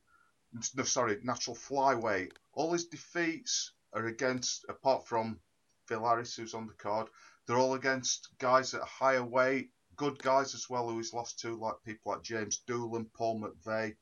No, 0.76 0.84
sorry, 0.84 1.18
natural 1.22 1.56
flyweight. 1.56 2.32
All 2.52 2.72
his 2.72 2.84
defeats 2.84 3.72
are 3.92 4.06
against, 4.06 4.64
apart 4.68 5.08
from 5.08 5.40
Phil 5.86 6.04
Harris, 6.04 6.36
who's 6.36 6.54
on 6.54 6.66
the 6.66 6.74
card, 6.74 7.08
they're 7.46 7.58
all 7.58 7.74
against 7.74 8.28
guys 8.38 8.74
at 8.74 8.82
a 8.82 8.86
higher 8.86 9.24
weight, 9.24 9.70
good 9.96 10.22
guys 10.22 10.54
as 10.54 10.68
well, 10.68 10.88
who 10.88 10.98
he's 10.98 11.14
lost 11.14 11.40
to, 11.40 11.56
like 11.56 11.74
people 11.84 12.12
like 12.12 12.22
James 12.22 12.58
Doolan, 12.66 13.06
Paul 13.14 13.40
McVeigh. 13.40 13.96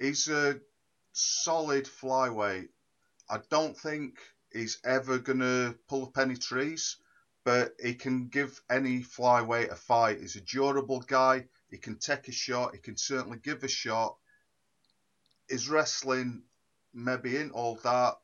He's 0.00 0.28
a 0.28 0.60
solid 1.12 1.84
flyweight. 1.84 2.68
I 3.28 3.40
don't 3.50 3.76
think 3.76 4.18
he's 4.54 4.78
ever 4.84 5.18
going 5.18 5.40
to 5.40 5.76
pull 5.88 6.04
up 6.04 6.18
any 6.18 6.36
trees, 6.36 6.96
but 7.44 7.74
he 7.82 7.94
can 7.94 8.28
give 8.28 8.60
any 8.70 9.00
flyweight 9.00 9.70
a 9.70 9.76
fight. 9.76 10.20
He's 10.20 10.36
a 10.36 10.40
durable 10.40 11.00
guy. 11.00 11.46
He 11.70 11.78
can 11.78 11.98
take 11.98 12.28
a 12.28 12.32
shot. 12.32 12.74
He 12.74 12.78
can 12.78 12.96
certainly 12.96 13.38
give 13.42 13.64
a 13.64 13.68
shot. 13.68 14.16
His 15.48 15.68
wrestling 15.68 16.42
maybe 16.94 17.36
in 17.36 17.50
all 17.50 17.76
that. 17.82 18.18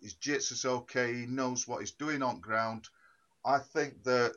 His 0.00 0.14
jits 0.14 0.52
is 0.52 0.64
okay. 0.64 1.12
He 1.14 1.26
knows 1.26 1.66
what 1.66 1.80
he's 1.80 1.92
doing 1.92 2.22
on 2.22 2.40
ground. 2.40 2.88
I 3.44 3.58
think 3.58 4.02
that 4.04 4.34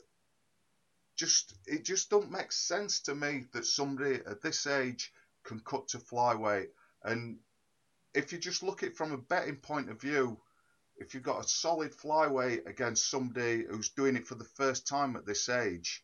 just 1.16 1.54
it 1.66 1.84
just 1.84 2.10
don't 2.10 2.32
make 2.32 2.52
sense 2.52 3.02
to 3.02 3.16
me 3.16 3.46
that 3.52 3.66
somebody 3.66 4.16
at 4.16 4.42
this 4.42 4.66
age 4.68 5.12
can 5.44 5.60
cut 5.60 5.88
to 5.90 5.98
flyweight. 5.98 6.70
And 7.04 7.40
if 8.14 8.32
you 8.32 8.38
just 8.38 8.64
look 8.64 8.84
at 8.84 8.90
it 8.90 8.98
from 8.98 9.12
a 9.12 9.18
betting 9.18 9.58
point 9.58 9.90
of 9.90 10.00
view, 10.00 10.40
if 11.00 11.14
you've 11.14 11.24
got 11.24 11.44
a 11.44 11.48
solid 11.48 11.94
flyweight 11.94 12.68
against 12.68 13.10
somebody 13.10 13.64
who's 13.70 13.90
doing 13.90 14.16
it 14.16 14.28
for 14.28 14.36
the 14.36 14.44
first 14.44 14.88
time 14.88 15.16
at 15.16 15.26
this 15.26 15.50
age, 15.50 16.04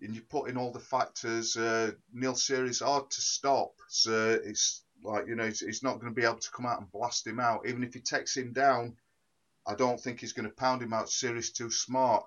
and 0.00 0.14
you 0.14 0.20
put 0.20 0.48
in 0.50 0.56
all 0.56 0.72
the 0.72 0.80
factors, 0.80 1.56
uh, 1.56 1.92
Neil 2.12 2.34
Seery's 2.34 2.80
hard 2.80 3.10
to 3.10 3.20
stop. 3.20 3.74
So 3.88 4.38
it's 4.44 4.82
like 5.02 5.26
you 5.26 5.34
know 5.34 5.46
he's, 5.46 5.82
not 5.82 6.00
going 6.00 6.12
to 6.12 6.20
be 6.20 6.26
able 6.26 6.36
to 6.38 6.50
come 6.50 6.66
out 6.66 6.80
and 6.80 6.90
blast 6.92 7.26
him 7.26 7.40
out. 7.40 7.66
Even 7.66 7.82
if 7.82 7.94
he 7.94 8.00
takes 8.00 8.36
him 8.36 8.52
down, 8.52 8.96
I 9.66 9.74
don't 9.74 10.00
think 10.00 10.20
he's 10.20 10.32
going 10.32 10.48
to 10.48 10.54
pound 10.54 10.82
him 10.82 10.92
out. 10.92 11.08
Seery's 11.08 11.50
too 11.50 11.70
smart. 11.70 12.26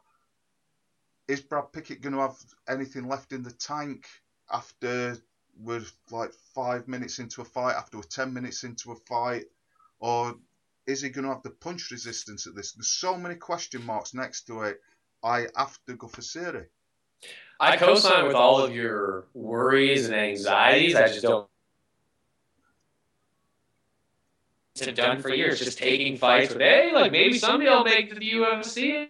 Is 1.28 1.42
Brad 1.42 1.72
Pickett 1.74 2.02
going 2.02 2.14
to 2.14 2.22
have 2.22 2.38
anything 2.68 3.08
left 3.08 3.34
in 3.34 3.44
the 3.44 3.52
tank 3.52 4.08
after 4.52 5.18
we're 5.60 5.84
like 6.12 6.32
five 6.54 6.88
minutes 6.88 7.20
into 7.20 7.42
a 7.42 7.46
fight, 7.46 7.76
after 7.76 7.98
we're 7.98 8.04
ten 8.04 8.34
minutes 8.34 8.64
into 8.64 8.92
a 8.92 8.96
fight, 8.96 9.46
or 10.00 10.36
is 10.88 11.02
he 11.02 11.10
going 11.10 11.26
to 11.26 11.32
have 11.32 11.44
the 11.44 11.50
punch 11.50 11.92
resistance 11.92 12.48
at 12.48 12.56
this? 12.56 12.74
There's 12.74 12.88
so 12.88 13.18
many 13.18 13.36
question 13.36 13.84
marks 13.86 14.14
next 14.14 14.44
to 14.48 14.62
it. 14.62 14.82
I 15.24 15.48
have 15.56 15.78
to 15.88 15.96
go 15.96 16.08
for 16.08 16.22
Seery. 16.22 16.66
I 17.60 17.78
co-sign 17.78 18.28
with 18.28 18.36
all 18.36 18.62
of 18.62 18.76
your 18.76 19.26
worries 19.34 20.06
and 20.06 20.16
anxieties. 20.16 20.96
I 20.96 21.08
just 21.08 21.22
don't. 21.22 21.48
It's 24.76 24.88
done 24.88 25.22
for 25.22 25.30
years, 25.30 25.60
just 25.60 25.78
taking 25.78 26.18
fights 26.18 26.50
with, 26.50 26.62
hey, 26.62 26.92
like 26.94 27.12
maybe 27.12 27.38
someday 27.38 27.70
I'll 27.70 27.86
make 27.86 28.14
the 28.14 28.32
UFC. 28.34 29.08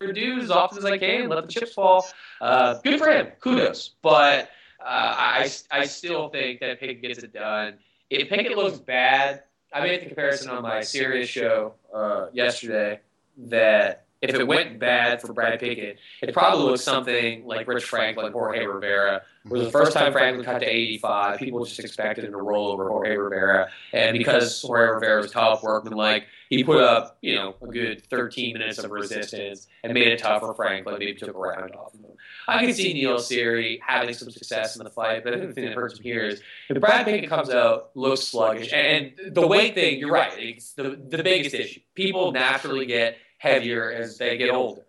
Do 0.00 0.38
as 0.38 0.50
often 0.50 0.78
as 0.78 0.84
I 0.84 0.98
can, 0.98 1.28
let 1.28 1.44
the 1.44 1.52
chips 1.52 1.72
fall. 1.72 2.06
Uh, 2.40 2.74
good 2.84 2.98
for 2.98 3.10
him, 3.10 3.28
kudos. 3.40 3.94
But 4.02 4.50
uh, 4.80 4.84
I, 4.84 5.50
I 5.70 5.86
still 5.86 6.28
think 6.28 6.60
that 6.60 6.78
Pickett 6.78 7.02
gets 7.02 7.22
it 7.22 7.32
done. 7.32 7.78
If 8.10 8.28
Pickett 8.28 8.56
looks 8.56 8.78
bad, 8.78 9.42
I 9.72 9.80
made 9.80 10.02
the 10.02 10.06
comparison 10.06 10.50
on 10.50 10.62
my 10.62 10.80
Sirius 10.80 11.28
show 11.28 11.74
uh, 11.94 12.26
yesterday 12.32 13.00
that 13.36 14.06
if 14.20 14.34
it 14.34 14.46
went 14.46 14.78
bad 14.78 15.20
for 15.20 15.32
Brad 15.32 15.60
Pickett, 15.60 15.98
it 16.22 16.32
probably 16.32 16.64
looks 16.64 16.82
something 16.82 17.46
like 17.46 17.68
Rich 17.68 17.84
Franklin, 17.84 18.32
Jorge 18.32 18.66
Rivera, 18.66 19.22
where 19.44 19.60
the 19.60 19.70
first 19.70 19.92
time 19.92 20.12
Franklin 20.12 20.44
cut 20.44 20.58
to 20.60 20.66
85, 20.66 21.38
people 21.38 21.64
just 21.64 21.78
expected 21.78 22.24
him 22.24 22.32
to 22.32 22.38
roll 22.38 22.72
over 22.72 22.88
Jorge 22.88 23.16
Rivera. 23.16 23.68
And 23.92 24.18
because 24.18 24.60
Jorge 24.62 24.94
Rivera 24.94 25.22
was 25.22 25.30
tough, 25.30 25.62
workman 25.62 25.92
like, 25.92 26.24
he 26.48 26.64
put 26.64 26.82
up, 26.82 27.18
you 27.20 27.34
know, 27.34 27.54
a 27.62 27.66
good 27.66 28.06
13 28.08 28.54
minutes 28.54 28.78
of 28.78 28.90
resistance 28.90 29.66
and 29.82 29.92
made 29.92 30.08
it 30.08 30.18
tough 30.18 30.40
for 30.40 30.54
Franklin, 30.54 30.96
maybe 30.98 31.14
took 31.14 31.34
a 31.34 31.38
round 31.38 31.74
off 31.74 31.94
of 31.94 32.00
him. 32.00 32.10
I 32.46 32.64
can 32.64 32.74
see 32.74 32.92
Neil 32.94 33.16
Seery 33.18 33.80
having 33.86 34.14
some 34.14 34.30
success 34.30 34.76
in 34.76 34.84
the 34.84 34.90
fight, 34.90 35.24
but 35.24 35.38
the 35.38 35.52
thing 35.52 35.66
that 35.66 35.74
hurts 35.74 35.98
him 35.98 36.04
here 36.04 36.24
is 36.26 36.40
if 36.68 36.80
Brad 36.80 37.04
Pickett 37.04 37.28
comes 37.28 37.50
out, 37.50 37.90
looks 37.94 38.22
sluggish, 38.22 38.72
and 38.72 39.12
the 39.30 39.46
weight 39.46 39.74
thing, 39.74 39.98
you're 39.98 40.10
right, 40.10 40.32
it's 40.38 40.72
the, 40.72 40.98
the 41.08 41.22
biggest 41.22 41.54
issue. 41.54 41.80
People 41.94 42.32
naturally 42.32 42.86
get 42.86 43.18
heavier 43.38 43.92
as 43.92 44.18
they 44.18 44.36
get 44.36 44.50
older. 44.50 44.82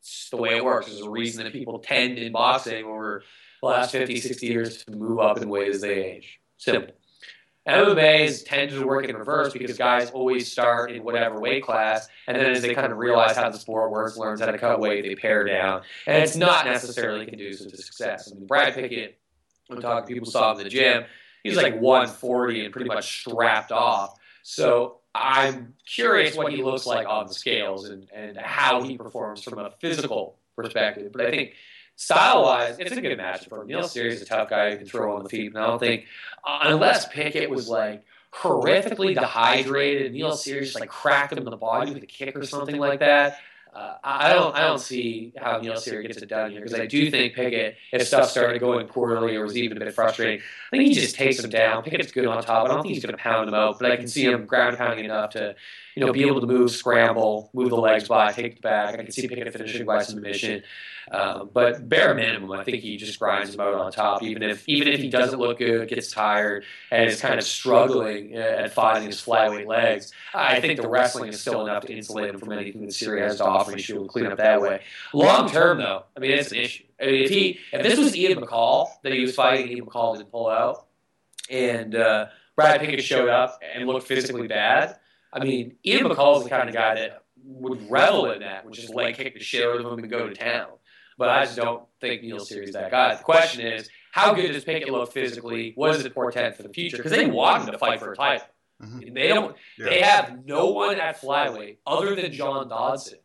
It's 0.00 0.30
the 0.30 0.36
way 0.38 0.56
it 0.56 0.64
works. 0.64 0.86
There's 0.86 1.02
a 1.02 1.10
reason 1.10 1.44
that 1.44 1.52
people 1.52 1.78
tend 1.78 2.18
in 2.18 2.32
boxing 2.32 2.84
over 2.84 3.22
the 3.60 3.66
last 3.66 3.92
50, 3.92 4.18
60 4.20 4.46
years 4.46 4.84
to 4.84 4.92
move 4.92 5.18
up 5.18 5.38
in 5.38 5.48
weight 5.48 5.68
as 5.68 5.82
they 5.82 6.04
age. 6.04 6.40
Simple. 6.56 6.94
MMA 7.68 8.20
is 8.20 8.42
tended 8.42 8.78
to 8.78 8.86
work 8.86 9.06
in 9.06 9.16
reverse 9.16 9.52
because 9.52 9.76
guys 9.76 10.10
always 10.10 10.50
start 10.50 10.90
in 10.90 11.04
whatever 11.04 11.38
weight 11.38 11.62
class, 11.62 12.08
and 12.26 12.36
then 12.36 12.50
as 12.50 12.62
they 12.62 12.74
kind 12.74 12.90
of 12.90 12.98
realize 12.98 13.36
how 13.36 13.50
the 13.50 13.58
sport 13.58 13.90
works, 13.90 14.16
learns 14.16 14.40
how 14.40 14.46
to 14.46 14.58
cut 14.58 14.80
weight, 14.80 15.04
they 15.04 15.14
pare 15.14 15.44
down, 15.44 15.82
and 16.06 16.22
it's 16.22 16.36
not 16.36 16.64
necessarily 16.64 17.26
conducive 17.26 17.70
to 17.70 17.76
success. 17.76 18.30
I 18.32 18.34
mean, 18.34 18.46
Brad 18.46 18.74
Pickett, 18.74 19.18
I'm 19.70 19.80
talking 19.80 20.14
people 20.14 20.30
saw 20.30 20.52
him 20.52 20.58
in 20.58 20.64
the 20.64 20.70
gym, 20.70 21.04
he's 21.44 21.56
like 21.56 21.78
140 21.78 22.64
and 22.64 22.72
pretty 22.72 22.88
much 22.88 23.20
strapped 23.20 23.72
off. 23.72 24.18
So 24.42 25.00
I'm 25.14 25.74
curious 25.86 26.36
what 26.36 26.52
he 26.52 26.62
looks 26.62 26.86
like 26.86 27.06
on 27.06 27.26
the 27.26 27.34
scales 27.34 27.88
and, 27.88 28.08
and 28.14 28.36
how 28.36 28.82
he 28.82 28.96
performs 28.96 29.42
from 29.42 29.58
a 29.58 29.70
physical 29.80 30.38
perspective. 30.56 31.12
But 31.12 31.26
I 31.26 31.30
think 31.30 31.54
style 32.00 32.42
wise, 32.42 32.76
it's 32.78 32.92
a 32.92 33.00
good 33.00 33.16
match 33.18 33.46
for 33.46 33.60
him. 33.60 33.66
Neil 33.66 33.82
Seery 33.82 34.08
is 34.08 34.22
a 34.22 34.24
tough 34.24 34.48
guy 34.48 34.70
who 34.70 34.78
can 34.78 34.86
throw 34.86 35.16
on 35.16 35.22
the 35.22 35.28
feet. 35.28 35.48
And 35.48 35.58
I 35.58 35.66
don't 35.66 35.78
think, 35.78 36.06
uh, 36.42 36.60
unless 36.62 37.06
Pickett 37.08 37.50
was 37.50 37.68
like 37.68 38.02
horrifically 38.32 39.12
dehydrated. 39.14 40.12
Neil 40.12 40.32
Seery's 40.32 40.74
like 40.74 40.88
cracked 40.88 41.32
him 41.32 41.38
in 41.38 41.44
the 41.44 41.58
body 41.58 41.92
with 41.92 42.02
a 42.02 42.06
kick 42.06 42.36
or 42.36 42.46
something 42.46 42.78
like 42.78 43.00
that. 43.00 43.38
Uh, 43.74 43.96
I 44.02 44.32
don't, 44.32 44.56
I 44.56 44.62
don't 44.62 44.80
see 44.80 45.32
how 45.36 45.58
Neil 45.58 45.74
Seery 45.74 46.06
gets 46.06 46.16
it 46.22 46.28
done 46.28 46.50
here 46.50 46.60
because 46.62 46.78
I 46.78 46.86
do 46.86 47.10
think 47.10 47.34
Pickett, 47.34 47.76
if 47.92 48.06
stuff 48.06 48.30
started 48.30 48.60
going 48.60 48.86
poorly 48.88 49.36
or 49.36 49.44
was 49.44 49.56
even 49.56 49.76
a 49.76 49.80
bit 49.80 49.94
frustrating, 49.94 50.40
I 50.72 50.76
think 50.76 50.88
he 50.88 50.94
just 50.94 51.14
takes 51.14 51.38
him 51.38 51.50
down. 51.50 51.82
Pickett's 51.82 52.12
good 52.12 52.26
on 52.26 52.42
top. 52.42 52.64
I 52.64 52.68
don't 52.68 52.82
think 52.82 52.94
he's 52.94 53.04
going 53.04 53.14
to 53.14 53.22
pound 53.22 53.48
him 53.48 53.54
out, 53.54 53.78
but 53.78 53.92
I 53.92 53.96
can 53.96 54.08
see 54.08 54.24
him 54.24 54.46
ground 54.46 54.78
pounding 54.78 55.04
enough 55.04 55.30
to, 55.30 55.54
you 55.94 56.04
know, 56.04 56.12
be 56.12 56.26
able 56.26 56.40
to 56.40 56.46
move, 56.46 56.70
scramble, 56.70 57.50
move 57.52 57.70
the 57.70 57.76
legs 57.76 58.08
by, 58.08 58.32
take 58.32 58.56
the 58.56 58.60
back. 58.60 58.94
I 58.94 59.02
can 59.02 59.10
see 59.10 59.28
Pickett 59.28 59.52
finishing 59.52 59.86
by 59.86 60.02
submission. 60.02 60.62
Um, 61.10 61.50
but 61.52 61.88
bare 61.88 62.14
minimum, 62.14 62.52
I 62.52 62.62
think 62.62 62.82
he 62.82 62.96
just 62.96 63.18
grinds 63.18 63.58
out 63.58 63.74
on 63.74 63.90
top. 63.90 64.22
Even 64.22 64.42
if 64.44 64.68
even 64.68 64.88
if 64.88 65.00
he 65.00 65.10
doesn't 65.10 65.40
look 65.40 65.58
good, 65.58 65.88
gets 65.88 66.12
tired, 66.12 66.64
and 66.92 67.08
is 67.08 67.20
kind 67.20 67.38
of 67.38 67.44
struggling 67.44 68.34
at 68.34 68.72
finding 68.72 69.06
his 69.06 69.20
flyweight 69.20 69.66
legs, 69.66 70.12
I 70.32 70.60
think 70.60 70.80
the 70.80 70.88
wrestling 70.88 71.30
is 71.30 71.40
still 71.40 71.66
enough 71.66 71.84
to 71.86 71.92
insulate 71.92 72.30
him 72.30 72.38
from 72.38 72.52
anything 72.52 72.82
that 72.82 72.90
Seery 72.90 73.22
has 73.22 73.38
to 73.38 73.44
offer. 73.44 73.72
He 73.72 73.82
should 73.82 74.06
clean 74.08 74.26
up 74.26 74.38
that 74.38 74.60
way. 74.60 74.82
Long 75.12 75.50
term, 75.50 75.78
though, 75.78 76.04
I 76.16 76.20
mean, 76.20 76.30
it's 76.30 76.52
an 76.52 76.58
issue. 76.58 76.84
I 77.00 77.06
mean, 77.06 77.24
if 77.24 77.30
he 77.30 77.58
if 77.72 77.82
this 77.82 77.98
was 77.98 78.16
Ian 78.16 78.40
McCall 78.40 78.88
that 79.02 79.12
he 79.12 79.20
was 79.20 79.34
fighting, 79.34 79.72
Ian 79.72 79.86
McCall 79.86 80.16
didn't 80.16 80.30
pull 80.30 80.48
out, 80.48 80.86
and 81.50 81.96
uh, 81.96 82.26
Brad 82.54 82.80
Pickett 82.80 83.02
showed 83.02 83.28
up 83.28 83.60
and 83.74 83.86
looked 83.88 84.06
physically 84.06 84.46
bad. 84.46 84.96
I 85.32 85.44
mean, 85.44 85.76
Ian 85.86 86.06
McCall 86.06 86.38
is 86.38 86.44
the 86.44 86.50
kind 86.50 86.68
of 86.68 86.74
guy 86.74 86.94
that 86.96 87.22
would 87.44 87.90
revel 87.90 88.30
in 88.32 88.40
that, 88.40 88.66
which 88.66 88.78
is 88.78 88.90
leg 88.90 89.14
kick 89.14 89.34
the 89.34 89.40
shit 89.40 89.66
out 89.66 89.80
of 89.80 89.92
him 89.92 89.98
and 89.98 90.10
go 90.10 90.28
to 90.28 90.34
town 90.34 90.68
but 91.20 91.28
I 91.28 91.44
just 91.44 91.56
don't 91.56 91.84
think 92.00 92.22
Neil 92.22 92.38
Seery's 92.38 92.72
that 92.72 92.90
guy. 92.90 93.14
The 93.14 93.22
question 93.22 93.60
is, 93.60 93.90
how 94.10 94.32
good 94.32 94.52
does 94.52 94.64
Pickett 94.64 94.88
look 94.88 95.12
physically? 95.12 95.72
What 95.74 95.92
does 95.92 96.02
it 96.02 96.14
portend 96.14 96.54
for 96.54 96.62
the 96.62 96.70
future? 96.70 96.96
Because 96.96 97.12
they 97.12 97.26
want 97.26 97.64
him 97.64 97.72
to 97.72 97.78
fight 97.78 98.00
for 98.00 98.12
a 98.12 98.16
title. 98.16 98.46
Mm-hmm. 98.82 99.12
They 99.12 99.28
don't. 99.28 99.54
Yeah. 99.78 99.90
They 99.90 100.00
have 100.00 100.46
no 100.46 100.68
one 100.70 100.98
at 100.98 101.20
flyweight 101.20 101.76
other 101.86 102.16
than 102.16 102.32
John 102.32 102.70
Dodson, 102.70 103.18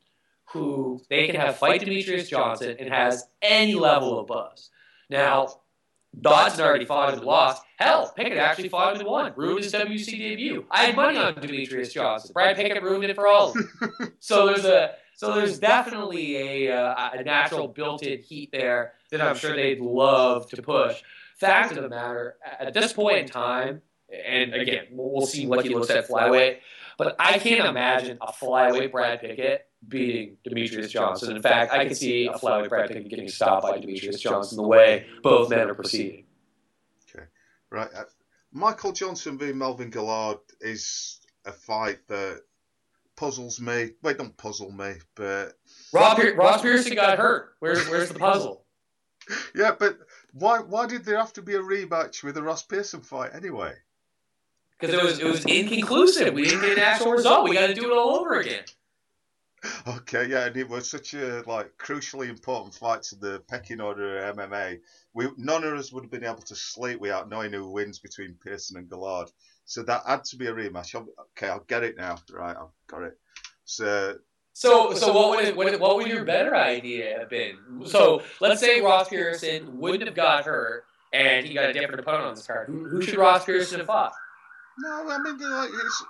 who 0.52 1.02
they 1.10 1.28
can 1.28 1.38
have 1.38 1.56
fight 1.56 1.84
Demetrious 1.84 2.28
Johnson 2.28 2.76
and 2.78 2.94
has 2.94 3.24
any 3.42 3.76
level 3.76 4.20
of 4.20 4.28
buzz. 4.28 4.70
Now, 5.10 5.62
Dodson 6.22 6.64
already 6.64 6.86
fought 6.86 7.14
and 7.14 7.24
lost. 7.24 7.64
Hell, 7.78 8.12
Pickett 8.16 8.38
actually 8.38 8.70
fought 8.70 8.96
and 8.96 9.06
won. 9.06 9.34
Ruined 9.36 9.64
his 9.64 9.74
WC 9.74 10.18
debut. 10.18 10.66
I 10.72 10.86
had 10.86 10.96
money 10.96 11.18
on 11.18 11.36
Demetrious 11.36 11.92
Johnson. 11.92 12.32
Brad 12.34 12.56
Pickett 12.56 12.82
ruined 12.82 13.04
it 13.04 13.16
for 13.16 13.28
all 13.28 13.54
so 14.20 14.48
there's 14.48 14.66
a 14.66 14.96
so 15.16 15.34
there's 15.34 15.60
definitely 15.60 16.68
a, 16.68 16.76
uh, 16.78 17.10
a 17.14 17.24
natural 17.24 17.70
built-in 17.70 18.20
heat 18.20 18.52
there 18.52 18.94
that 19.12 19.22
I'm 19.22 19.36
sure 19.36 19.56
they'd 19.56 19.80
love 19.80 20.50
to 20.50 20.62
push. 20.62 21.02
Fact 21.38 21.72
of 21.72 21.84
the 21.84 21.90
matter, 21.90 22.36
at 22.60 22.74
this 22.74 22.92
point 22.92 23.18
in 23.20 23.28
time, 23.28 23.82
and 24.10 24.54
again, 24.54 24.88
we'll 24.92 25.26
see 25.26 25.48
what 25.48 25.64
he 25.64 25.74
looks 25.74 25.90
at 25.90 26.08
flyweight, 26.08 26.58
but 26.98 27.16
I 27.20 27.40
can't 27.40 27.68
imagine 27.68 28.18
a 28.22 28.32
flyweight 28.32 28.92
Brad 28.92 29.22
Pickett 29.22 29.68
beating 29.88 30.38
Demetrious 30.48 30.90
Johnson. 30.90 31.36
In 31.36 31.42
fact, 31.42 31.74
I 31.74 31.86
can 31.86 31.96
see 31.96 32.28
a 32.28 32.34
flyweight 32.34 32.70
Brad 32.70 32.90
Pickett 32.90 33.10
getting 33.10 33.30
stopped 33.30 33.64
by 33.64 33.78
Demetrious 33.78 34.20
Johnson 34.20 34.58
the 34.58 34.64
way 34.64 35.06
both 35.24 35.50
men 35.50 35.70
are 35.70 35.76
proceeding. 35.76 36.26
Okay, 37.10 37.26
right. 37.70 37.90
Uh, 37.96 38.04
Michael 38.52 38.94
Johnson 38.94 39.38
v. 39.38 39.52
Melvin 39.52 39.90
Guillard 39.90 40.40
is 40.62 41.20
a 41.46 41.52
fight 41.52 42.00
that 42.08 42.42
puzzles 43.16 43.60
me. 43.60 43.92
Wait, 44.02 44.18
don't 44.18 44.36
puzzle 44.38 44.72
me, 44.72 44.94
but 45.16 45.54
Rob, 45.94 46.20
Ross 46.36 46.62
Pearson 46.62 46.96
got 46.96 47.18
hurt. 47.18 47.56
Where's 47.60 47.88
where's 47.90 48.10
the 48.10 48.20
puzzle? 48.20 48.64
yeah, 49.56 49.76
but 49.78 49.98
why 50.34 50.60
why 50.60 50.88
did 50.88 51.04
there 51.06 51.18
have 51.18 51.34
to 51.34 51.42
be 51.42 51.56
a 51.56 51.62
rematch 51.62 52.24
with 52.24 52.36
the 52.36 52.44
Ross 52.44 52.64
Pearson 52.64 53.02
fight 53.02 53.32
anyway? 53.34 53.74
Because 54.80 54.94
it 54.94 55.04
was 55.04 55.20
it 55.20 55.26
was 55.26 55.46
inconclusive. 55.46 56.34
We 56.34 56.44
didn't 56.44 56.62
get 56.62 56.78
an 56.78 56.84
actual 56.84 57.12
result. 57.12 57.48
We 57.48 57.56
got 57.56 57.68
to 57.68 57.74
do 57.74 57.92
it 57.92 57.98
all 57.98 58.18
over 58.18 58.40
again. 58.40 58.64
Okay, 59.88 60.28
yeah, 60.28 60.46
and 60.46 60.58
it 60.58 60.68
was 60.68 60.90
such 60.90 61.14
a 61.14 61.44
like 61.48 61.72
crucially 61.78 62.30
important 62.30 62.76
fight 62.76 63.02
to 63.04 63.16
the 63.16 63.42
pecking 63.48 63.82
order 63.82 64.20
of 64.20 64.36
MMA. 64.36 64.80
We 65.14 65.28
none 65.38 65.64
of 65.64 65.74
us 65.74 65.92
would 65.92 66.04
have 66.04 66.12
been 66.12 66.26
able 66.26 66.42
to 66.44 66.56
sleep 66.56 67.00
without 67.00 67.30
knowing 67.30 67.54
who 67.54 67.70
wins 67.70 68.00
between 68.00 68.36
Pearson 68.44 68.78
and 68.78 68.90
Guillard. 68.90 69.32
So 69.66 69.82
that 69.84 70.04
had 70.08 70.24
to 70.26 70.38
be 70.38 70.48
a 70.48 70.54
rematch. 70.54 70.96
Okay, 70.96 71.50
I'll 71.50 71.64
get 71.68 71.84
it 71.84 71.98
now. 71.98 72.18
Right, 72.32 72.56
I've 72.56 72.68
got 72.88 73.04
it. 73.04 73.18
So. 73.66 74.18
So, 74.58 74.94
so 74.94 75.12
what 75.12 75.32
would, 75.32 75.44
it, 75.44 75.58
what, 75.58 75.78
what 75.82 75.98
would 75.98 76.08
your 76.08 76.24
better 76.24 76.56
idea 76.56 77.20
have 77.20 77.30
been? 77.30 77.58
So, 77.84 78.22
let's 78.40 78.62
say 78.62 78.80
Ross 78.80 79.10
Pearson 79.10 79.78
wouldn't 79.78 80.06
have 80.06 80.16
got 80.16 80.46
hurt, 80.46 80.86
and 81.12 81.46
he 81.46 81.54
got 81.54 81.70
a 81.70 81.74
different 81.74 82.00
opponent 82.00 82.24
on 82.24 82.36
this 82.36 82.48
card. 82.48 82.70
Who, 82.70 82.88
who 82.88 83.02
should 83.02 83.18
Ross 83.18 83.44
Pearson 83.44 83.80
have 83.80 83.88
fought? 83.88 84.14
No, 84.78 85.10
I 85.10 85.18
mean, 85.20 85.40
like, 85.40 85.70
it's 85.74 86.04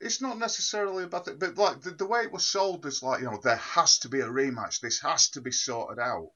it's 0.00 0.20
not 0.20 0.38
necessarily 0.38 1.04
about 1.04 1.28
it, 1.28 1.38
but 1.38 1.56
like 1.56 1.80
the, 1.80 1.90
the 1.90 2.06
way 2.06 2.20
it 2.20 2.32
was 2.32 2.44
sold 2.44 2.84
is 2.86 3.02
like 3.02 3.20
you 3.20 3.26
know 3.26 3.38
there 3.42 3.56
has 3.56 3.98
to 4.00 4.08
be 4.08 4.20
a 4.20 4.26
rematch. 4.26 4.80
This 4.80 5.00
has 5.00 5.28
to 5.30 5.40
be 5.40 5.52
sorted 5.52 5.98
out. 5.98 6.30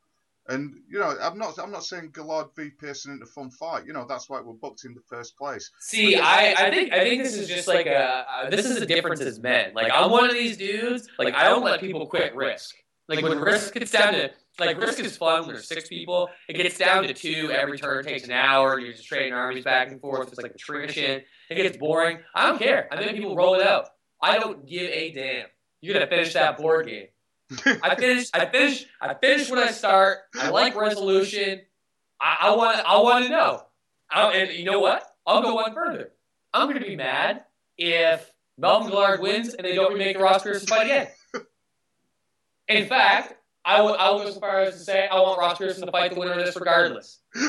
And 0.49 0.81
you 0.89 0.99
know, 0.99 1.16
I'm 1.21 1.39
not 1.39 1.59
I'm 1.59 1.71
not 1.71 1.85
saying 1.85 2.11
Guillard 2.12 2.49
v 2.57 2.71
Pearson 2.71 3.12
in 3.12 3.23
a 3.23 3.27
fun 3.27 3.51
fight. 3.51 3.87
You 3.87 3.93
know, 3.93 4.07
that's 4.09 4.29
why 4.29 4.41
we're 4.41 4.55
booked 4.55 4.85
in 4.85 4.95
the 4.95 5.03
first 5.03 5.37
place. 5.37 5.71
See, 5.79 6.16
I, 6.16 6.55
I 6.55 6.71
think 6.71 6.93
I 6.93 7.05
think 7.05 7.23
this 7.23 7.37
is 7.37 7.49
just 7.49 7.68
like 7.68 7.87
a 7.87 8.27
uh, 8.27 8.51
this 8.51 8.66
is 8.66 8.79
a 8.79 8.87
difference 8.87 9.21
as 9.21 9.39
men. 9.39 9.73
Like 9.75 9.93
I'm 9.95 10.11
one 10.11 10.25
of 10.25 10.33
these 10.33 10.57
dudes. 10.57 11.09
Like 11.18 11.35
I 11.35 11.45
don't 11.45 11.62
let 11.62 11.81
people 11.81 12.07
quit 12.07 12.35
risk. 12.35 12.75
Like 13.09 13.23
when 13.23 13.39
risk 13.39 13.75
gets 13.75 13.91
down 13.91 14.14
to 14.14 14.31
like 14.59 14.81
risk 14.81 15.01
is 15.01 15.17
fun 15.17 15.43
when 15.43 15.55
there's 15.55 15.69
six 15.69 15.89
people. 15.89 16.29
It 16.49 16.55
gets 16.55 16.77
down 16.77 17.05
to 17.05 17.15
two. 17.15 17.51
Every 17.51 17.79
turn 17.79 18.05
takes 18.05 18.25
an 18.25 18.33
hour. 18.33 18.79
You're 18.79 18.93
just 18.93 19.07
trading 19.07 19.33
armies 19.33 19.65
back 19.65 19.89
and 19.89 20.01
forth. 20.01 20.29
It's 20.29 20.41
like 20.41 20.55
attrition. 20.55 21.23
It 21.49 21.55
gets 21.55 21.77
boring. 21.77 22.19
I 22.35 22.49
don't 22.49 22.59
care. 22.59 22.89
I 22.91 22.97
make 22.97 23.15
people 23.15 23.37
roll 23.37 23.55
it 23.55 23.67
out. 23.67 23.89
I 24.23 24.39
don't 24.39 24.67
give 24.67 24.91
a 24.91 25.13
damn. 25.13 25.47
You're 25.81 25.95
gonna 25.95 26.07
finish 26.07 26.35
that 26.35 26.59
board 26.59 26.87
game. 26.87 27.07
I 27.83 27.95
finish. 27.95 28.29
I 28.35 28.47
finish. 28.47 28.87
I 29.01 29.15
finish 29.15 29.51
when 29.51 29.61
I 29.61 29.71
start. 29.71 30.19
I 30.39 30.51
like 30.51 30.77
resolution. 30.77 31.63
I, 32.21 32.37
I 32.43 32.57
want. 32.57 32.79
I 32.87 32.99
want 32.99 33.25
to 33.25 33.31
know. 33.31 33.63
I, 34.11 34.33
and 34.33 34.53
you 34.53 34.65
know 34.65 34.81
what? 34.81 35.05
I'll 35.27 35.43
go 35.43 35.55
one 35.55 35.73
further. 35.73 36.13
I'm 36.53 36.69
going 36.69 36.81
to 36.81 36.87
be 36.87 36.97
mad 36.97 37.45
if 37.79 38.31
Melvin 38.59 38.91
Guillard 38.91 39.21
wins 39.21 39.55
and 39.55 39.65
they 39.65 39.75
don't 39.75 39.93
remake 39.93 40.17
the 40.17 40.23
Ross 40.23 40.43
Pearson 40.43 40.67
fight 40.67 40.87
again. 40.87 41.09
In 42.69 42.89
fact, 42.89 43.35
I 43.65 43.83
will. 43.83 43.97
I 43.99 44.11
will 44.11 44.25
go 44.25 44.31
so 44.31 44.41
far 44.41 44.61
as 44.61 44.75
to 44.75 44.81
say 44.81 45.07
I 45.07 45.21
want 45.21 45.39
Ross 45.39 45.59
Pearson 45.59 45.87
to 45.87 45.93
fight 45.93 46.15
the 46.15 46.21
winner 46.21 46.33
of 46.33 46.45
this 46.45 46.57
regardless. 46.57 47.21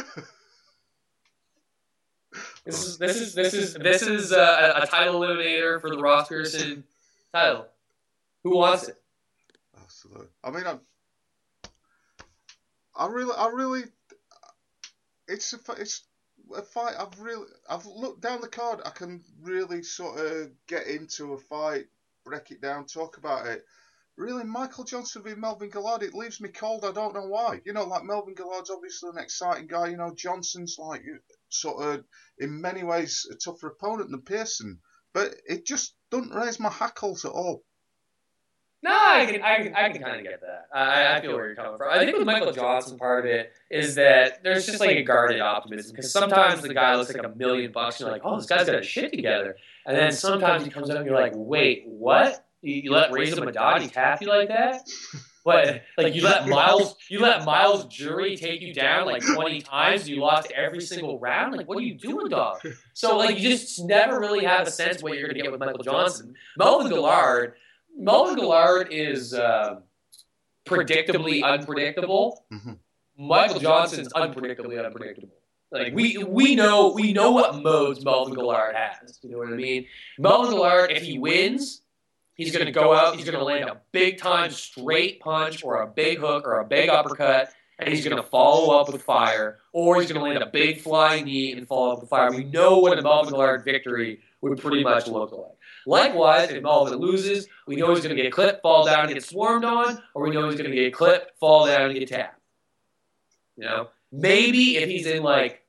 This 2.64 2.86
is 2.86 2.98
this 3.00 3.18
is 3.18 3.34
this 3.34 3.54
is 3.56 3.74
this 3.74 4.02
is 4.04 4.32
uh, 4.32 4.76
a, 4.78 4.84
a 4.84 4.88
title 4.88 5.20
eliminator 5.20 5.82
for 5.82 5.90
the 5.90 5.98
Ross 5.98 6.30
Pearson 6.30 6.84
title. 7.34 7.66
Who 8.44 8.56
wants 8.56 8.88
it? 8.88 9.02
absolutely. 9.82 10.28
I 10.44 10.52
mean, 10.52 10.64
I'm, 10.68 10.80
I 12.96 13.08
really, 13.08 13.34
I 13.38 13.48
really, 13.50 13.84
it's 15.28 15.54
a, 15.54 15.60
it's 15.80 16.04
a 16.56 16.62
fight. 16.62 16.94
I've 17.00 17.20
really, 17.20 17.48
I've 17.70 17.86
looked 17.86 18.22
down 18.22 18.42
the 18.42 18.48
card. 18.48 18.82
I 18.86 18.90
can 18.90 19.24
really 19.42 19.84
sort 19.84 20.20
of 20.20 20.52
get 20.68 20.88
into 20.88 21.34
a 21.34 21.38
fight, 21.38 21.88
break 22.24 22.52
it 22.52 22.62
down, 22.62 22.86
talk 22.86 23.18
about 23.18 23.48
it. 23.48 23.66
Really, 24.18 24.44
Michael 24.44 24.84
Johnson 24.84 25.24
v 25.24 25.36
Melvin 25.36 25.70
Guillard, 25.70 26.04
it 26.04 26.14
leaves 26.14 26.42
me 26.42 26.50
cold. 26.50 26.86
I 26.86 26.92
don't 26.92 27.14
know 27.14 27.26
why. 27.28 27.62
You 27.66 27.74
know, 27.74 27.86
like 27.86 28.04
Melvin 28.04 28.36
Guillard's 28.36 28.70
obviously 28.70 29.10
an 29.10 29.18
exciting 29.18 29.68
guy. 29.68 29.88
You 29.88 29.98
know, 29.98 30.14
Johnson's 30.16 30.76
like 30.78 31.02
sort 31.50 31.84
of 31.84 32.04
in 32.38 32.62
many 32.62 32.84
ways 32.84 33.28
a 33.32 33.36
tougher 33.36 33.68
opponent 33.68 34.12
than 34.12 34.22
Pearson, 34.22 34.80
but 35.14 35.34
it 35.48 35.66
just 35.66 35.96
doesn't 36.12 36.36
raise 36.36 36.60
my 36.60 36.70
hackles 36.70 37.26
at 37.26 37.32
all. 37.32 37.64
No, 38.84 38.92
I 38.92 39.28
can, 39.28 39.44
I 39.44 39.64
can, 39.64 39.76
I 39.76 39.90
can 39.92 40.02
kind 40.02 40.18
of 40.18 40.24
get 40.24 40.42
that. 40.42 40.66
I, 40.76 41.16
I 41.16 41.22
feel 41.22 41.36
where 41.36 41.48
you're 41.48 41.56
coming 41.56 41.78
from. 41.78 41.92
I 41.92 42.00
think 42.00 42.18
with 42.18 42.26
Michael 42.26 42.52
Johnson, 42.52 42.98
part 42.98 43.26
of 43.26 43.32
it 43.32 43.54
is 43.70 43.94
that 43.96 44.44
there's 44.44 44.66
just 44.66 44.80
like 44.80 44.98
a 44.98 45.04
guarded 45.04 45.40
optimism 45.40 45.96
because 45.96 46.12
sometimes 46.12 46.64
the 46.64 46.74
guy 46.74 46.96
looks 46.96 47.14
like 47.14 47.24
a 47.24 47.36
million 47.36 47.72
bucks, 47.72 48.00
and 48.00 48.08
you're 48.08 48.12
like, 48.12 48.24
oh, 48.26 48.38
this 48.38 48.48
guy's 48.48 48.66
got 48.66 48.78
his 48.78 48.88
shit 48.88 49.14
together, 49.14 49.56
and 49.86 49.96
then 49.96 50.12
sometimes 50.12 50.64
he 50.64 50.72
comes 50.72 50.90
up 50.90 50.98
and 50.98 51.06
you're 51.06 51.16
like, 51.16 51.34
wait, 51.36 51.84
what? 51.86 52.44
You, 52.62 52.76
you 52.76 52.92
let 52.92 53.12
Reza 53.12 53.42
Madadi 53.42 53.92
tap 53.92 54.22
you 54.22 54.28
like 54.28 54.50
that? 54.50 54.88
But 55.44 55.84
like 55.98 56.14
you 56.14 56.24
let 56.24 56.48
Miles, 56.48 56.96
you 57.10 57.20
let 57.20 57.44
Myles 57.46 57.86
Jury 57.86 58.36
take 58.38 58.62
you 58.62 58.74
down 58.74 59.06
like 59.06 59.24
20 59.26 59.62
times. 59.62 60.08
You 60.08 60.18
lost 60.18 60.52
every 60.52 60.82
single 60.82 61.20
round. 61.20 61.56
Like, 61.56 61.68
what 61.68 61.78
are 61.78 61.82
you 61.82 61.96
doing, 61.96 62.30
dog? 62.30 62.60
So 62.94 63.18
like, 63.18 63.40
you 63.40 63.50
just 63.50 63.84
never 63.84 64.20
really 64.20 64.46
have 64.46 64.68
a 64.68 64.72
sense 64.72 65.02
what 65.02 65.18
you're 65.18 65.28
gonna 65.28 65.42
get 65.42 65.52
with 65.52 65.60
Michael 65.60 65.84
Johnson. 65.84 66.36
Melvin 66.58 66.92
Guillard 66.92 67.54
Melvin 67.98 68.36
Guillard 68.36 68.88
is 68.92 69.34
uh, 69.34 69.80
predictably 70.66 71.44
unpredictable. 71.44 72.46
Mm-hmm. 72.52 72.74
Michael 73.18 73.60
Johnson's 73.60 74.12
unpredictably 74.14 74.84
unpredictable. 74.84 75.36
Like 75.72 75.94
we 75.94 76.18
we 76.18 76.56
know 76.56 76.92
we 76.92 77.14
know 77.14 77.32
what 77.32 77.62
modes 77.62 78.04
Melvin 78.04 78.34
Guillard 78.34 78.76
has. 78.76 79.20
You 79.22 79.32
know 79.32 79.38
what 79.38 79.48
I 79.48 79.52
mean? 79.52 79.86
Melvin 80.20 80.52
Guillard, 80.52 80.92
if 80.92 81.04
he 81.04 81.18
wins, 81.18 81.82
he's 82.36 82.52
going 82.52 82.66
to 82.66 82.72
go 82.72 82.94
out. 82.94 83.16
He's 83.16 83.26
going 83.26 83.38
to 83.38 83.44
land 83.44 83.70
a 83.70 83.82
big 83.92 84.18
time 84.18 84.52
straight 84.52 85.20
punch 85.20 85.64
or 85.64 85.82
a 85.82 85.88
big 85.88 86.20
hook 86.20 86.48
or 86.48 86.60
a 86.60 86.66
big 86.66 86.90
uppercut, 86.90 87.52
and 87.80 87.90
he's 87.90 88.04
going 88.06 88.18
to 88.18 88.24
follow 88.24 88.78
up 88.80 88.92
with 88.92 89.02
fire, 89.02 89.60
or 89.74 90.00
he's 90.00 90.12
going 90.12 90.24
to 90.24 90.30
land 90.30 90.44
a 90.44 90.50
big 90.52 90.82
flying 90.82 91.26
knee 91.26 91.52
and 91.54 91.68
follow 91.68 91.94
up 91.94 92.02
with 92.02 92.10
fire. 92.10 92.32
We 92.32 92.44
know 92.44 92.80
what 92.80 92.98
a 92.98 93.02
Melvin 93.02 93.34
Guillard 93.34 93.64
victory 93.64 94.20
would 94.42 94.60
pretty 94.60 94.84
much 94.84 95.08
look 95.08 95.32
like. 95.32 95.58
Likewise, 95.86 96.52
if 96.52 96.62
Melvin 96.62 97.00
loses, 97.00 97.48
we 97.68 97.76
know 97.76 97.94
he's 97.94 98.04
going 98.04 98.16
to 98.16 98.22
get 98.22 98.32
clipped, 98.32 98.62
fall 98.62 98.86
down, 98.86 99.06
and 99.06 99.14
get 99.14 99.24
swarmed 99.24 99.66
on, 99.66 100.02
or 100.14 100.24
we 100.24 100.32
know 100.32 100.48
he's 100.48 100.58
going 100.58 100.70
to 100.70 100.76
get 100.76 100.94
clipped, 100.94 101.38
fall 101.40 101.66
down, 101.66 101.90
and 101.90 102.00
get 102.00 102.08
tapped. 102.10 102.40
You 103.58 103.66
know, 103.66 103.90
maybe 104.12 104.78
if 104.78 104.90
he's 104.90 105.06
in 105.06 105.24
like 105.24 105.61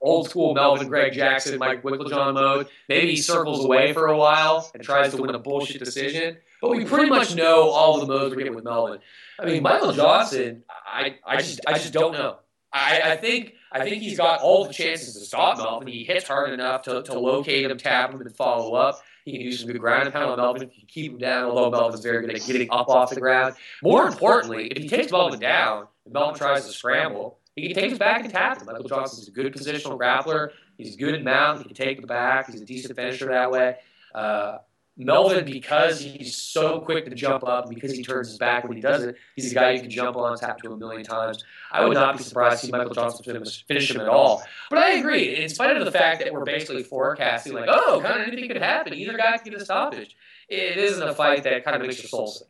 old 0.00 0.28
school 0.28 0.54
Melvin, 0.54 0.88
Greg 0.88 1.12
Jackson, 1.12 1.58
Mike 1.58 1.82
Winkeljohn 1.82 2.34
mode, 2.34 2.68
maybe 2.88 3.10
he 3.10 3.16
circles 3.16 3.64
away 3.64 3.92
for 3.92 4.06
a 4.06 4.16
while 4.16 4.70
and 4.74 4.82
tries 4.82 5.14
to 5.14 5.22
win 5.22 5.34
a 5.34 5.38
bullshit 5.38 5.78
decision. 5.78 6.36
But 6.60 6.70
we 6.70 6.84
pretty 6.84 7.08
much 7.08 7.34
know 7.34 7.70
all 7.70 8.00
the 8.00 8.06
modes 8.06 8.34
we're 8.34 8.38
getting 8.38 8.54
with 8.54 8.64
Melvin. 8.64 8.98
I 9.38 9.46
mean, 9.46 9.62
Michael 9.62 9.92
Johnson, 9.92 10.62
I, 10.68 11.16
I 11.26 11.36
just 11.36 11.60
I 11.66 11.74
just 11.74 11.92
don't 11.92 12.12
know. 12.12 12.36
I, 12.72 13.00
I 13.12 13.16
think 13.16 13.54
I 13.72 13.80
think 13.80 14.02
he's 14.02 14.16
got 14.16 14.40
all 14.40 14.64
the 14.64 14.72
chances 14.72 15.14
to 15.14 15.20
stop 15.20 15.58
Melvin. 15.58 15.88
He 15.88 16.04
hits 16.04 16.28
hard 16.28 16.52
enough 16.52 16.82
to, 16.82 17.02
to 17.02 17.18
locate 17.18 17.70
him, 17.70 17.78
tap 17.78 18.12
him, 18.12 18.20
and 18.20 18.34
follow 18.34 18.74
up. 18.74 19.00
He 19.24 19.32
can 19.32 19.42
do 19.42 19.52
some 19.52 19.70
good 19.70 19.78
ground 19.78 20.12
pound 20.12 20.30
on 20.30 20.38
Melvin. 20.38 20.68
He 20.70 20.80
can 20.80 20.88
keep 20.88 21.12
him 21.12 21.18
down, 21.18 21.50
although 21.50 21.70
Melvin's 21.70 22.02
very 22.02 22.26
good 22.26 22.34
at 22.34 22.46
getting 22.46 22.68
up 22.70 22.88
off 22.88 23.10
the 23.10 23.20
ground. 23.20 23.54
More 23.82 24.06
importantly, 24.06 24.68
if 24.68 24.82
he 24.82 24.88
takes 24.88 25.12
Melvin 25.12 25.40
down 25.40 25.86
and 26.04 26.14
Melvin 26.14 26.36
tries 26.36 26.66
to 26.66 26.72
scramble, 26.72 27.38
he 27.56 27.68
can 27.68 27.74
take 27.74 27.90
his 27.90 27.98
back 27.98 28.22
and 28.22 28.32
tap 28.32 28.60
him. 28.60 28.66
Michael 28.66 28.88
Johnson's 28.88 29.28
a 29.28 29.30
good 29.30 29.52
positional 29.52 29.98
grappler. 29.98 30.50
He's 30.76 30.96
good 30.96 31.14
in 31.14 31.24
mount. 31.24 31.58
He 31.58 31.64
can 31.64 31.74
take 31.74 32.00
the 32.00 32.06
back. 32.06 32.50
He's 32.50 32.60
a 32.60 32.64
decent 32.64 32.96
finisher 32.96 33.26
that 33.26 33.50
way. 33.50 33.76
Uh, 34.14 34.58
Melvin, 34.96 35.46
because 35.46 36.00
he's 36.00 36.36
so 36.36 36.80
quick 36.80 37.06
to 37.06 37.14
jump 37.14 37.42
up, 37.46 37.70
because 37.70 37.92
he 37.92 38.02
turns 38.02 38.28
his 38.28 38.38
back 38.38 38.64
when 38.64 38.76
he 38.76 38.82
does 38.82 39.02
it, 39.02 39.16
he's 39.34 39.50
a 39.50 39.54
guy 39.54 39.70
you 39.70 39.80
can 39.80 39.88
jump 39.88 40.14
on, 40.16 40.36
tap 40.36 40.58
to 40.58 40.72
a 40.72 40.76
million 40.76 41.04
times. 41.04 41.42
I 41.72 41.86
would 41.86 41.94
not 41.94 42.18
be 42.18 42.22
surprised 42.22 42.60
to 42.60 42.66
see 42.66 42.72
Michael 42.72 42.92
Johnson 42.92 43.24
finish 43.66 43.90
him 43.90 44.00
at 44.00 44.08
all. 44.08 44.42
But 44.68 44.80
I 44.80 44.92
agree, 44.94 45.36
in 45.36 45.48
spite 45.48 45.76
of 45.76 45.86
the 45.86 45.92
fact 45.92 46.20
that 46.22 46.32
we're 46.32 46.44
basically 46.44 46.82
forecasting, 46.82 47.54
like, 47.54 47.68
oh, 47.68 48.00
kind 48.02 48.20
of 48.20 48.26
anything 48.28 48.48
could 48.48 48.60
happen. 48.60 48.92
Either 48.92 49.16
guy 49.16 49.38
can 49.38 49.52
get 49.52 49.62
a 49.62 49.64
stoppage. 49.64 50.16
It 50.50 50.76
isn't 50.76 51.08
a 51.08 51.14
fight 51.14 51.44
that 51.44 51.64
kind 51.64 51.76
of 51.76 51.82
makes 51.82 52.02
your 52.02 52.08
soul 52.08 52.26
sing. 52.26 52.48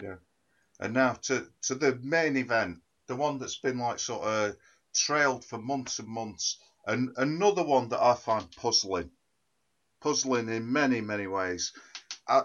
Yeah. 0.00 0.14
And 0.78 0.94
now 0.94 1.14
to, 1.22 1.46
to 1.62 1.74
the 1.74 1.98
main 2.02 2.36
event, 2.36 2.78
the 3.10 3.16
one 3.16 3.38
that's 3.38 3.58
been 3.58 3.78
like 3.78 3.98
sort 3.98 4.22
of 4.22 4.56
trailed 4.94 5.44
for 5.44 5.58
months 5.58 5.98
and 5.98 6.08
months, 6.08 6.58
and 6.86 7.10
another 7.16 7.64
one 7.64 7.88
that 7.88 8.00
I 8.00 8.14
find 8.14 8.48
puzzling 8.52 9.10
puzzling 10.00 10.48
in 10.48 10.72
many, 10.72 11.00
many 11.00 11.26
ways. 11.26 11.72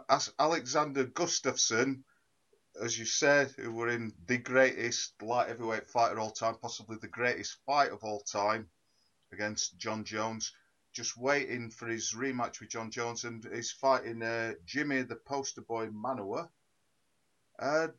As 0.09 0.34
Alexander 0.39 1.05
Gustafsson, 1.05 2.03
as 2.82 2.97
you 2.97 3.05
said, 3.05 3.51
who 3.51 3.72
were 3.72 3.89
in 3.89 4.11
the 4.26 4.39
greatest 4.39 5.22
light 5.22 5.49
heavyweight 5.49 5.88
fight 5.88 6.11
of 6.11 6.18
all 6.18 6.32
time, 6.32 6.55
possibly 6.59 6.97
the 6.97 7.07
greatest 7.07 7.57
fight 7.68 7.91
of 7.91 8.03
all 8.03 8.22
time 8.22 8.68
against 9.32 9.78
Jon 9.78 10.03
Jones, 10.03 10.51
just 10.93 11.16
waiting 11.16 11.70
for 11.70 11.88
his 11.88 12.13
rematch 12.13 12.59
with 12.59 12.70
Jon 12.70 12.89
Jones, 12.89 13.24
and 13.24 13.47
he's 13.53 13.72
fighting 13.72 14.24
uh, 14.24 14.53
Jimmy 14.66 15.03
the 15.03 15.16
poster 15.16 15.61
boy 15.61 15.88
Manuwa. 15.89 16.49
Uh, 17.59 17.89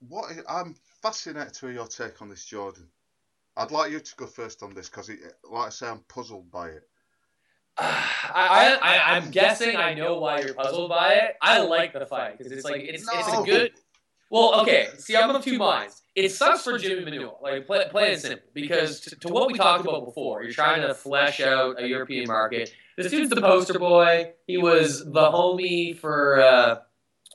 what 0.00 0.30
I'm 0.48 0.76
fascinated 1.06 1.54
to 1.54 1.66
hear 1.66 1.74
your 1.74 1.86
take 1.86 2.20
on 2.20 2.28
this, 2.28 2.44
Jordan. 2.44 2.88
I'd 3.56 3.70
like 3.70 3.92
you 3.92 4.00
to 4.00 4.16
go 4.16 4.26
first 4.26 4.62
on 4.62 4.74
this 4.74 4.88
because, 4.88 5.08
like 5.08 5.66
I 5.66 5.70
say, 5.70 5.86
I'm 5.86 6.00
puzzled 6.08 6.50
by 6.50 6.68
it. 6.68 6.88
I, 7.78 8.78
I, 8.82 9.16
am 9.16 9.30
guessing 9.30 9.76
I 9.76 9.94
know 9.94 10.18
why 10.18 10.40
you're 10.40 10.54
puzzled 10.54 10.90
by 10.90 11.12
it. 11.12 11.36
I 11.40 11.60
like 11.60 11.92
the 11.92 12.06
fight 12.06 12.38
because 12.38 12.52
it's 12.52 12.64
like 12.64 12.82
it's 12.82 13.06
no. 13.06 13.18
it's 13.18 13.28
a 13.28 13.42
good. 13.42 13.72
Well, 14.30 14.60
okay. 14.62 14.88
See, 14.98 15.16
I'm 15.16 15.30
of 15.30 15.44
two 15.44 15.58
minds. 15.58 16.02
It 16.16 16.30
sucks 16.30 16.64
for 16.64 16.76
Jimmy 16.78 17.08
Manuwa. 17.08 17.40
Like 17.40 17.66
play, 17.66 17.86
play 17.90 18.12
it 18.12 18.20
simple 18.20 18.48
because 18.52 19.00
to, 19.00 19.16
to, 19.16 19.28
what 19.28 19.52
we 19.52 19.58
talked 19.58 19.84
about 19.84 20.04
before, 20.06 20.42
you're 20.42 20.52
trying 20.52 20.82
to 20.82 20.94
flesh 20.94 21.40
out 21.40 21.80
a 21.80 21.86
European 21.86 22.26
market. 22.26 22.72
This 22.96 23.10
dude's 23.12 23.30
the 23.30 23.40
poster 23.40 23.78
boy. 23.78 24.32
He 24.46 24.56
was 24.56 25.04
the 25.04 25.30
homie 25.30 25.96
for 25.96 26.40
uh, 26.40 26.76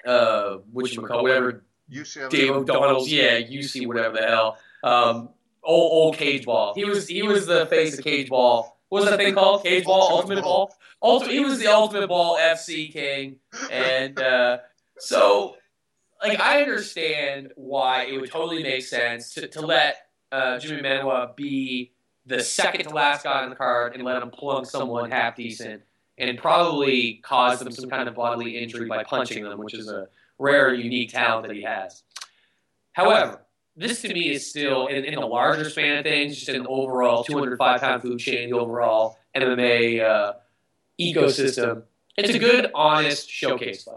uh, 0.05 0.57
which 0.71 0.95
you 0.95 1.03
call 1.03 1.23
whatever. 1.23 1.63
UCLA. 1.91 2.29
Dave 2.29 2.51
O'Donnell's, 2.51 3.09
yeah, 3.09 3.39
UC, 3.39 3.87
whatever 3.87 4.15
the 4.15 4.23
hell. 4.23 4.57
Um, 4.83 5.29
old 5.63 5.91
old 5.91 6.17
cage 6.17 6.45
ball. 6.45 6.73
He 6.75 6.85
was 6.85 7.07
he 7.07 7.21
was 7.23 7.45
the 7.45 7.65
face 7.67 7.97
of 7.97 8.03
cage 8.03 8.29
ball 8.29 8.81
what 8.91 9.03
was 9.03 9.09
that 9.09 9.19
thing 9.19 9.33
called? 9.33 9.63
Cage 9.63 9.85
Ball, 9.85 10.01
Ultimate 10.01 10.43
Ball. 10.43 10.75
Ultimate. 11.01 11.31
He 11.31 11.39
was 11.39 11.59
the 11.59 11.67
Ultimate 11.67 12.09
Ball 12.09 12.37
FC 12.37 12.91
king, 12.91 13.37
and 13.71 14.19
uh, 14.19 14.57
so 14.99 15.55
like 16.21 16.41
I 16.41 16.61
understand 16.61 17.53
why 17.55 18.03
it 18.03 18.19
would 18.19 18.29
totally 18.29 18.63
make 18.63 18.83
sense 18.83 19.33
to, 19.35 19.47
to 19.47 19.61
let 19.61 19.95
uh, 20.33 20.59
Jimmy 20.59 20.81
Manuwa 20.81 21.33
be 21.37 21.93
the 22.25 22.43
second 22.43 22.83
to 22.83 22.89
last 22.89 23.23
guy 23.23 23.43
on 23.43 23.49
the 23.49 23.55
card 23.55 23.95
and 23.95 24.03
let 24.03 24.21
him 24.21 24.29
plug 24.29 24.65
someone 24.65 25.09
half 25.09 25.37
decent 25.37 25.83
and 26.17 26.37
probably 26.37 27.21
cause 27.23 27.59
them 27.59 27.71
some 27.71 27.89
kind 27.89 28.09
of 28.09 28.15
bodily 28.15 28.57
injury 28.57 28.89
by 28.89 29.05
punching 29.05 29.45
them, 29.45 29.57
which 29.57 29.73
is 29.73 29.87
a 29.87 30.09
rare, 30.41 30.73
unique 30.73 31.11
talent 31.11 31.47
that 31.47 31.55
he 31.55 31.63
has. 31.63 32.03
However, 32.93 33.41
this 33.75 34.01
to 34.01 34.13
me 34.13 34.31
is 34.31 34.49
still 34.49 34.87
in, 34.87 35.05
in 35.05 35.15
the 35.15 35.25
larger 35.25 35.69
span 35.69 35.99
of 35.99 36.03
things, 36.03 36.35
just 36.35 36.47
the 36.47 36.67
overall 36.67 37.23
205 37.23 37.81
pound 37.81 38.01
food 38.01 38.19
chain, 38.19 38.49
the 38.49 38.57
overall 38.57 39.17
MMA 39.35 40.03
uh, 40.03 40.33
ecosystem. 40.99 41.83
It's 42.17 42.29
a 42.29 42.39
good, 42.39 42.71
honest 42.75 43.29
showcase 43.29 43.83
fight. 43.83 43.95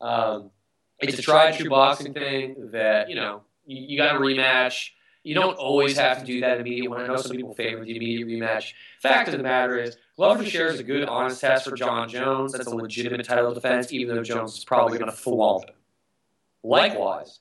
Um, 0.00 0.50
it's 0.98 1.18
a 1.18 1.22
tried 1.22 1.52
true 1.52 1.70
boxing 1.70 2.12
thing 2.12 2.70
that 2.72 3.08
you 3.08 3.14
know 3.14 3.42
you, 3.66 3.86
you 3.88 3.96
got 3.96 4.16
a 4.16 4.18
rematch. 4.18 4.90
You 5.24 5.34
don't 5.34 5.56
always 5.56 5.96
have 5.96 6.20
to 6.20 6.24
do 6.24 6.42
that 6.42 6.60
immediately. 6.60 6.98
I 6.98 7.06
know 7.06 7.16
some 7.16 7.34
people 7.34 7.54
favor 7.54 7.82
the 7.82 7.96
immediate 7.96 8.28
rematch. 8.28 8.74
Fact 9.00 9.28
of 9.28 9.38
the 9.38 9.42
matter 9.42 9.78
is, 9.78 9.96
Glover 10.16 10.42
is 10.42 10.78
a 10.78 10.84
good, 10.84 11.08
honest 11.08 11.40
test 11.40 11.64
for 11.64 11.74
Jon 11.74 12.08
Jones. 12.10 12.52
That's 12.52 12.66
a 12.66 12.74
legitimate 12.74 13.24
title 13.24 13.54
defense, 13.54 13.90
even 13.90 14.14
though 14.14 14.22
Jones 14.22 14.58
is 14.58 14.64
probably 14.64 14.98
going 14.98 15.10
to 15.10 15.16
flaunt 15.16 15.64
him. 15.64 15.74
Likewise, 16.62 17.40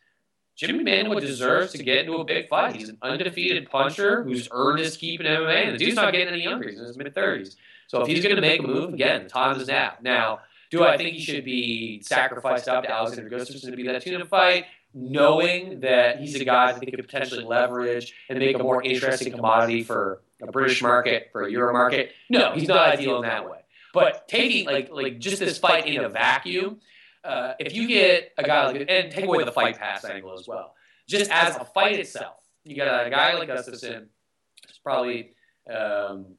Jimmy 0.56 0.84
Manuwa 0.84 1.20
deserves 1.20 1.74
to 1.74 1.84
get 1.84 2.00
into 2.00 2.14
a 2.14 2.24
big 2.24 2.48
fight. 2.48 2.76
He's 2.76 2.90
an 2.90 2.98
undefeated 3.02 3.70
puncher 3.70 4.24
who's 4.24 4.48
earned 4.52 4.80
his 4.80 4.96
keep 4.96 5.20
in 5.20 5.26
MMA, 5.26 5.68
and 5.68 5.76
the 5.76 5.78
dude's 5.78 5.96
not 5.96 6.14
getting 6.14 6.30
any 6.30 6.44
younger. 6.44 6.70
He's 6.70 6.80
in 6.80 6.86
his 6.86 6.98
mid 6.98 7.14
30s. 7.14 7.56
So 7.88 8.02
if 8.02 8.08
he's 8.08 8.24
going 8.24 8.36
to 8.36 8.42
make 8.42 8.60
a 8.60 8.64
move, 8.64 8.94
again, 8.94 9.24
the 9.24 9.30
time 9.30 9.60
is 9.60 9.68
now. 9.68 9.94
Now, 10.02 10.40
do 10.72 10.84
I 10.84 10.98
think 10.98 11.16
he 11.16 11.22
should 11.22 11.46
be 11.46 12.02
sacrificed 12.02 12.68
up 12.68 12.86
to 12.86 12.92
Alexander 12.92 13.30
Gustafsson 13.30 13.70
to 13.72 13.76
be 13.76 13.88
that 13.88 14.02
tune 14.02 14.20
to 14.20 14.26
fight? 14.26 14.66
Knowing 14.94 15.80
that 15.80 16.20
he's 16.20 16.36
a 16.40 16.46
guy 16.46 16.72
that 16.72 16.80
they 16.80 16.86
could 16.86 17.00
potentially 17.00 17.44
leverage 17.44 18.14
and 18.30 18.38
make 18.38 18.56
a 18.56 18.60
more 18.60 18.84
interesting 18.84 19.34
commodity 19.34 19.84
for 19.84 20.22
a 20.42 20.52
British 20.52 20.82
market, 20.82 21.30
for 21.32 21.44
a 21.44 21.52
Euro 21.52 21.74
market. 21.74 22.12
No, 22.30 22.52
he's 22.52 22.68
not 22.68 22.90
ideal 22.90 23.16
in 23.18 23.24
that 23.24 23.50
way. 23.50 23.60
But 23.94 24.28
taking 24.28 24.66
like 24.66 24.90
like 24.92 25.20
just 25.20 25.40
this 25.40 25.58
fight 25.58 25.88
in 25.88 26.04
a 26.04 26.10
vacuum, 26.10 26.80
uh, 27.24 27.54
if 27.60 27.74
you 27.74 27.88
get 27.88 28.34
a 28.38 28.44
guy 28.44 28.68
like 28.68 28.86
and 28.88 29.12
take 29.12 29.26
away 29.26 29.44
the 29.44 29.52
fight 29.52 29.78
pass 29.78 30.04
angle 30.06 30.38
as 30.38 30.48
well, 30.48 30.76
just 31.08 31.32
as 31.32 31.56
a 31.56 31.66
fight 31.66 32.00
itself, 32.00 32.42
you 32.64 32.76
got 32.76 33.08
a 33.08 33.10
guy 33.10 33.34
like 33.36 33.50
Gustafsson, 33.50 34.08
it's 34.68 34.78
probably 34.80 35.34
um, 35.72 36.36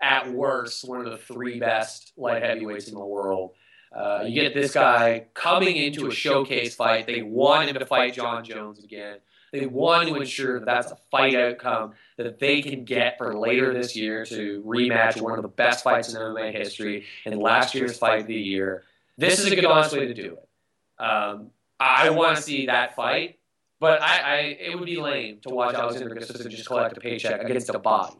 at 0.00 0.30
worst 0.32 0.88
one 0.88 1.04
of 1.04 1.10
the 1.10 1.18
three 1.18 1.60
best 1.60 2.12
light 2.16 2.42
heavyweights 2.42 2.88
in 2.88 2.94
the 2.94 3.04
world. 3.04 3.52
Uh, 3.92 4.22
you 4.24 4.40
get 4.40 4.54
this 4.54 4.72
guy 4.72 5.26
coming 5.34 5.76
into 5.76 6.06
a 6.06 6.12
showcase 6.12 6.74
fight. 6.74 7.06
They 7.06 7.22
want 7.22 7.68
him 7.68 7.76
to 7.76 7.86
fight 7.86 8.14
Jon 8.14 8.44
Jones 8.44 8.82
again. 8.84 9.18
They 9.52 9.66
want 9.66 10.08
to 10.08 10.14
ensure 10.14 10.60
that 10.60 10.66
that's 10.66 10.92
a 10.92 10.96
fight 11.10 11.34
outcome 11.34 11.94
that 12.16 12.38
they 12.38 12.62
can 12.62 12.84
get 12.84 13.18
for 13.18 13.36
later 13.36 13.74
this 13.74 13.96
year 13.96 14.24
to 14.26 14.62
rematch 14.64 15.20
one 15.20 15.36
of 15.36 15.42
the 15.42 15.48
best 15.48 15.82
fights 15.82 16.12
in 16.12 16.20
MMA 16.20 16.52
history 16.52 17.06
and 17.24 17.36
last 17.40 17.74
year's 17.74 17.98
fight 17.98 18.20
of 18.20 18.26
the 18.28 18.34
year. 18.34 18.84
This 19.18 19.40
is 19.40 19.50
a 19.50 19.56
good, 19.56 19.64
honest 19.64 19.92
way 19.92 20.06
to 20.06 20.14
do 20.14 20.36
it. 20.36 21.02
Um, 21.02 21.50
I 21.80 22.10
want 22.10 22.36
to 22.36 22.42
see 22.42 22.66
that 22.66 22.94
fight, 22.94 23.38
but 23.80 24.00
I, 24.02 24.18
I, 24.18 24.36
it 24.60 24.78
would 24.78 24.86
be 24.86 24.98
lame 24.98 25.40
to 25.40 25.48
watch 25.48 25.74
Alexander 25.74 26.14
Gustafsson 26.14 26.50
just 26.50 26.66
collect 26.66 26.96
a 26.96 27.00
paycheck 27.00 27.42
against 27.42 27.70
a 27.70 27.78
body. 27.78 28.16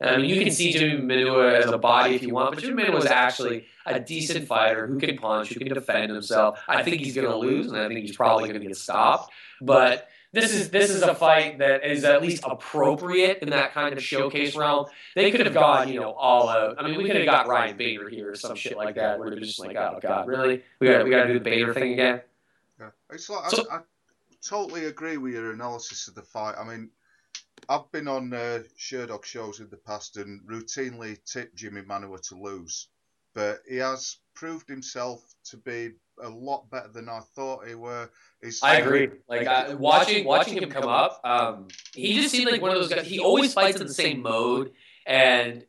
I 0.00 0.16
mean, 0.16 0.30
you 0.30 0.40
can 0.40 0.52
see 0.52 0.72
Jimmy 0.72 1.02
Manuwa 1.02 1.54
as 1.54 1.70
a 1.70 1.78
body 1.78 2.14
if 2.14 2.22
you 2.22 2.32
want, 2.32 2.54
but 2.54 2.62
Jimmy 2.62 2.84
Manuwa 2.84 2.98
is 2.98 3.06
actually 3.06 3.66
a 3.84 3.98
decent 3.98 4.46
fighter 4.46 4.86
who 4.86 4.98
can 4.98 5.16
punch, 5.16 5.48
who 5.48 5.58
can 5.58 5.74
defend 5.74 6.12
himself. 6.12 6.60
I 6.68 6.82
think 6.82 7.00
he's 7.00 7.14
going 7.14 7.28
to 7.28 7.36
lose, 7.36 7.66
and 7.66 7.76
I 7.76 7.88
think 7.88 8.00
he's 8.00 8.16
probably 8.16 8.48
going 8.48 8.60
to 8.60 8.66
get 8.66 8.76
stopped. 8.76 9.32
But 9.60 10.08
this 10.32 10.54
is 10.54 10.70
this 10.70 10.90
is 10.90 11.02
a 11.02 11.14
fight 11.14 11.58
that 11.58 11.84
is 11.84 12.04
at 12.04 12.22
least 12.22 12.44
appropriate 12.46 13.38
in 13.38 13.50
that 13.50 13.72
kind 13.72 13.96
of 13.96 14.02
showcase 14.02 14.54
realm. 14.54 14.86
They 15.14 15.30
could 15.30 15.46
have 15.46 15.54
gone, 15.54 15.88
you 15.88 16.00
know, 16.00 16.12
all 16.12 16.48
out. 16.48 16.76
I 16.78 16.86
mean, 16.86 16.98
we 16.98 17.06
could 17.06 17.16
have 17.16 17.26
got 17.26 17.48
Ryan 17.48 17.76
Bader 17.76 18.08
here 18.08 18.30
or 18.30 18.34
some 18.36 18.54
shit 18.54 18.76
like 18.76 18.94
that, 18.96 19.18
they're 19.18 19.40
just 19.40 19.58
like, 19.58 19.76
oh 19.76 19.98
god, 20.02 20.28
really? 20.28 20.62
We 20.80 20.88
got 20.88 21.04
we 21.04 21.10
got 21.10 21.22
to 21.22 21.28
do 21.28 21.34
the 21.34 21.40
Bader 21.40 21.72
thing 21.74 21.94
again. 21.94 22.20
Yeah, 22.78 22.90
it's 23.10 23.28
like 23.28 23.50
so, 23.50 23.66
I, 23.70 23.76
I, 23.76 23.80
totally 24.40 24.84
agree 24.84 25.16
with 25.16 25.32
your 25.32 25.52
analysis 25.52 26.06
of 26.06 26.14
the 26.14 26.22
fight. 26.22 26.54
I 26.56 26.64
mean, 26.64 26.90
I've 27.68 27.90
been 27.92 28.08
on 28.08 28.32
uh, 28.32 28.62
Sherdog 28.78 29.24
shows 29.24 29.60
in 29.60 29.68
the 29.70 29.76
past 29.76 30.16
and 30.16 30.40
routinely 30.42 31.18
tipped 31.24 31.56
Jimmy 31.56 31.82
Manuwa 31.82 32.20
to 32.28 32.34
lose, 32.34 32.88
but 33.34 33.60
he 33.68 33.76
has 33.76 34.18
proved 34.34 34.68
himself 34.68 35.22
to 35.44 35.56
be 35.56 35.92
a 36.22 36.28
lot 36.28 36.70
better 36.70 36.88
than 36.88 37.08
I 37.08 37.20
thought 37.34 37.66
he 37.66 37.74
were. 37.74 38.10
He's, 38.42 38.62
I 38.62 38.76
agree. 38.76 39.08
Like 39.28 39.46
I, 39.46 39.74
watching 39.74 40.24
watching 40.24 40.56
him 40.56 40.70
come 40.70 40.88
up, 40.88 41.20
um, 41.24 41.68
he 41.94 42.14
just 42.14 42.30
seemed 42.30 42.50
like 42.50 42.62
one 42.62 42.70
of 42.70 42.76
those 42.76 42.88
guys. 42.88 43.06
He 43.06 43.18
always 43.18 43.52
fights 43.54 43.80
in 43.80 43.86
the 43.86 43.94
same 43.94 44.22
mode, 44.22 44.72
and 45.06 45.64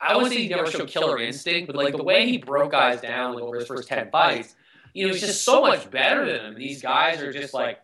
I 0.00 0.14
wouldn't 0.14 0.32
say 0.32 0.42
he 0.42 0.48
never 0.48 0.70
showed 0.70 0.88
killer 0.88 1.18
instinct, 1.18 1.66
but 1.66 1.76
like 1.76 1.96
the 1.96 2.02
way 2.02 2.28
he 2.28 2.38
broke 2.38 2.72
guys 2.72 3.00
down 3.00 3.34
like, 3.34 3.44
over 3.44 3.56
his 3.56 3.66
first 3.66 3.88
ten 3.88 4.10
fights, 4.10 4.54
you 4.92 5.06
know, 5.06 5.12
he's 5.12 5.22
just 5.22 5.44
so 5.44 5.62
much 5.62 5.90
better 5.90 6.26
than 6.26 6.46
him. 6.46 6.54
These 6.54 6.82
guys 6.82 7.20
are 7.20 7.32
just 7.32 7.54
like 7.54 7.80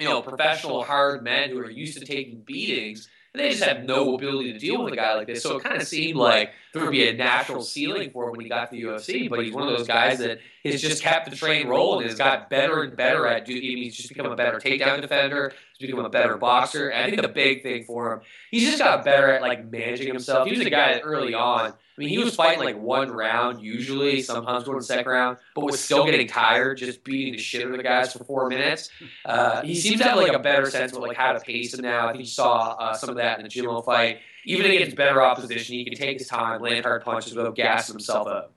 you 0.00 0.08
know 0.08 0.22
professional 0.22 0.82
hard 0.82 1.22
men 1.22 1.50
who 1.50 1.58
are 1.58 1.70
used 1.70 1.98
to 1.98 2.04
taking 2.04 2.40
beatings 2.40 3.08
and 3.32 3.40
they 3.40 3.50
just 3.50 3.62
have 3.62 3.84
no 3.84 4.14
ability 4.14 4.52
to 4.52 4.58
deal 4.58 4.82
with 4.82 4.92
a 4.92 4.96
guy 4.96 5.14
like 5.14 5.28
this. 5.28 5.42
So 5.42 5.58
it 5.58 5.62
kind 5.62 5.80
of 5.80 5.86
seemed 5.86 6.18
like 6.18 6.52
there 6.72 6.82
would 6.82 6.90
be 6.90 7.08
a 7.08 7.14
natural 7.14 7.62
ceiling 7.62 8.10
for 8.10 8.24
him 8.24 8.32
when 8.32 8.40
he 8.40 8.48
got 8.48 8.70
to 8.70 8.76
the 8.76 8.82
UFC. 8.82 9.28
But 9.28 9.44
he's 9.44 9.52
one 9.52 9.66
of 9.66 9.76
those 9.76 9.86
guys 9.86 10.18
that 10.18 10.40
has 10.64 10.80
just 10.80 11.02
kept 11.02 11.28
the 11.28 11.36
train 11.36 11.66
rolling 11.68 12.02
and 12.02 12.10
has 12.10 12.18
got 12.18 12.48
better 12.50 12.82
and 12.82 12.96
better 12.96 13.26
at 13.26 13.44
doing. 13.44 13.60
He's 13.60 13.96
just 13.96 14.08
become 14.08 14.30
a 14.30 14.36
better 14.36 14.58
takedown 14.58 15.00
defender. 15.00 15.52
He's 15.78 15.90
become 15.90 16.04
a 16.04 16.10
better 16.10 16.36
boxer. 16.36 16.88
And 16.88 17.04
I 17.04 17.10
think 17.10 17.22
the 17.22 17.28
big 17.28 17.62
thing 17.62 17.84
for 17.84 18.14
him, 18.14 18.20
he's 18.50 18.64
just 18.64 18.78
got 18.78 19.04
better 19.04 19.30
at 19.30 19.42
like 19.42 19.70
managing 19.70 20.08
himself. 20.08 20.46
He 20.46 20.56
was 20.56 20.64
a 20.64 20.70
guy 20.70 20.94
that 20.94 21.02
early 21.02 21.34
on 21.34 21.72
I 22.00 22.02
mean, 22.04 22.08
he 22.08 22.18
was 22.18 22.34
fighting 22.34 22.64
like 22.64 22.78
one 22.78 23.10
round 23.10 23.60
usually, 23.60 24.22
sometimes 24.22 24.64
going 24.64 24.80
second 24.80 25.12
round, 25.12 25.36
but 25.54 25.66
was 25.66 25.78
still 25.78 26.06
getting 26.06 26.26
tired, 26.26 26.78
just 26.78 27.04
beating 27.04 27.34
the 27.34 27.38
shit 27.38 27.60
out 27.60 27.72
of 27.72 27.76
the 27.76 27.82
guys 27.82 28.14
for 28.14 28.24
four 28.24 28.48
minutes. 28.48 28.88
Uh, 29.26 29.60
he 29.60 29.74
seems 29.74 30.00
to 30.00 30.08
have 30.08 30.16
like 30.16 30.32
a 30.32 30.38
better 30.38 30.70
sense 30.70 30.92
of 30.94 31.02
like 31.02 31.14
how 31.14 31.34
to 31.34 31.40
pace 31.40 31.74
him 31.74 31.82
now. 31.82 32.08
I 32.08 32.12
think 32.12 32.20
you 32.20 32.30
saw 32.30 32.70
uh, 32.78 32.94
some 32.94 33.10
of 33.10 33.16
that 33.16 33.38
in 33.38 33.42
the 33.42 33.50
Jimmo 33.50 33.82
fight. 33.84 34.20
Even 34.44 34.70
against 34.70 34.96
better 34.96 35.22
opposition, 35.22 35.74
he 35.74 35.84
can 35.84 35.94
take 35.94 36.18
his 36.18 36.28
time, 36.28 36.60
land 36.62 36.84
hard 36.84 37.04
punches 37.04 37.34
without 37.34 37.54
gassing 37.54 37.94
himself 37.94 38.26
up. 38.26 38.52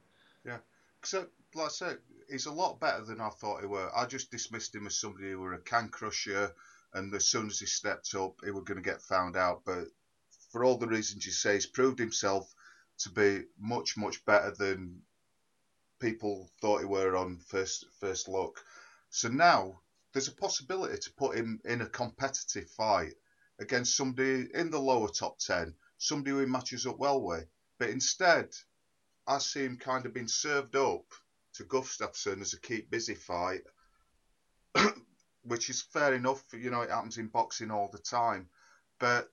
Yeah, 0.46 0.58
so 1.04 1.28
like 1.56 1.66
I 1.66 1.70
said, 1.70 1.98
he's 2.30 2.46
a 2.46 2.52
lot 2.52 2.80
better 2.80 3.04
than 3.04 3.22
I 3.22 3.30
thought 3.30 3.62
he 3.62 3.68
were. 3.68 3.90
I 3.96 4.06
just 4.06 4.32
dismissed 4.32 4.74
him 4.76 4.88
as 4.88 4.98
somebody 4.98 5.32
who 5.32 5.40
were 5.40 5.54
a 5.54 5.60
can 5.60 5.90
crusher, 5.90 6.54
and 6.94 7.14
as 7.14 7.26
soon 7.26 7.48
as 7.48 7.60
he 7.60 7.66
stepped 7.66 8.14
up, 8.16 8.36
he 8.44 8.52
was 8.52 8.64
going 8.64 8.82
to 8.82 8.90
get 8.90 9.02
found 9.02 9.36
out. 9.36 9.62
But 9.66 9.86
for 10.52 10.64
all 10.64 10.78
the 10.78 10.88
reasons 10.88 11.26
you 11.26 11.32
say, 11.32 11.56
he's 11.56 11.66
proved 11.66 12.00
himself 12.00 12.54
to 13.00 13.10
be 13.10 13.44
much 13.60 13.98
much 13.98 14.24
better 14.26 14.52
than 14.52 15.02
people 16.00 16.50
thought 16.62 16.80
he 16.80 16.86
were 16.86 17.16
on 17.16 17.40
first 17.48 17.86
first 18.00 18.28
look. 18.28 18.64
So 19.10 19.30
now 19.30 19.80
there's 20.12 20.28
a 20.28 20.36
possibility 20.36 20.98
to 20.98 21.14
put 21.14 21.36
him 21.36 21.60
in 21.66 21.82
a 21.82 21.90
competitive 21.90 22.70
fight 22.70 23.14
against 23.64 23.98
somebody 23.98 24.48
in 24.54 24.70
the 24.70 24.80
lower 24.80 25.10
top 25.10 25.40
ten, 25.40 25.74
somebody 25.98 26.32
who 26.32 26.40
he 26.42 26.46
matches 26.46 26.86
up 26.86 27.00
well 27.00 27.22
with. 27.22 27.48
But 27.80 27.90
instead, 27.90 28.50
I 29.26 29.40
see 29.40 29.66
him 29.66 29.78
kind 29.78 30.06
of 30.06 30.14
being 30.14 30.28
served 30.28 30.76
up 30.76 31.06
to 31.54 31.64
Gustafsson 31.64 32.42
as 32.42 32.54
a 32.54 32.60
keep 32.60 32.92
busy 32.92 33.16
fight, 33.16 33.62
which 35.44 35.70
is 35.70 35.82
fair 35.82 36.14
enough. 36.14 36.44
You 36.54 36.70
know, 36.70 36.82
it 36.82 36.92
happens 36.92 37.18
in 37.18 37.28
boxing 37.28 37.72
all 37.72 37.90
the 37.92 38.00
time. 38.00 38.50
But 39.00 39.32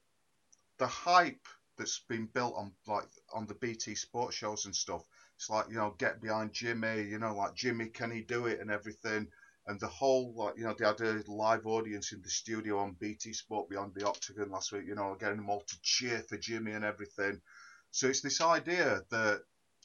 the 0.79 0.87
hype 0.87 1.47
that's 1.77 2.01
been 2.09 2.27
built 2.27 2.55
on 2.57 2.73
like 2.87 3.09
on 3.33 3.47
the 3.47 3.55
BT 3.55 3.95
sports 3.95 4.37
shows 4.37 4.67
and 4.67 4.77
stuff. 4.77 5.03
It's 5.37 5.49
like 5.51 5.69
you 5.69 5.77
know, 5.77 5.95
get 5.99 6.21
behind 6.21 6.53
Jimmy. 6.53 7.03
You 7.03 7.19
know, 7.19 7.35
like 7.35 7.55
Jimmy, 7.55 7.87
can 7.87 8.11
he 8.11 8.21
do 8.21 8.47
it 8.47 8.61
and 8.61 8.71
everything. 8.71 9.29
And 9.71 9.79
the 9.79 9.87
whole 9.87 10.35
like 10.35 10.57
you 10.57 10.65
know, 10.65 10.75
they 10.77 10.85
had 10.85 11.01
a 11.01 11.23
live 11.31 11.65
audience 11.65 12.11
in 12.11 12.21
the 12.23 12.29
studio 12.29 12.79
on 12.79 12.97
BT 12.99 13.33
Sport 13.33 13.71
beyond 13.71 13.95
the 13.95 14.05
Octagon 14.05 14.51
last 14.51 14.73
week. 14.73 14.83
You 14.85 14.97
know, 14.97 15.17
getting 15.17 15.37
them 15.37 15.49
all 15.49 15.61
to 15.61 15.81
cheer 15.81 16.25
for 16.29 16.37
Jimmy 16.37 16.73
and 16.73 16.85
everything. 16.85 17.41
So 17.93 18.09
it's 18.09 18.21
this 18.21 18.41
idea 18.41 19.03
that 19.11 19.43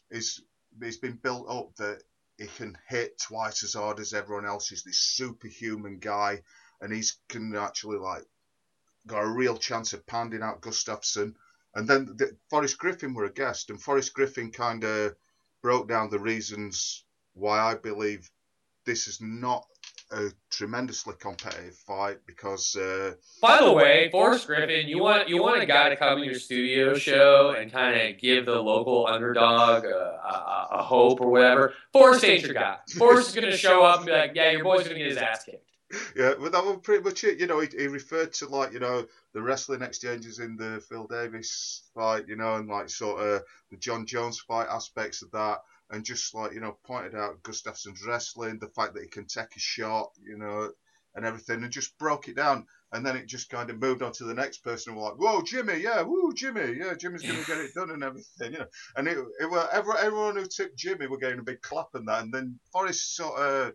is 0.10 0.42
it's 0.82 0.98
been 0.98 1.20
built 1.22 1.48
up 1.48 1.76
that 1.76 2.02
he 2.40 2.48
can 2.48 2.76
hit 2.90 3.20
twice 3.20 3.64
as 3.64 3.76
hard 3.76 4.00
as 4.00 4.12
everyone 4.12 4.48
else. 4.48 4.70
He's 4.70 4.82
this 4.84 4.98
superhuman 4.98 6.00
guy, 6.00 6.42
and 6.82 6.92
he's 6.92 7.20
can 7.30 7.56
actually 7.56 8.00
like 8.00 8.26
got 9.06 9.22
a 9.24 9.30
real 9.30 9.56
chance 9.56 9.94
of 9.94 10.08
pounding 10.08 10.42
out 10.42 10.62
Gustafsson. 10.62 11.36
And 11.76 11.88
then 11.88 12.08
the, 12.18 12.36
Forrest 12.50 12.80
Griffin 12.80 13.14
were 13.14 13.26
a 13.26 13.32
guest, 13.32 13.70
and 13.70 13.80
Forrest 13.80 14.16
Griffin 14.16 14.50
kind 14.50 14.84
of 14.84 15.16
broke 15.62 15.88
down 15.88 16.10
the 16.10 16.18
reasons 16.18 17.06
why 17.36 17.60
I 17.60 17.76
believe 17.76 18.32
this 18.86 19.08
is 19.08 19.20
not 19.20 19.68
a 20.12 20.30
tremendously 20.50 21.14
competitive 21.20 21.76
fight 21.76 22.20
because. 22.26 22.76
Uh, 22.76 23.14
By 23.42 23.62
the 23.62 23.72
way, 23.72 24.10
Forrest 24.12 24.48
Griffin, 24.48 24.88
you 24.88 25.02
want 25.02 25.30
you 25.30 25.42
want 25.42 25.62
a 25.62 25.66
guy 25.66 25.90
to 25.90 25.96
come 25.96 26.20
in 26.20 26.26
your 26.26 26.36
studio 26.36 26.96
show 26.96 27.56
and 27.58 27.72
kind 27.72 28.00
of 28.00 28.20
give 28.20 28.46
the 28.46 28.62
local 28.62 29.08
underdog 29.08 29.86
a, 29.86 29.88
a, 29.88 30.68
a, 30.74 30.84
hope 30.84 31.22
or 31.22 31.30
whatever. 31.30 31.74
Forrest 31.92 32.24
ain't 32.24 32.44
your 32.44 32.54
guy. 32.54 32.78
Forrest 32.98 33.30
is 33.30 33.36
going 33.36 33.52
to 33.52 33.58
show 33.58 33.84
up 33.84 33.98
and 33.98 34.06
be 34.06 34.12
like, 34.12 34.32
"Yeah, 34.36 34.52
your 34.52 34.64
boy's 34.64 34.84
going 34.84 34.94
to 34.94 35.00
get 35.00 35.08
his 35.08 35.18
ass 35.18 35.44
kicked." 35.44 35.72
yeah, 36.16 36.34
but 36.40 36.52
that 36.52 36.64
was 36.64 36.80
pretty 36.84 37.04
much 37.04 37.24
it. 37.24 37.40
You 37.40 37.48
know, 37.48 37.60
he, 37.60 37.68
he, 37.78 37.88
referred 37.88 38.34
to 38.34 38.48
like 38.48 38.74
you 38.74 38.80
know 38.80 39.06
the 39.34 39.42
wrestling 39.42 39.82
exchanges 39.82 40.40
in 40.40 40.56
the 40.56 40.84
Phil 40.88 41.08
Davis 41.08 41.84
fight, 41.94 42.28
you 42.28 42.36
know, 42.36 42.56
and 42.56 42.68
like 42.68 42.90
sort 42.90 43.22
of 43.22 43.44
the 43.70 43.78
Jon 43.78 44.06
Jones 44.06 44.40
fight 44.40 44.68
aspects 44.70 45.22
of 45.22 45.32
that, 45.32 45.60
and 45.92 46.04
just 46.04 46.34
like 46.34 46.54
you 46.54 46.60
know 46.60 46.78
pointed 46.86 47.16
out 47.16 47.44
Gustafsson's 47.44 48.06
wrestling, 48.06 48.60
the 48.60 48.70
fact 48.70 48.94
that 48.94 49.04
he 49.04 49.10
can 49.10 49.26
take 49.26 49.56
a 49.56 49.60
shot, 49.60 50.12
you 50.22 50.38
know, 50.38 50.72
and 51.16 51.26
everything, 51.26 51.64
and 51.64 51.72
just 51.72 51.98
broke 51.98 52.28
it 52.28 52.36
down. 52.36 52.66
And 52.92 53.06
then 53.06 53.18
it 53.18 53.28
just 53.28 53.50
kind 53.50 53.70
of 53.70 53.80
moved 53.80 54.02
on 54.02 54.14
to 54.14 54.24
the 54.24 54.34
next 54.34 54.60
person. 54.60 54.92
And 54.94 55.02
we're 55.02 55.10
like, 55.10 55.20
"Whoa, 55.20 55.42
Jimmy! 55.42 55.78
Yeah, 55.78 56.02
woo, 56.04 56.34
Jimmy! 56.34 56.78
Yeah, 56.78 56.94
Jimmy's 56.94 57.24
going 57.24 57.40
to 57.40 57.46
get 57.46 57.58
it 57.58 57.74
done 57.74 57.92
and 57.92 58.04
everything." 58.04 58.54
You 58.54 58.60
know, 58.60 58.68
and 58.96 59.08
it, 59.08 59.18
it 59.42 59.50
were 59.50 59.68
everyone 59.72 60.36
who 60.36 60.46
took 60.46 60.76
Jimmy 60.76 61.08
were 61.08 61.18
getting 61.18 61.40
a 61.40 61.44
big 61.44 61.62
clap 61.62 61.90
and 61.94 62.08
that. 62.08 62.24
And 62.24 62.34
then 62.34 62.60
Forrest 62.72 63.16
sort 63.16 63.40
of 63.40 63.74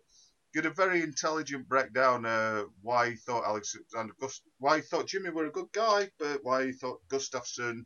Get 0.52 0.66
a 0.66 0.70
very 0.70 1.02
intelligent 1.02 1.68
breakdown 1.68 2.26
uh, 2.26 2.64
why 2.82 3.10
he 3.10 3.16
thought 3.16 3.46
Alexander 3.46 4.12
Gust- 4.20 4.42
why 4.58 4.76
he 4.76 4.82
thought 4.82 5.06
Jimmy 5.06 5.30
were 5.30 5.46
a 5.46 5.52
good 5.52 5.70
guy, 5.70 6.10
but 6.18 6.42
why 6.42 6.66
he 6.66 6.72
thought 6.72 7.06
Gustafsson 7.08 7.84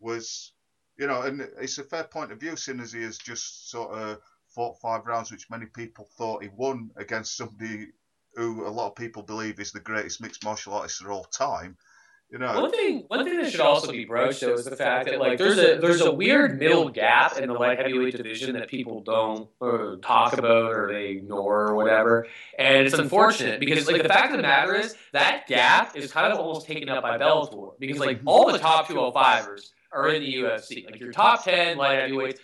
was, 0.00 0.54
you 0.98 1.06
know, 1.06 1.22
and 1.22 1.46
it's 1.60 1.78
a 1.78 1.84
fair 1.84 2.04
point 2.04 2.32
of 2.32 2.40
view, 2.40 2.56
seeing 2.56 2.80
as 2.80 2.92
he 2.92 3.02
has 3.02 3.18
just 3.18 3.70
sort 3.70 3.92
of 3.92 4.18
fought 4.48 4.80
five 4.80 5.06
rounds, 5.06 5.30
which 5.30 5.50
many 5.50 5.66
people 5.66 6.08
thought 6.16 6.42
he 6.42 6.48
won 6.56 6.90
against 6.96 7.36
somebody 7.36 7.88
who 8.34 8.66
a 8.66 8.68
lot 8.68 8.88
of 8.88 8.96
people 8.96 9.22
believe 9.22 9.60
is 9.60 9.72
the 9.72 9.80
greatest 9.80 10.20
mixed 10.20 10.44
martial 10.44 10.74
artist 10.74 11.02
of 11.02 11.10
all 11.10 11.24
time. 11.24 11.76
You 12.30 12.38
know, 12.38 12.60
one 12.60 12.72
thing 12.72 13.04
one 13.06 13.24
thing 13.24 13.36
that 13.36 13.52
should 13.52 13.60
also 13.60 13.92
be 13.92 14.04
broached 14.04 14.40
though 14.40 14.54
is 14.54 14.64
the 14.64 14.74
fact 14.74 15.08
that 15.08 15.20
like 15.20 15.38
there's 15.38 15.58
a 15.58 15.78
there's 15.78 16.00
a 16.00 16.12
weird 16.12 16.58
middle 16.58 16.88
gap 16.88 17.38
in 17.38 17.46
the 17.46 17.54
light 17.54 17.78
heavyweight 17.78 18.16
division 18.16 18.54
that 18.54 18.66
people 18.66 19.00
don't 19.00 19.48
uh, 19.60 19.94
talk 20.02 20.36
about 20.36 20.72
or 20.72 20.88
they 20.92 21.10
ignore 21.10 21.68
or 21.68 21.76
whatever, 21.76 22.26
and 22.58 22.84
it's 22.84 22.98
unfortunate 22.98 23.60
because 23.60 23.86
like 23.86 24.02
the 24.02 24.08
fact 24.08 24.32
of 24.32 24.38
the 24.38 24.42
matter 24.42 24.74
is 24.74 24.96
that 25.12 25.46
gap 25.46 25.94
is 25.94 26.10
kind 26.10 26.32
of 26.32 26.40
almost 26.40 26.66
taken 26.66 26.88
up 26.88 27.04
by 27.04 27.16
Bellator 27.16 27.78
because 27.78 28.00
like 28.00 28.18
all 28.24 28.50
the 28.50 28.58
top 28.58 28.88
205ers 28.88 29.70
are 29.96 30.08
in 30.08 30.22
the 30.22 30.34
UFC. 30.34 30.84
Like 30.84 31.00
your 31.00 31.12
top 31.12 31.44
10 31.44 31.76
light 31.78 31.98
heavyweights, 31.98 32.40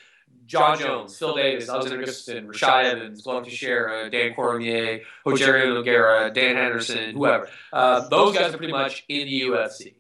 Jon 0.47 0.79
Jones, 0.79 1.17
Phil 1.17 1.35
Davis, 1.35 1.69
Alexander 1.69 2.05
Gustafsson, 2.05 2.47
Rashad 2.47 2.85
Evans, 2.85 3.23
Glover 3.23 3.45
Teixeira, 3.45 4.11
Dan 4.11 4.35
Cormier, 4.35 5.01
Rogerio 5.27 5.67
Nogueira, 5.83 6.33
Dan 6.35 6.57
Henderson, 6.57 7.15
whoever. 7.15 7.49
Uh, 7.73 8.09
those 8.09 8.37
guys 8.37 8.53
are 8.53 8.59
pretty 8.59 8.73
much 8.73 9.05
in 9.09 9.27
the 9.29 9.43
UFC. 9.43 9.95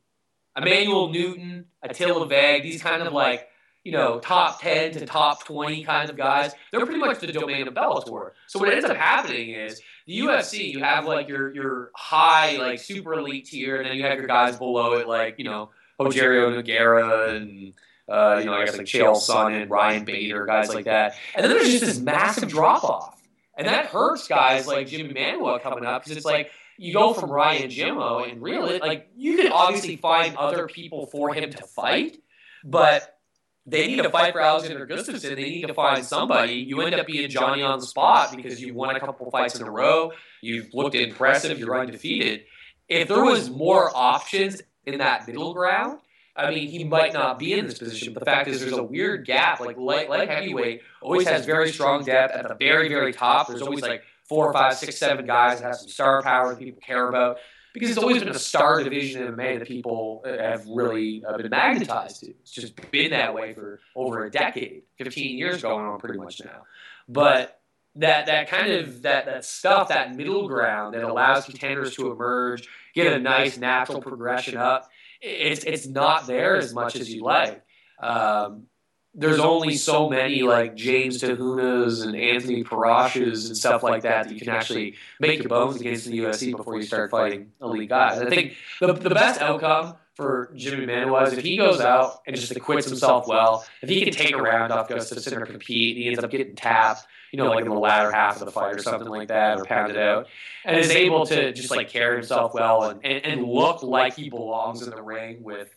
Emmanuel 0.56 1.10
Newton, 1.10 1.66
Attila 1.82 2.26
Végh, 2.28 2.62
these 2.62 2.82
kind 2.82 3.02
of 3.02 3.12
like, 3.12 3.48
you 3.84 3.92
know, 3.92 4.18
top 4.20 4.60
10 4.60 4.92
to 4.92 5.06
top 5.06 5.44
20 5.44 5.82
kinds 5.84 6.10
of 6.10 6.16
guys, 6.16 6.52
they're 6.70 6.84
pretty 6.84 7.00
much 7.00 7.20
the 7.20 7.26
domain 7.28 7.66
of 7.66 7.74
Bellator. 7.74 8.30
So 8.46 8.58
what 8.58 8.68
ends 8.72 8.84
up 8.84 8.96
happening 8.96 9.50
is 9.50 9.80
the 10.06 10.18
UFC, 10.20 10.70
you 10.72 10.80
have 10.80 11.06
like 11.06 11.28
your 11.28 11.54
your 11.54 11.90
high, 11.94 12.58
like 12.58 12.78
super 12.78 13.14
elite 13.14 13.46
tier, 13.46 13.76
and 13.76 13.86
then 13.86 13.96
you 13.96 14.04
have 14.04 14.18
your 14.18 14.26
guys 14.26 14.56
below 14.56 14.94
it, 14.94 15.08
like, 15.08 15.36
you 15.38 15.44
know, 15.44 15.70
Rogerio 16.04 16.62
Nogueira 16.62 17.36
and 17.36 17.74
uh, 18.08 18.38
you 18.38 18.46
know, 18.46 18.54
I 18.54 18.64
guess 18.64 18.76
like 18.76 18.86
Chael 18.86 19.16
Sonnen, 19.16 19.70
Ryan 19.70 20.04
Bader, 20.04 20.44
guys 20.44 20.68
like 20.68 20.84
that. 20.84 21.14
And 21.34 21.44
then 21.44 21.50
there's 21.50 21.70
just 21.70 21.84
this 21.84 22.00
massive 22.00 22.48
drop 22.48 22.84
off. 22.84 23.22
And 23.56 23.66
that 23.66 23.86
hurts 23.86 24.28
guys 24.28 24.66
like 24.66 24.88
Jim 24.88 25.08
Manuwa 25.08 25.62
coming 25.62 25.84
up 25.84 26.02
because 26.02 26.16
it's 26.16 26.26
like 26.26 26.50
you 26.78 26.92
go 26.92 27.14
from 27.14 27.30
Ryan 27.30 27.70
Jimmo 27.70 28.28
and 28.28 28.42
really 28.42 28.78
like 28.78 29.08
you 29.14 29.36
can 29.36 29.52
obviously 29.52 29.96
find 29.96 30.36
other 30.36 30.66
people 30.66 31.06
for 31.06 31.32
him 31.34 31.50
to 31.50 31.62
fight, 31.64 32.18
but 32.64 33.18
they 33.66 33.86
need 33.86 34.02
to 34.02 34.10
fight 34.10 34.32
for 34.32 34.40
Alexander 34.40 34.86
Gustafsson. 34.86 35.36
They 35.36 35.44
need 35.44 35.66
to 35.66 35.74
find 35.74 36.04
somebody. 36.04 36.54
You 36.54 36.80
end 36.80 36.94
up 36.94 37.06
being 37.06 37.28
Johnny 37.30 37.62
on 37.62 37.78
the 37.78 37.86
spot 37.86 38.34
because 38.34 38.60
you 38.60 38.74
won 38.74 38.96
a 38.96 39.00
couple 39.00 39.30
fights 39.30 39.54
in 39.54 39.66
a 39.66 39.70
row. 39.70 40.12
You've 40.40 40.74
looked 40.74 40.96
impressive. 40.96 41.58
You're 41.58 41.78
undefeated. 41.78 42.44
If 42.88 43.08
there 43.08 43.24
was 43.24 43.48
more 43.48 43.90
options 43.94 44.60
in 44.86 44.98
that 44.98 45.26
middle 45.26 45.54
ground, 45.54 45.98
I 46.34 46.50
mean, 46.50 46.68
he 46.68 46.84
might 46.84 47.12
not 47.12 47.38
be 47.38 47.52
in 47.52 47.66
this 47.66 47.78
position, 47.78 48.14
but 48.14 48.20
the 48.20 48.26
fact 48.26 48.48
is, 48.48 48.60
there's 48.60 48.72
a 48.72 48.82
weird 48.82 49.26
gap. 49.26 49.60
Like 49.60 49.76
light, 49.76 50.08
light 50.08 50.28
heavyweight 50.28 50.80
always 51.02 51.28
has 51.28 51.44
very 51.44 51.70
strong 51.72 52.04
depth 52.04 52.34
at 52.34 52.48
the 52.48 52.54
very, 52.54 52.88
very 52.88 53.12
top. 53.12 53.48
There's 53.48 53.62
always 53.62 53.82
like 53.82 54.02
four, 54.24 54.52
five, 54.52 54.76
six, 54.76 54.96
seven 54.96 55.26
guys 55.26 55.60
that 55.60 55.66
have 55.66 55.76
some 55.76 55.88
star 55.88 56.22
power 56.22 56.50
that 56.50 56.58
people 56.58 56.80
care 56.80 57.08
about 57.08 57.38
because 57.74 57.90
it's 57.90 57.98
always 57.98 58.22
been 58.22 58.28
a 58.28 58.38
star 58.38 58.82
division 58.82 59.22
in 59.22 59.34
MMA 59.34 59.58
that 59.58 59.68
people 59.68 60.22
uh, 60.24 60.36
have 60.38 60.66
really 60.66 61.24
uh, 61.26 61.36
been 61.36 61.50
magnetized 61.50 62.20
to. 62.20 62.30
It's 62.30 62.50
just 62.50 62.74
been 62.90 63.10
that 63.10 63.34
way 63.34 63.54
for 63.54 63.80
over 63.94 64.24
a 64.24 64.30
decade, 64.30 64.82
15 64.98 65.38
years 65.38 65.62
going 65.62 65.84
on 65.84 65.98
pretty 65.98 66.18
much 66.18 66.40
now. 66.44 66.62
But 67.08 67.60
that 67.96 68.26
that 68.26 68.48
kind 68.48 68.72
of 68.72 69.02
that 69.02 69.26
that 69.26 69.44
stuff, 69.44 69.88
that 69.88 70.14
middle 70.14 70.48
ground 70.48 70.94
that 70.94 71.04
allows 71.04 71.44
contenders 71.44 71.94
to 71.96 72.10
emerge, 72.10 72.68
get 72.94 73.12
a 73.12 73.18
nice 73.18 73.58
natural 73.58 74.00
progression 74.00 74.56
up. 74.56 74.88
It's 75.20 75.64
it's 75.64 75.86
not 75.86 76.26
there 76.26 76.56
as 76.56 76.74
much 76.74 76.96
as 76.96 77.12
you'd 77.12 77.22
like. 77.22 77.62
Um, 78.00 78.66
there's 79.14 79.38
only 79.38 79.74
so 79.74 80.08
many 80.08 80.42
like 80.42 80.74
James 80.74 81.20
Te 81.20 81.28
Hunas 81.28 82.02
and 82.02 82.16
Anthony 82.16 82.64
Peroshes 82.64 83.46
and 83.46 83.56
stuff 83.56 83.82
like 83.82 84.02
that 84.02 84.28
that 84.28 84.32
you 84.32 84.40
can 84.40 84.48
actually 84.48 84.96
make 85.20 85.38
your 85.38 85.48
bones 85.48 85.80
against 85.80 86.06
in 86.06 86.12
the 86.12 86.18
UFC 86.18 86.56
before 86.56 86.76
you 86.76 86.82
start 86.82 87.10
fighting 87.10 87.52
elite 87.60 87.90
guys. 87.90 88.20
I 88.20 88.30
think 88.30 88.54
the, 88.80 88.92
the 88.94 89.10
best 89.10 89.40
outcome 89.40 89.96
for 90.14 90.50
Jimmy 90.54 90.86
Manuwa 90.86 91.26
is 91.26 91.34
if 91.34 91.44
he 91.44 91.56
goes 91.56 91.80
out 91.80 92.22
and 92.26 92.34
just 92.34 92.52
acquits 92.52 92.86
himself 92.86 93.26
well, 93.26 93.64
if 93.82 93.88
he 93.88 94.02
can 94.02 94.14
take 94.14 94.34
a 94.34 94.40
round 94.40 94.72
off 94.72 94.88
Gustafsson 94.88 95.40
or 95.40 95.46
compete, 95.46 95.96
and 95.96 96.02
he 96.02 96.08
ends 96.08 96.22
up 96.22 96.30
getting 96.30 96.54
tapped, 96.54 97.06
you 97.32 97.38
know, 97.38 97.48
like 97.48 97.64
in 97.64 97.70
the 97.70 97.78
latter 97.78 98.12
half 98.12 98.40
of 98.40 98.44
the 98.44 98.52
fight 98.52 98.76
or 98.76 98.82
something 98.82 99.08
like 99.08 99.28
that, 99.28 99.58
or 99.58 99.64
pounded 99.64 99.96
out, 99.96 100.28
and 100.64 100.78
is 100.78 100.90
able 100.90 101.26
to 101.26 101.52
just 101.52 101.70
like 101.70 101.88
carry 101.88 102.16
himself 102.16 102.52
well 102.54 102.84
and, 102.84 103.04
and, 103.04 103.24
and 103.24 103.44
look 103.44 103.82
like 103.82 104.14
he 104.14 104.28
belongs 104.28 104.82
in 104.82 104.90
the 104.90 105.02
ring 105.02 105.42
with 105.42 105.74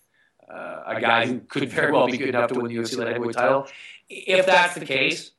uh, 0.50 0.84
a 0.86 1.02
guy 1.02 1.26
who 1.26 1.40
could 1.40 1.70
very 1.70 1.92
well 1.92 2.06
be 2.06 2.18
good 2.18 2.30
enough 2.30 2.52
to 2.52 2.60
win 2.60 2.68
the 2.68 2.76
UFC 2.76 2.98
light 2.98 3.08
heavyweight 3.08 3.36
title. 3.36 3.68
If 4.10 4.46
that's 4.46 4.76
the 4.76 4.86
case, 4.86 5.32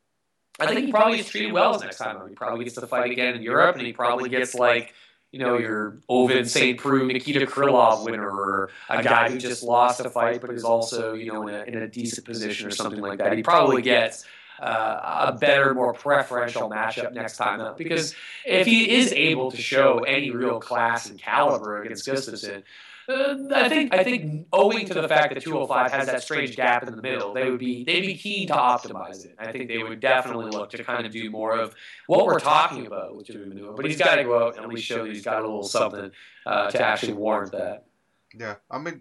I 0.58 0.66
think 0.66 0.86
he 0.86 0.90
probably 0.90 1.18
gets 1.18 1.28
treated 1.28 1.52
well 1.52 1.78
next 1.78 1.98
time. 1.98 2.26
He 2.28 2.34
probably 2.34 2.64
gets 2.64 2.76
to 2.76 2.86
fight 2.86 3.10
again 3.10 3.34
in 3.34 3.42
Europe, 3.42 3.76
and 3.76 3.86
he 3.86 3.92
probably 3.92 4.30
gets 4.30 4.54
like 4.54 4.94
you 5.32 5.38
know 5.38 5.58
your 5.58 5.98
Ovince 6.08 6.48
St. 6.48 6.78
Preux, 6.78 7.06
Nikita 7.06 7.46
Krylov 7.46 8.06
winner, 8.06 8.26
or 8.26 8.70
a 8.88 9.02
guy 9.02 9.30
who 9.30 9.36
just 9.36 9.62
lost 9.62 10.00
a 10.00 10.08
fight 10.08 10.40
but 10.40 10.50
is 10.50 10.64
also 10.64 11.12
you 11.12 11.30
know 11.30 11.46
in 11.46 11.54
a, 11.54 11.62
in 11.64 11.76
a 11.82 11.88
decent 11.88 12.26
position 12.26 12.66
or 12.66 12.70
something 12.70 13.00
like 13.00 13.18
that. 13.18 13.36
He 13.36 13.42
probably 13.42 13.82
gets. 13.82 14.24
Uh, 14.58 15.26
a 15.28 15.32
better, 15.32 15.74
more 15.74 15.92
preferential 15.92 16.70
matchup 16.70 17.12
next 17.12 17.36
time 17.36 17.60
up. 17.60 17.76
Because 17.76 18.14
if 18.44 18.66
he 18.66 18.90
is 18.90 19.12
able 19.12 19.50
to 19.50 19.56
show 19.56 20.00
any 20.00 20.30
real 20.30 20.60
class 20.60 21.10
and 21.10 21.18
caliber 21.18 21.82
against 21.82 22.06
Gustafsson, 22.06 22.62
uh, 23.08 23.36
I 23.54 23.68
think 23.68 23.94
I 23.94 24.02
think 24.02 24.48
owing 24.52 24.86
to 24.86 24.94
the 24.94 25.06
fact 25.06 25.32
that 25.32 25.42
205 25.42 25.92
has 25.92 26.06
that 26.06 26.22
strange 26.22 26.56
gap 26.56 26.82
in 26.88 26.96
the 26.96 27.00
middle, 27.00 27.32
they 27.32 27.48
would 27.48 27.60
be 27.60 27.84
they'd 27.84 28.00
be 28.00 28.16
keen 28.16 28.48
to 28.48 28.54
optimize 28.54 29.24
it. 29.24 29.36
I 29.38 29.52
think 29.52 29.68
they 29.68 29.78
would 29.78 30.00
definitely 30.00 30.50
look 30.50 30.70
to 30.70 30.82
kind 30.82 31.06
of 31.06 31.12
do 31.12 31.30
more 31.30 31.56
of 31.56 31.74
what 32.08 32.26
we're 32.26 32.40
talking 32.40 32.86
about 32.86 33.14
with 33.14 33.26
Jimmy 33.26 33.46
Manuwa. 33.46 33.76
But 33.76 33.84
he's 33.84 33.98
got 33.98 34.16
to 34.16 34.24
go 34.24 34.46
out 34.46 34.56
and 34.56 34.64
at 34.64 34.70
least 34.70 34.86
show 34.86 35.04
that 35.04 35.12
he's 35.12 35.24
got 35.24 35.38
a 35.38 35.46
little 35.46 35.62
something 35.62 36.10
uh, 36.46 36.70
to 36.72 36.84
actually 36.84 37.12
warrant 37.12 37.52
that. 37.52 37.84
Yeah, 38.36 38.56
I 38.70 38.78
mean, 38.78 39.00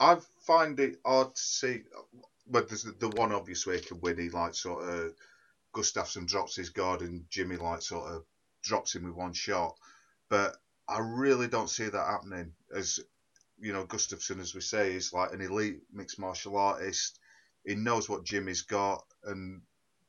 I 0.00 0.16
find 0.40 0.80
it 0.80 0.98
odd 1.04 1.34
to 1.34 1.40
see. 1.40 1.82
But 2.52 2.68
there's 2.68 2.84
the 2.84 3.08
one 3.08 3.32
obvious 3.32 3.66
way 3.66 3.78
he 3.78 3.82
can 3.82 4.00
win. 4.00 4.18
He 4.18 4.28
like 4.28 4.54
sort 4.54 4.88
of 4.88 5.14
Gustafsson 5.74 6.26
drops 6.26 6.54
his 6.54 6.70
guard 6.70 7.00
and 7.00 7.24
Jimmy 7.30 7.56
like 7.56 7.82
sort 7.82 8.12
of 8.12 8.24
drops 8.62 8.94
him 8.94 9.04
with 9.04 9.14
one 9.14 9.32
shot. 9.32 9.74
But 10.28 10.56
I 10.88 10.98
really 11.00 11.48
don't 11.48 11.70
see 11.70 11.88
that 11.88 12.06
happening. 12.06 12.52
As 12.74 13.00
you 13.58 13.72
know, 13.72 13.86
Gustafsson, 13.86 14.40
as 14.40 14.54
we 14.54 14.60
say, 14.60 14.94
is 14.94 15.12
like 15.12 15.32
an 15.32 15.40
elite 15.40 15.80
mixed 15.92 16.18
martial 16.18 16.56
artist. 16.56 17.18
He 17.64 17.74
knows 17.74 18.08
what 18.08 18.24
Jimmy's 18.24 18.62
got, 18.62 19.04
and 19.24 19.62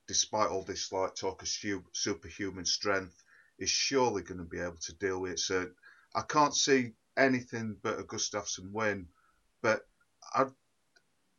despite 0.07 0.49
all 0.49 0.63
this 0.63 0.91
like 0.91 1.15
talk 1.15 1.41
of 1.43 1.47
superhuman 1.47 2.65
strength, 2.65 3.23
is 3.59 3.69
surely 3.69 4.23
going 4.23 4.39
to 4.39 4.43
be 4.43 4.59
able 4.59 4.77
to 4.81 4.95
deal 4.95 5.21
with 5.21 5.33
it. 5.33 5.39
So 5.39 5.69
I 6.15 6.21
can't 6.21 6.55
see 6.55 6.93
anything 7.15 7.77
but 7.81 7.99
a 7.99 8.03
Gustafsson 8.03 8.71
win. 8.71 9.07
But 9.61 9.85
I, 10.33 10.45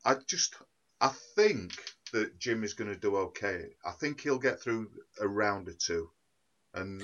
I 0.05 0.15
just, 0.27 0.55
I 1.01 1.09
think 1.35 1.73
that 2.13 2.39
Jim 2.39 2.65
is 2.65 2.75
going 2.75 2.93
to 2.93 2.99
do 2.99 3.17
okay. 3.17 3.75
I 3.85 3.93
think 3.93 4.21
he'll 4.21 4.39
get 4.39 4.61
through 4.61 4.89
a 5.21 5.29
round 5.29 5.69
or 5.69 5.75
two, 5.75 6.11
and 6.75 7.03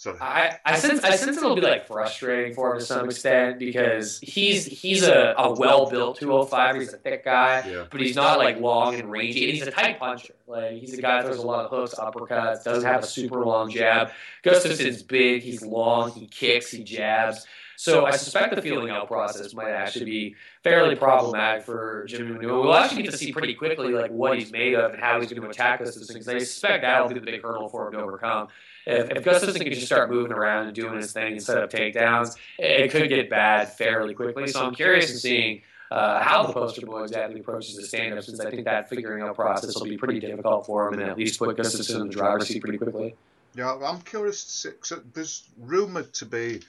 so 0.00 0.16
I, 0.18 0.56
I 0.64 0.78
sense 0.78 1.04
I 1.04 1.14
sense 1.14 1.36
it'll 1.36 1.54
be 1.54 1.60
like 1.60 1.86
frustrating 1.86 2.54
for 2.54 2.72
him 2.72 2.78
to 2.78 2.86
some 2.86 3.04
extent 3.04 3.58
because 3.58 4.18
he's 4.20 4.64
he's 4.64 5.02
a, 5.02 5.34
a 5.36 5.52
well 5.52 5.90
built 5.90 6.18
205. 6.18 6.76
He's 6.76 6.94
a 6.94 6.96
thick 6.96 7.22
guy, 7.22 7.68
yeah. 7.68 7.84
but 7.90 8.00
he's 8.00 8.16
not 8.16 8.38
like 8.38 8.58
long 8.58 8.94
and 8.94 9.10
rangy, 9.10 9.44
and 9.44 9.58
he's 9.58 9.66
a 9.66 9.70
tight 9.70 9.98
puncher. 9.98 10.36
Like 10.46 10.78
he's 10.78 10.96
a 10.96 11.02
guy 11.02 11.20
that 11.20 11.26
throws 11.26 11.40
a 11.40 11.46
lot 11.46 11.66
of 11.66 11.70
hooks, 11.70 11.96
uppercuts, 11.96 12.64
doesn't 12.64 12.88
have 12.88 13.02
a 13.02 13.06
super 13.06 13.44
long 13.44 13.68
jab. 13.68 14.12
Gustafsson's 14.42 15.02
big, 15.02 15.42
he's 15.42 15.60
long, 15.60 16.12
he 16.12 16.26
kicks, 16.26 16.70
he 16.70 16.82
jabs. 16.82 17.46
So 17.80 18.04
I 18.04 18.10
suspect 18.10 18.54
the 18.54 18.60
feeling 18.60 18.90
out 18.90 19.06
process 19.08 19.54
might 19.54 19.70
actually 19.70 20.04
be 20.04 20.34
fairly 20.62 20.96
problematic 20.96 21.64
for 21.64 22.04
Jimmy 22.06 22.32
Manuwa. 22.32 22.62
We'll 22.62 22.74
actually 22.74 23.04
get 23.04 23.12
to 23.12 23.16
see 23.16 23.32
pretty 23.32 23.54
quickly 23.54 23.88
like 23.88 24.10
what 24.10 24.38
he's 24.38 24.52
made 24.52 24.74
of 24.74 24.92
and 24.92 25.02
how 25.02 25.18
he's 25.18 25.30
going 25.30 25.40
to 25.40 25.48
attack 25.48 25.80
us. 25.80 25.96
Things. 25.96 26.28
I 26.28 26.38
suspect 26.40 26.82
that'll 26.82 27.08
be 27.08 27.14
the 27.14 27.20
big 27.20 27.42
hurdle 27.42 27.70
for 27.70 27.86
him 27.86 27.94
to 27.94 28.00
overcome 28.00 28.48
if, 28.86 29.10
if 29.10 29.24
Gustafsson 29.24 29.62
could 29.62 29.72
just 29.72 29.86
start 29.86 30.10
moving 30.10 30.32
around 30.32 30.66
and 30.66 30.74
doing 30.74 30.96
his 30.96 31.12
thing 31.12 31.34
instead 31.34 31.58
of 31.58 31.70
takedowns, 31.70 32.36
it 32.58 32.90
could 32.90 33.08
get 33.08 33.30
bad 33.30 33.72
fairly 33.72 34.12
quickly. 34.12 34.46
So 34.48 34.66
I'm 34.66 34.74
curious 34.74 35.10
in 35.10 35.16
seeing 35.16 35.62
uh, 35.90 36.22
how 36.22 36.46
the 36.46 36.52
poster 36.52 36.84
boy 36.84 37.04
exactly 37.04 37.40
approaches 37.40 37.76
the 37.76 37.84
stand 37.84 38.18
up, 38.18 38.24
since 38.24 38.40
I 38.40 38.50
think 38.50 38.64
that 38.64 38.88
figuring 38.90 39.22
out 39.22 39.34
process 39.36 39.74
will 39.74 39.86
be 39.86 39.96
pretty 39.96 40.20
difficult 40.20 40.66
for 40.66 40.88
him 40.88 41.00
and 41.00 41.02
at 41.08 41.16
least 41.16 41.38
put 41.38 41.56
Gustafsson 41.56 42.02
in 42.02 42.08
the 42.08 42.12
driver's 42.12 42.48
seat 42.48 42.60
pretty 42.60 42.78
quickly. 42.78 43.14
Yeah, 43.54 43.74
I'm 43.82 44.00
curious 44.02 44.44
to 44.44 44.50
see. 44.50 44.70
So 44.82 45.02
there's 45.12 45.48
rumoured 45.58 46.12
to 46.14 46.26
be 46.26 46.60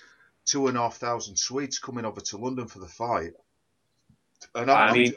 two 0.45 0.67
and 0.67 0.77
a 0.77 0.81
half 0.81 0.97
thousand 0.97 1.37
Swedes 1.37 1.79
coming 1.79 2.05
over 2.05 2.21
to 2.21 2.37
London 2.37 2.67
for 2.67 2.79
the 2.79 2.87
fight. 2.87 3.33
And 4.55 4.71
I'm, 4.71 4.89
I 4.89 4.93
mean, 4.93 5.13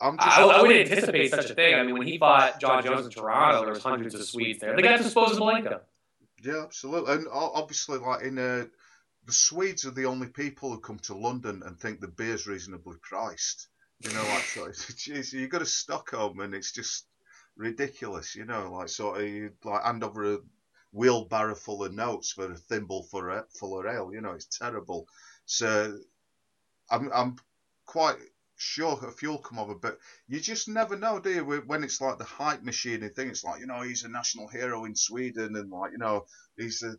I'm 0.00 0.18
just, 0.18 0.38
I, 0.38 0.42
I 0.42 0.62
would 0.62 0.76
anticipate 0.76 1.30
such 1.30 1.50
a 1.50 1.54
thing. 1.54 1.74
I 1.74 1.82
mean, 1.82 1.96
when 1.96 2.06
he 2.06 2.18
fought 2.18 2.60
Jon 2.60 2.82
Jones 2.82 3.06
in 3.06 3.12
Toronto, 3.12 3.62
there 3.62 3.74
was 3.74 3.82
hundreds 3.82 4.14
of 4.14 4.24
Swedes 4.24 4.60
there. 4.60 4.76
They 4.76 4.82
got 4.82 4.98
disposable 4.98 5.48
income. 5.50 5.80
Yeah, 6.42 6.62
absolutely. 6.62 7.14
And 7.14 7.26
obviously, 7.32 7.98
like 7.98 8.22
in 8.22 8.38
uh, 8.38 8.66
the 9.26 9.32
Swedes 9.32 9.86
are 9.86 9.90
the 9.90 10.06
only 10.06 10.28
people 10.28 10.70
who 10.70 10.80
come 10.80 10.98
to 11.00 11.16
London 11.16 11.62
and 11.64 11.78
think 11.78 12.00
the 12.00 12.08
beer's 12.08 12.46
reasonably 12.46 12.96
priced. 13.02 13.68
You 14.00 14.12
know, 14.12 14.22
like 14.22 14.42
so, 14.42 14.70
geez, 14.96 15.32
you 15.32 15.48
go 15.48 15.58
to 15.58 15.66
Stockholm 15.66 16.40
and 16.40 16.54
it's 16.54 16.72
just 16.72 17.06
ridiculous. 17.56 18.36
You 18.36 18.44
know, 18.44 18.70
like 18.72 18.88
sort 18.88 19.20
of 19.20 19.28
you 19.28 19.50
like 19.64 19.82
hand 19.82 20.04
over 20.04 20.34
a 20.34 20.38
wheelbarrow 20.96 21.54
full 21.54 21.84
of 21.84 21.92
notes 21.92 22.32
for 22.32 22.50
a 22.50 22.56
thimble 22.56 23.04
for 23.04 23.30
a, 23.30 23.44
full 23.58 23.78
of 23.78 23.86
ale. 23.86 24.12
You 24.12 24.22
know, 24.22 24.32
it's 24.32 24.46
terrible. 24.46 25.06
So 25.44 25.98
I'm 26.90 27.10
I'm 27.12 27.36
quite 27.84 28.16
sure 28.56 28.98
a 29.06 29.12
fuel 29.12 29.38
come 29.38 29.58
over, 29.58 29.74
but 29.74 29.98
you 30.26 30.40
just 30.40 30.68
never 30.68 30.96
know, 30.96 31.20
do 31.20 31.30
you? 31.30 31.44
When 31.44 31.84
it's 31.84 32.00
like 32.00 32.18
the 32.18 32.24
hype 32.24 32.62
machine 32.62 33.02
and 33.02 33.14
thing, 33.14 33.28
it's 33.28 33.44
like 33.44 33.60
you 33.60 33.66
know 33.66 33.82
he's 33.82 34.04
a 34.04 34.08
national 34.08 34.48
hero 34.48 34.84
in 34.86 34.96
Sweden, 34.96 35.56
and 35.56 35.70
like 35.70 35.92
you 35.92 35.98
know 35.98 36.26
he's 36.56 36.82
are 36.82 36.98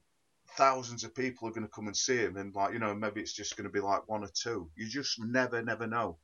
thousands 0.56 1.04
of 1.04 1.14
people 1.14 1.48
are 1.48 1.52
going 1.52 1.66
to 1.68 1.74
come 1.74 1.88
and 1.88 1.98
see 1.98 2.18
him, 2.18 2.38
and 2.38 2.54
like 2.54 2.74
you 2.74 2.80
know 2.80 2.94
maybe 2.94 3.22
it's 3.22 3.34
just 3.34 3.58
going 3.58 3.68
to 3.68 3.74
be 3.74 3.80
like 3.80 4.08
one 4.08 4.24
or 4.24 4.30
two. 4.34 4.70
You 4.76 4.88
just 4.88 5.20
never, 5.20 5.62
never 5.62 5.88
know. 5.88 6.18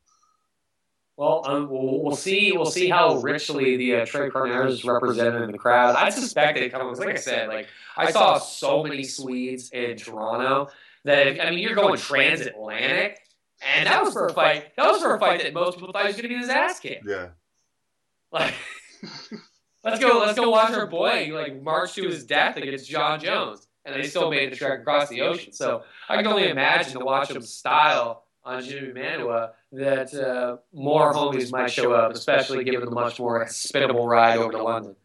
Well, 1.16 1.44
um, 1.46 1.70
we'll, 1.70 2.02
we'll, 2.02 2.16
see. 2.16 2.54
We'll 2.54 2.66
see 2.66 2.90
how 2.90 3.18
richly 3.18 3.78
the 3.78 3.98
uh, 3.98 4.06
Tre 4.06 4.30
Kronors 4.32 4.70
is 4.70 4.84
represented 4.84 5.44
in 5.44 5.52
the 5.52 5.60
crowd. 5.60 5.96
I 5.96 6.10
suspect 6.10 6.58
it 6.58 6.72
comes. 6.72 6.98
Like 6.98 7.10
I 7.10 7.16
said, 7.16 7.50
like 7.50 7.68
I 7.96 8.12
saw 8.12 8.40
so 8.40 8.84
many 8.84 9.04
Swedes 9.04 9.70
in 9.70 9.96
Toronto 9.98 10.70
that 11.04 11.46
I 11.46 11.52
mean, 11.52 11.60
you're 11.60 11.76
going 11.76 12.00
transatlantic 12.00 13.24
and 13.64 13.88
that 13.88 14.04
was 14.04 14.14
for 14.14 14.28
a 14.28 14.34
fight. 14.34 14.76
That 14.76 14.92
was 14.92 15.02
for 15.02 15.16
a 15.16 15.20
fight 15.20 15.42
that 15.42 15.54
most 15.54 15.78
people 15.78 15.92
thought 15.92 16.06
was 16.06 16.16
going 16.16 16.24
to 16.24 16.30
be 16.30 16.38
his 16.38 16.50
ass 16.50 16.80
kicked. 16.80 17.06
Yeah. 17.08 17.30
Like, 18.32 18.54
let's 19.84 20.00
go. 20.00 20.20
Let's 20.20 20.38
go 20.38 20.50
watch 20.50 20.74
our 20.74 20.88
boy 20.88 21.30
like 21.34 21.62
march 21.62 21.94
to 21.94 22.04
his 22.04 22.26
death 22.26 22.58
against 22.58 22.90
Jon 22.90 23.20
Jones, 23.20 23.68
and 23.86 23.96
they 23.96 24.08
still 24.08 24.30
made 24.30 24.52
the 24.52 24.56
trek 24.56 24.82
across 24.82 25.10
the 25.10 25.22
ocean. 25.22 25.54
So 25.54 25.84
I 26.10 26.18
can 26.18 26.28
only 26.28 26.50
imagine 26.50 26.94
to 26.94 27.06
watch 27.06 27.32
him 27.32 27.42
style 27.42 28.26
on 28.46 28.64
Jimmy 28.64 28.90
Manuwa 28.90 29.52
that 29.72 30.14
uh, 30.14 30.58
more 30.74 31.14
homies 31.14 31.52
might 31.52 31.72
show 31.72 31.94
up, 31.94 32.14
especially 32.14 32.64
given 32.64 32.90
the 32.90 32.96
much 32.96 33.20
more 33.20 33.44
hospitable 33.44 34.08
ride 34.08 34.38
over 34.38 34.52
to 34.52 34.64
London. 34.64 34.96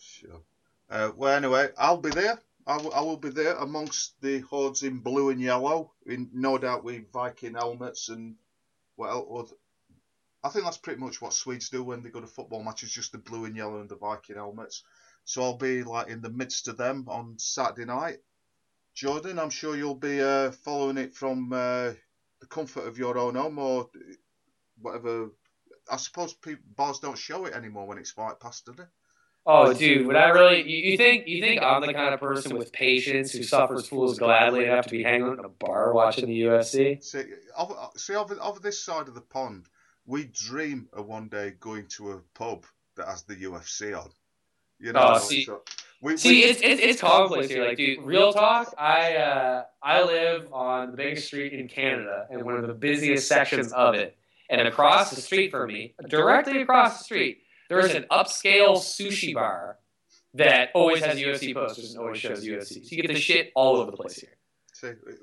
Sure. 0.00 0.40
Uh, 0.90 1.10
well, 1.16 1.36
anyway, 1.36 1.68
I'll 1.76 1.98
be 1.98 2.10
there. 2.10 2.40
I, 2.66 2.76
w- 2.76 2.92
I 2.94 3.00
will 3.00 3.16
be 3.16 3.30
there 3.30 3.54
amongst 3.56 4.20
the 4.20 4.40
hordes 4.40 4.82
in 4.82 4.98
blue 4.98 5.30
and 5.30 5.40
yellow, 5.40 5.92
in 6.06 6.28
no 6.32 6.58
doubt 6.58 6.84
with 6.84 7.10
Viking 7.12 7.54
helmets 7.54 8.08
and 8.08 8.36
well, 8.96 9.48
I 10.42 10.48
think 10.48 10.64
that's 10.64 10.78
pretty 10.78 11.00
much 11.00 11.20
what 11.20 11.32
Swedes 11.32 11.68
do 11.68 11.82
when 11.82 12.02
they 12.02 12.10
go 12.10 12.20
to 12.20 12.26
football 12.26 12.62
matches, 12.62 12.92
just 12.92 13.12
the 13.12 13.18
blue 13.18 13.44
and 13.44 13.56
yellow 13.56 13.80
and 13.80 13.88
the 13.88 13.96
Viking 13.96 14.36
helmets. 14.36 14.82
So 15.24 15.42
I'll 15.42 15.56
be 15.56 15.82
like 15.82 16.08
in 16.08 16.20
the 16.20 16.30
midst 16.30 16.68
of 16.68 16.76
them 16.76 17.06
on 17.08 17.34
Saturday 17.38 17.84
night. 17.84 18.18
Jordan, 18.94 19.38
I'm 19.38 19.50
sure 19.50 19.76
you'll 19.76 19.94
be 19.94 20.20
uh, 20.20 20.50
following 20.50 20.96
it 20.98 21.14
from 21.14 21.52
uh, 21.52 21.92
the 22.40 22.46
comfort 22.46 22.86
of 22.86 22.98
your 22.98 23.18
own 23.18 23.34
home 23.34 23.58
or 23.58 23.88
whatever. 24.80 25.30
I 25.90 25.96
suppose 25.96 26.34
people, 26.34 26.62
bars 26.76 26.98
don't 27.00 27.16
show 27.18 27.46
it 27.46 27.54
anymore 27.54 27.86
when 27.86 27.98
it's 27.98 28.10
fight 28.10 28.38
pass, 28.40 28.60
do 28.60 28.72
they? 28.72 28.84
Oh, 29.46 29.72
dude, 29.72 30.06
would 30.06 30.16
I 30.16 30.28
really? 30.28 30.68
You, 30.68 30.90
you 30.90 30.96
think 30.98 31.26
you 31.26 31.40
think 31.40 31.62
I'm 31.62 31.80
the 31.80 31.94
kind 31.94 32.12
of 32.12 32.20
person 32.20 32.58
with 32.58 32.70
patience 32.70 33.32
who 33.32 33.42
suffers 33.42 33.88
fools 33.88 34.18
gladly 34.18 34.64
enough 34.66 34.84
to 34.86 34.90
be 34.90 35.02
hanging 35.02 35.26
out 35.26 35.38
in 35.38 35.44
a 35.46 35.48
bar 35.48 35.94
watching 35.94 36.26
the 36.26 36.38
UFC? 36.42 37.02
See, 37.02 37.22
over, 37.56 37.74
see 37.96 38.14
over, 38.14 38.36
over 38.42 38.60
this 38.60 38.82
side 38.82 39.08
of 39.08 39.14
the 39.14 39.22
pond, 39.22 39.66
we 40.04 40.24
dream 40.24 40.88
of 40.92 41.06
one 41.06 41.28
day 41.28 41.54
going 41.60 41.86
to 41.96 42.12
a 42.12 42.20
pub 42.34 42.66
that 42.96 43.06
has 43.06 43.22
the 43.22 43.36
UFC 43.36 43.98
on. 43.98 44.10
You 44.78 44.92
know, 44.92 45.12
Oh, 45.14 45.18
see- 45.18 45.44
so 45.44 45.62
we, 46.02 46.16
See, 46.18 46.28
we, 46.30 46.44
it's 46.44 46.60
it's, 46.60 46.80
it's 46.82 47.00
commonplace 47.00 47.48
here. 47.48 47.66
Like, 47.66 47.78
dude, 47.78 48.02
real 48.02 48.32
talk. 48.34 48.74
I 48.76 49.14
uh, 49.16 49.64
on 50.78 50.90
the 50.90 50.96
biggest 50.96 51.26
street 51.26 51.52
in 51.52 51.68
Canada 51.68 52.26
and 52.30 52.42
one 52.44 52.54
of 52.56 52.66
the 52.66 52.74
busiest 52.74 53.28
sections 53.28 53.72
of 53.72 53.94
it. 53.94 54.16
And 54.50 54.66
across 54.66 55.10
the 55.10 55.20
street 55.20 55.50
from 55.50 55.68
me, 55.68 55.94
directly 56.08 56.62
across 56.62 56.98
the 56.98 57.04
street, 57.04 57.42
there's 57.68 57.94
an 57.94 58.06
upscale 58.10 58.76
sushi 58.78 59.34
bar 59.34 59.78
that 60.34 60.70
always 60.74 61.02
has 61.04 61.18
UFC 61.18 61.52
posters 61.54 61.90
and 61.94 62.00
always 62.00 62.18
shows 62.20 62.44
UFC. 62.46 62.84
So 62.84 62.96
you 62.96 63.02
get 63.02 63.08
the 63.08 63.20
shit 63.20 63.52
all 63.54 63.76
over 63.76 63.90
the 63.90 63.96
place 63.96 64.16
here. 64.20 64.30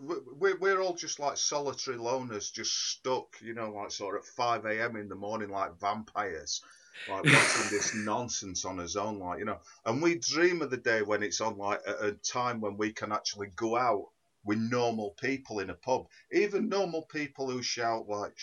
we- 0.01 0.15
we're, 0.37 0.57
we're 0.59 0.81
all 0.81 0.93
just 0.93 1.19
like 1.19 1.37
solitary 1.37 1.97
loners, 1.97 2.51
just 2.53 2.89
stuck, 2.91 3.35
you 3.41 3.53
know, 3.53 3.71
like 3.71 3.89
sort 3.91 4.15
of 4.15 4.21
at 4.23 4.25
5 4.27 4.65
a.m. 4.65 4.95
in 4.97 5.07
the 5.07 5.15
morning, 5.15 5.49
like 5.49 5.79
vampires, 5.79 6.61
like 7.09 7.23
watching 7.23 7.69
this 7.71 7.95
nonsense 7.95 8.65
on 8.65 8.77
his 8.77 8.95
own, 8.97 9.17
like, 9.17 9.39
you 9.39 9.45
know. 9.45 9.59
And 9.85 10.01
we 10.01 10.15
dream 10.19 10.61
of 10.61 10.69
the 10.71 10.77
day 10.77 11.01
when 11.01 11.23
it's 11.23 11.39
on, 11.41 11.57
like, 11.57 11.79
a 11.87 12.11
time 12.11 12.59
when 12.61 12.75
we 12.77 12.91
can 12.91 13.11
actually 13.13 13.47
go 13.55 13.75
out 13.77 14.07
with 14.45 14.59
normal 14.59 15.11
people 15.19 15.59
in 15.59 15.69
a 15.69 15.73
pub. 15.73 16.07
Even 16.31 16.69
normal 16.69 17.03
people 17.03 17.49
who 17.49 17.61
shout, 17.61 18.07
like, 18.07 18.37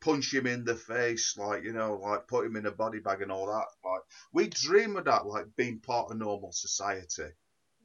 punch 0.00 0.32
him 0.32 0.46
in 0.46 0.64
the 0.64 0.74
face, 0.74 1.36
like, 1.36 1.64
you 1.64 1.72
know, 1.72 1.94
like, 2.02 2.26
put 2.28 2.46
him 2.46 2.56
in 2.56 2.66
a 2.66 2.70
body 2.70 3.00
bag 3.00 3.22
and 3.22 3.32
all 3.32 3.46
that. 3.46 3.66
Like, 3.84 4.02
we 4.32 4.48
dream 4.48 4.96
of 4.96 5.04
that, 5.04 5.26
like, 5.26 5.46
being 5.56 5.80
part 5.80 6.10
of 6.10 6.18
normal 6.18 6.52
society. 6.52 7.32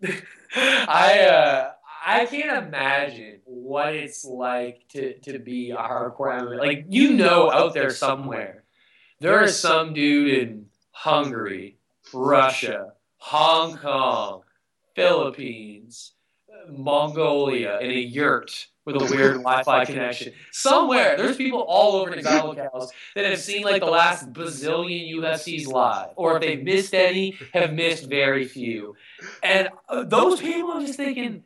I 0.56 1.20
uh, 1.22 1.72
I 2.06 2.26
can't 2.26 2.68
imagine 2.68 3.40
what 3.46 3.96
it's 3.96 4.26
like 4.26 4.86
to, 4.90 5.18
to 5.20 5.40
be 5.40 5.72
a 5.72 5.78
hardcore. 5.78 6.58
Like 6.58 6.86
you 6.90 7.14
know, 7.14 7.52
out 7.52 7.74
there 7.74 7.90
somewhere, 7.90 8.64
there 9.20 9.42
is 9.44 9.58
some 9.58 9.94
dude 9.94 10.38
in 10.38 10.66
Hungary, 10.92 11.78
Russia, 12.14 12.94
Hong 13.18 13.78
Kong, 13.78 14.42
Philippines, 14.96 16.13
Mongolia 16.70 17.80
in 17.80 17.92
a 17.92 18.00
yurt 18.00 18.68
with 18.86 18.96
a 18.96 19.00
weird 19.00 19.38
Wi-Fi 19.38 19.86
connection. 19.86 20.34
Somewhere, 20.52 21.16
there's 21.18 21.38
people 21.38 21.62
all 21.62 21.96
over 21.96 22.12
locales 22.12 22.90
that 23.16 23.26
have 23.26 23.40
seen 23.40 23.64
like 23.64 23.82
the 23.82 23.90
last 23.90 24.32
bazillion 24.34 25.14
UFCs 25.16 25.68
live, 25.68 26.10
or 26.16 26.36
if 26.36 26.42
they've 26.42 26.64
missed 26.64 26.94
any, 26.94 27.38
have 27.54 27.74
missed 27.74 28.10
very 28.10 28.46
few. 28.46 28.96
And 29.42 29.70
uh, 29.88 30.04
those 30.04 30.42
people, 30.42 30.72
I'm 30.72 30.86
just 30.86 30.98
thinking, 30.98 31.44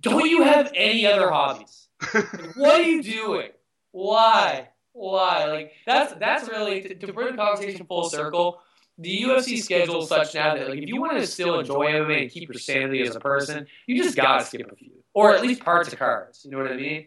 don't 0.00 0.28
you 0.28 0.42
have 0.42 0.70
any 0.74 1.06
other 1.06 1.30
hobbies? 1.30 1.88
Like, 2.14 2.26
what 2.56 2.80
are 2.80 2.84
you 2.84 3.02
doing? 3.02 3.50
Why? 3.92 4.68
Why? 4.92 5.46
Like 5.46 5.72
that's 5.86 6.14
that's 6.14 6.48
really 6.48 6.82
to, 6.82 6.94
to 6.94 7.12
bring 7.12 7.30
the 7.30 7.36
conversation 7.36 7.86
full 7.86 8.08
circle. 8.10 8.60
The 8.98 9.22
UFC 9.22 9.62
schedule 9.62 10.02
is 10.02 10.08
such 10.08 10.34
now 10.34 10.54
that 10.56 10.68
like 10.70 10.78
if 10.80 10.88
you 10.88 11.00
want 11.00 11.12
to 11.18 11.26
still 11.26 11.60
enjoy 11.60 11.86
MMA 11.86 12.22
and 12.22 12.30
keep 12.30 12.48
your 12.48 12.58
sanity 12.60 13.02
as 13.02 13.14
a 13.14 13.20
person, 13.20 13.66
you 13.86 14.02
just 14.02 14.16
gotta 14.16 14.44
skip 14.44 14.70
a 14.72 14.76
few, 14.76 14.90
or 15.14 15.34
at 15.34 15.42
least 15.42 15.62
parts 15.62 15.92
of 15.92 15.98
cards. 15.98 16.44
You 16.44 16.50
know 16.50 16.58
what 16.58 16.72
I 16.72 16.76
mean? 16.76 17.06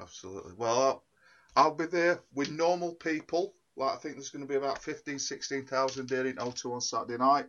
Absolutely. 0.00 0.52
Well, 0.56 0.80
I'll, 0.82 1.04
I'll 1.56 1.74
be 1.74 1.86
there 1.86 2.20
with 2.34 2.50
normal 2.50 2.94
people. 2.94 3.54
Like 3.76 3.92
I 3.94 3.96
think 3.96 4.14
there's 4.16 4.30
going 4.30 4.42
to 4.44 4.48
be 4.48 4.56
about 4.56 4.82
15, 4.82 5.18
16,000 5.18 6.08
there 6.08 6.26
in 6.26 6.36
O2 6.36 6.72
on 6.74 6.80
Saturday 6.80 7.18
night. 7.18 7.46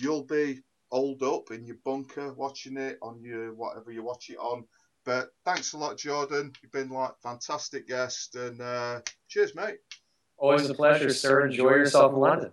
You'll 0.00 0.24
be 0.24 0.60
holed 0.90 1.22
up 1.22 1.50
in 1.52 1.64
your 1.64 1.76
bunker 1.84 2.32
watching 2.32 2.76
it 2.76 2.98
on 3.02 3.22
your 3.22 3.54
whatever 3.54 3.92
you 3.92 4.02
watch 4.02 4.28
it 4.30 4.38
on. 4.38 4.64
But 5.04 5.30
thanks 5.44 5.72
a 5.72 5.78
lot, 5.78 5.96
Jordan. 5.98 6.52
You've 6.62 6.72
been 6.72 6.90
like 6.90 7.12
fantastic 7.22 7.86
guest, 7.86 8.34
and 8.34 8.60
uh, 8.60 9.00
cheers, 9.28 9.54
mate. 9.54 9.78
Always 10.40 10.68
a 10.70 10.74
pleasure, 10.74 11.10
sir. 11.10 11.46
Enjoy 11.46 11.68
yourself 11.70 12.12
in 12.14 12.18
London. 12.18 12.50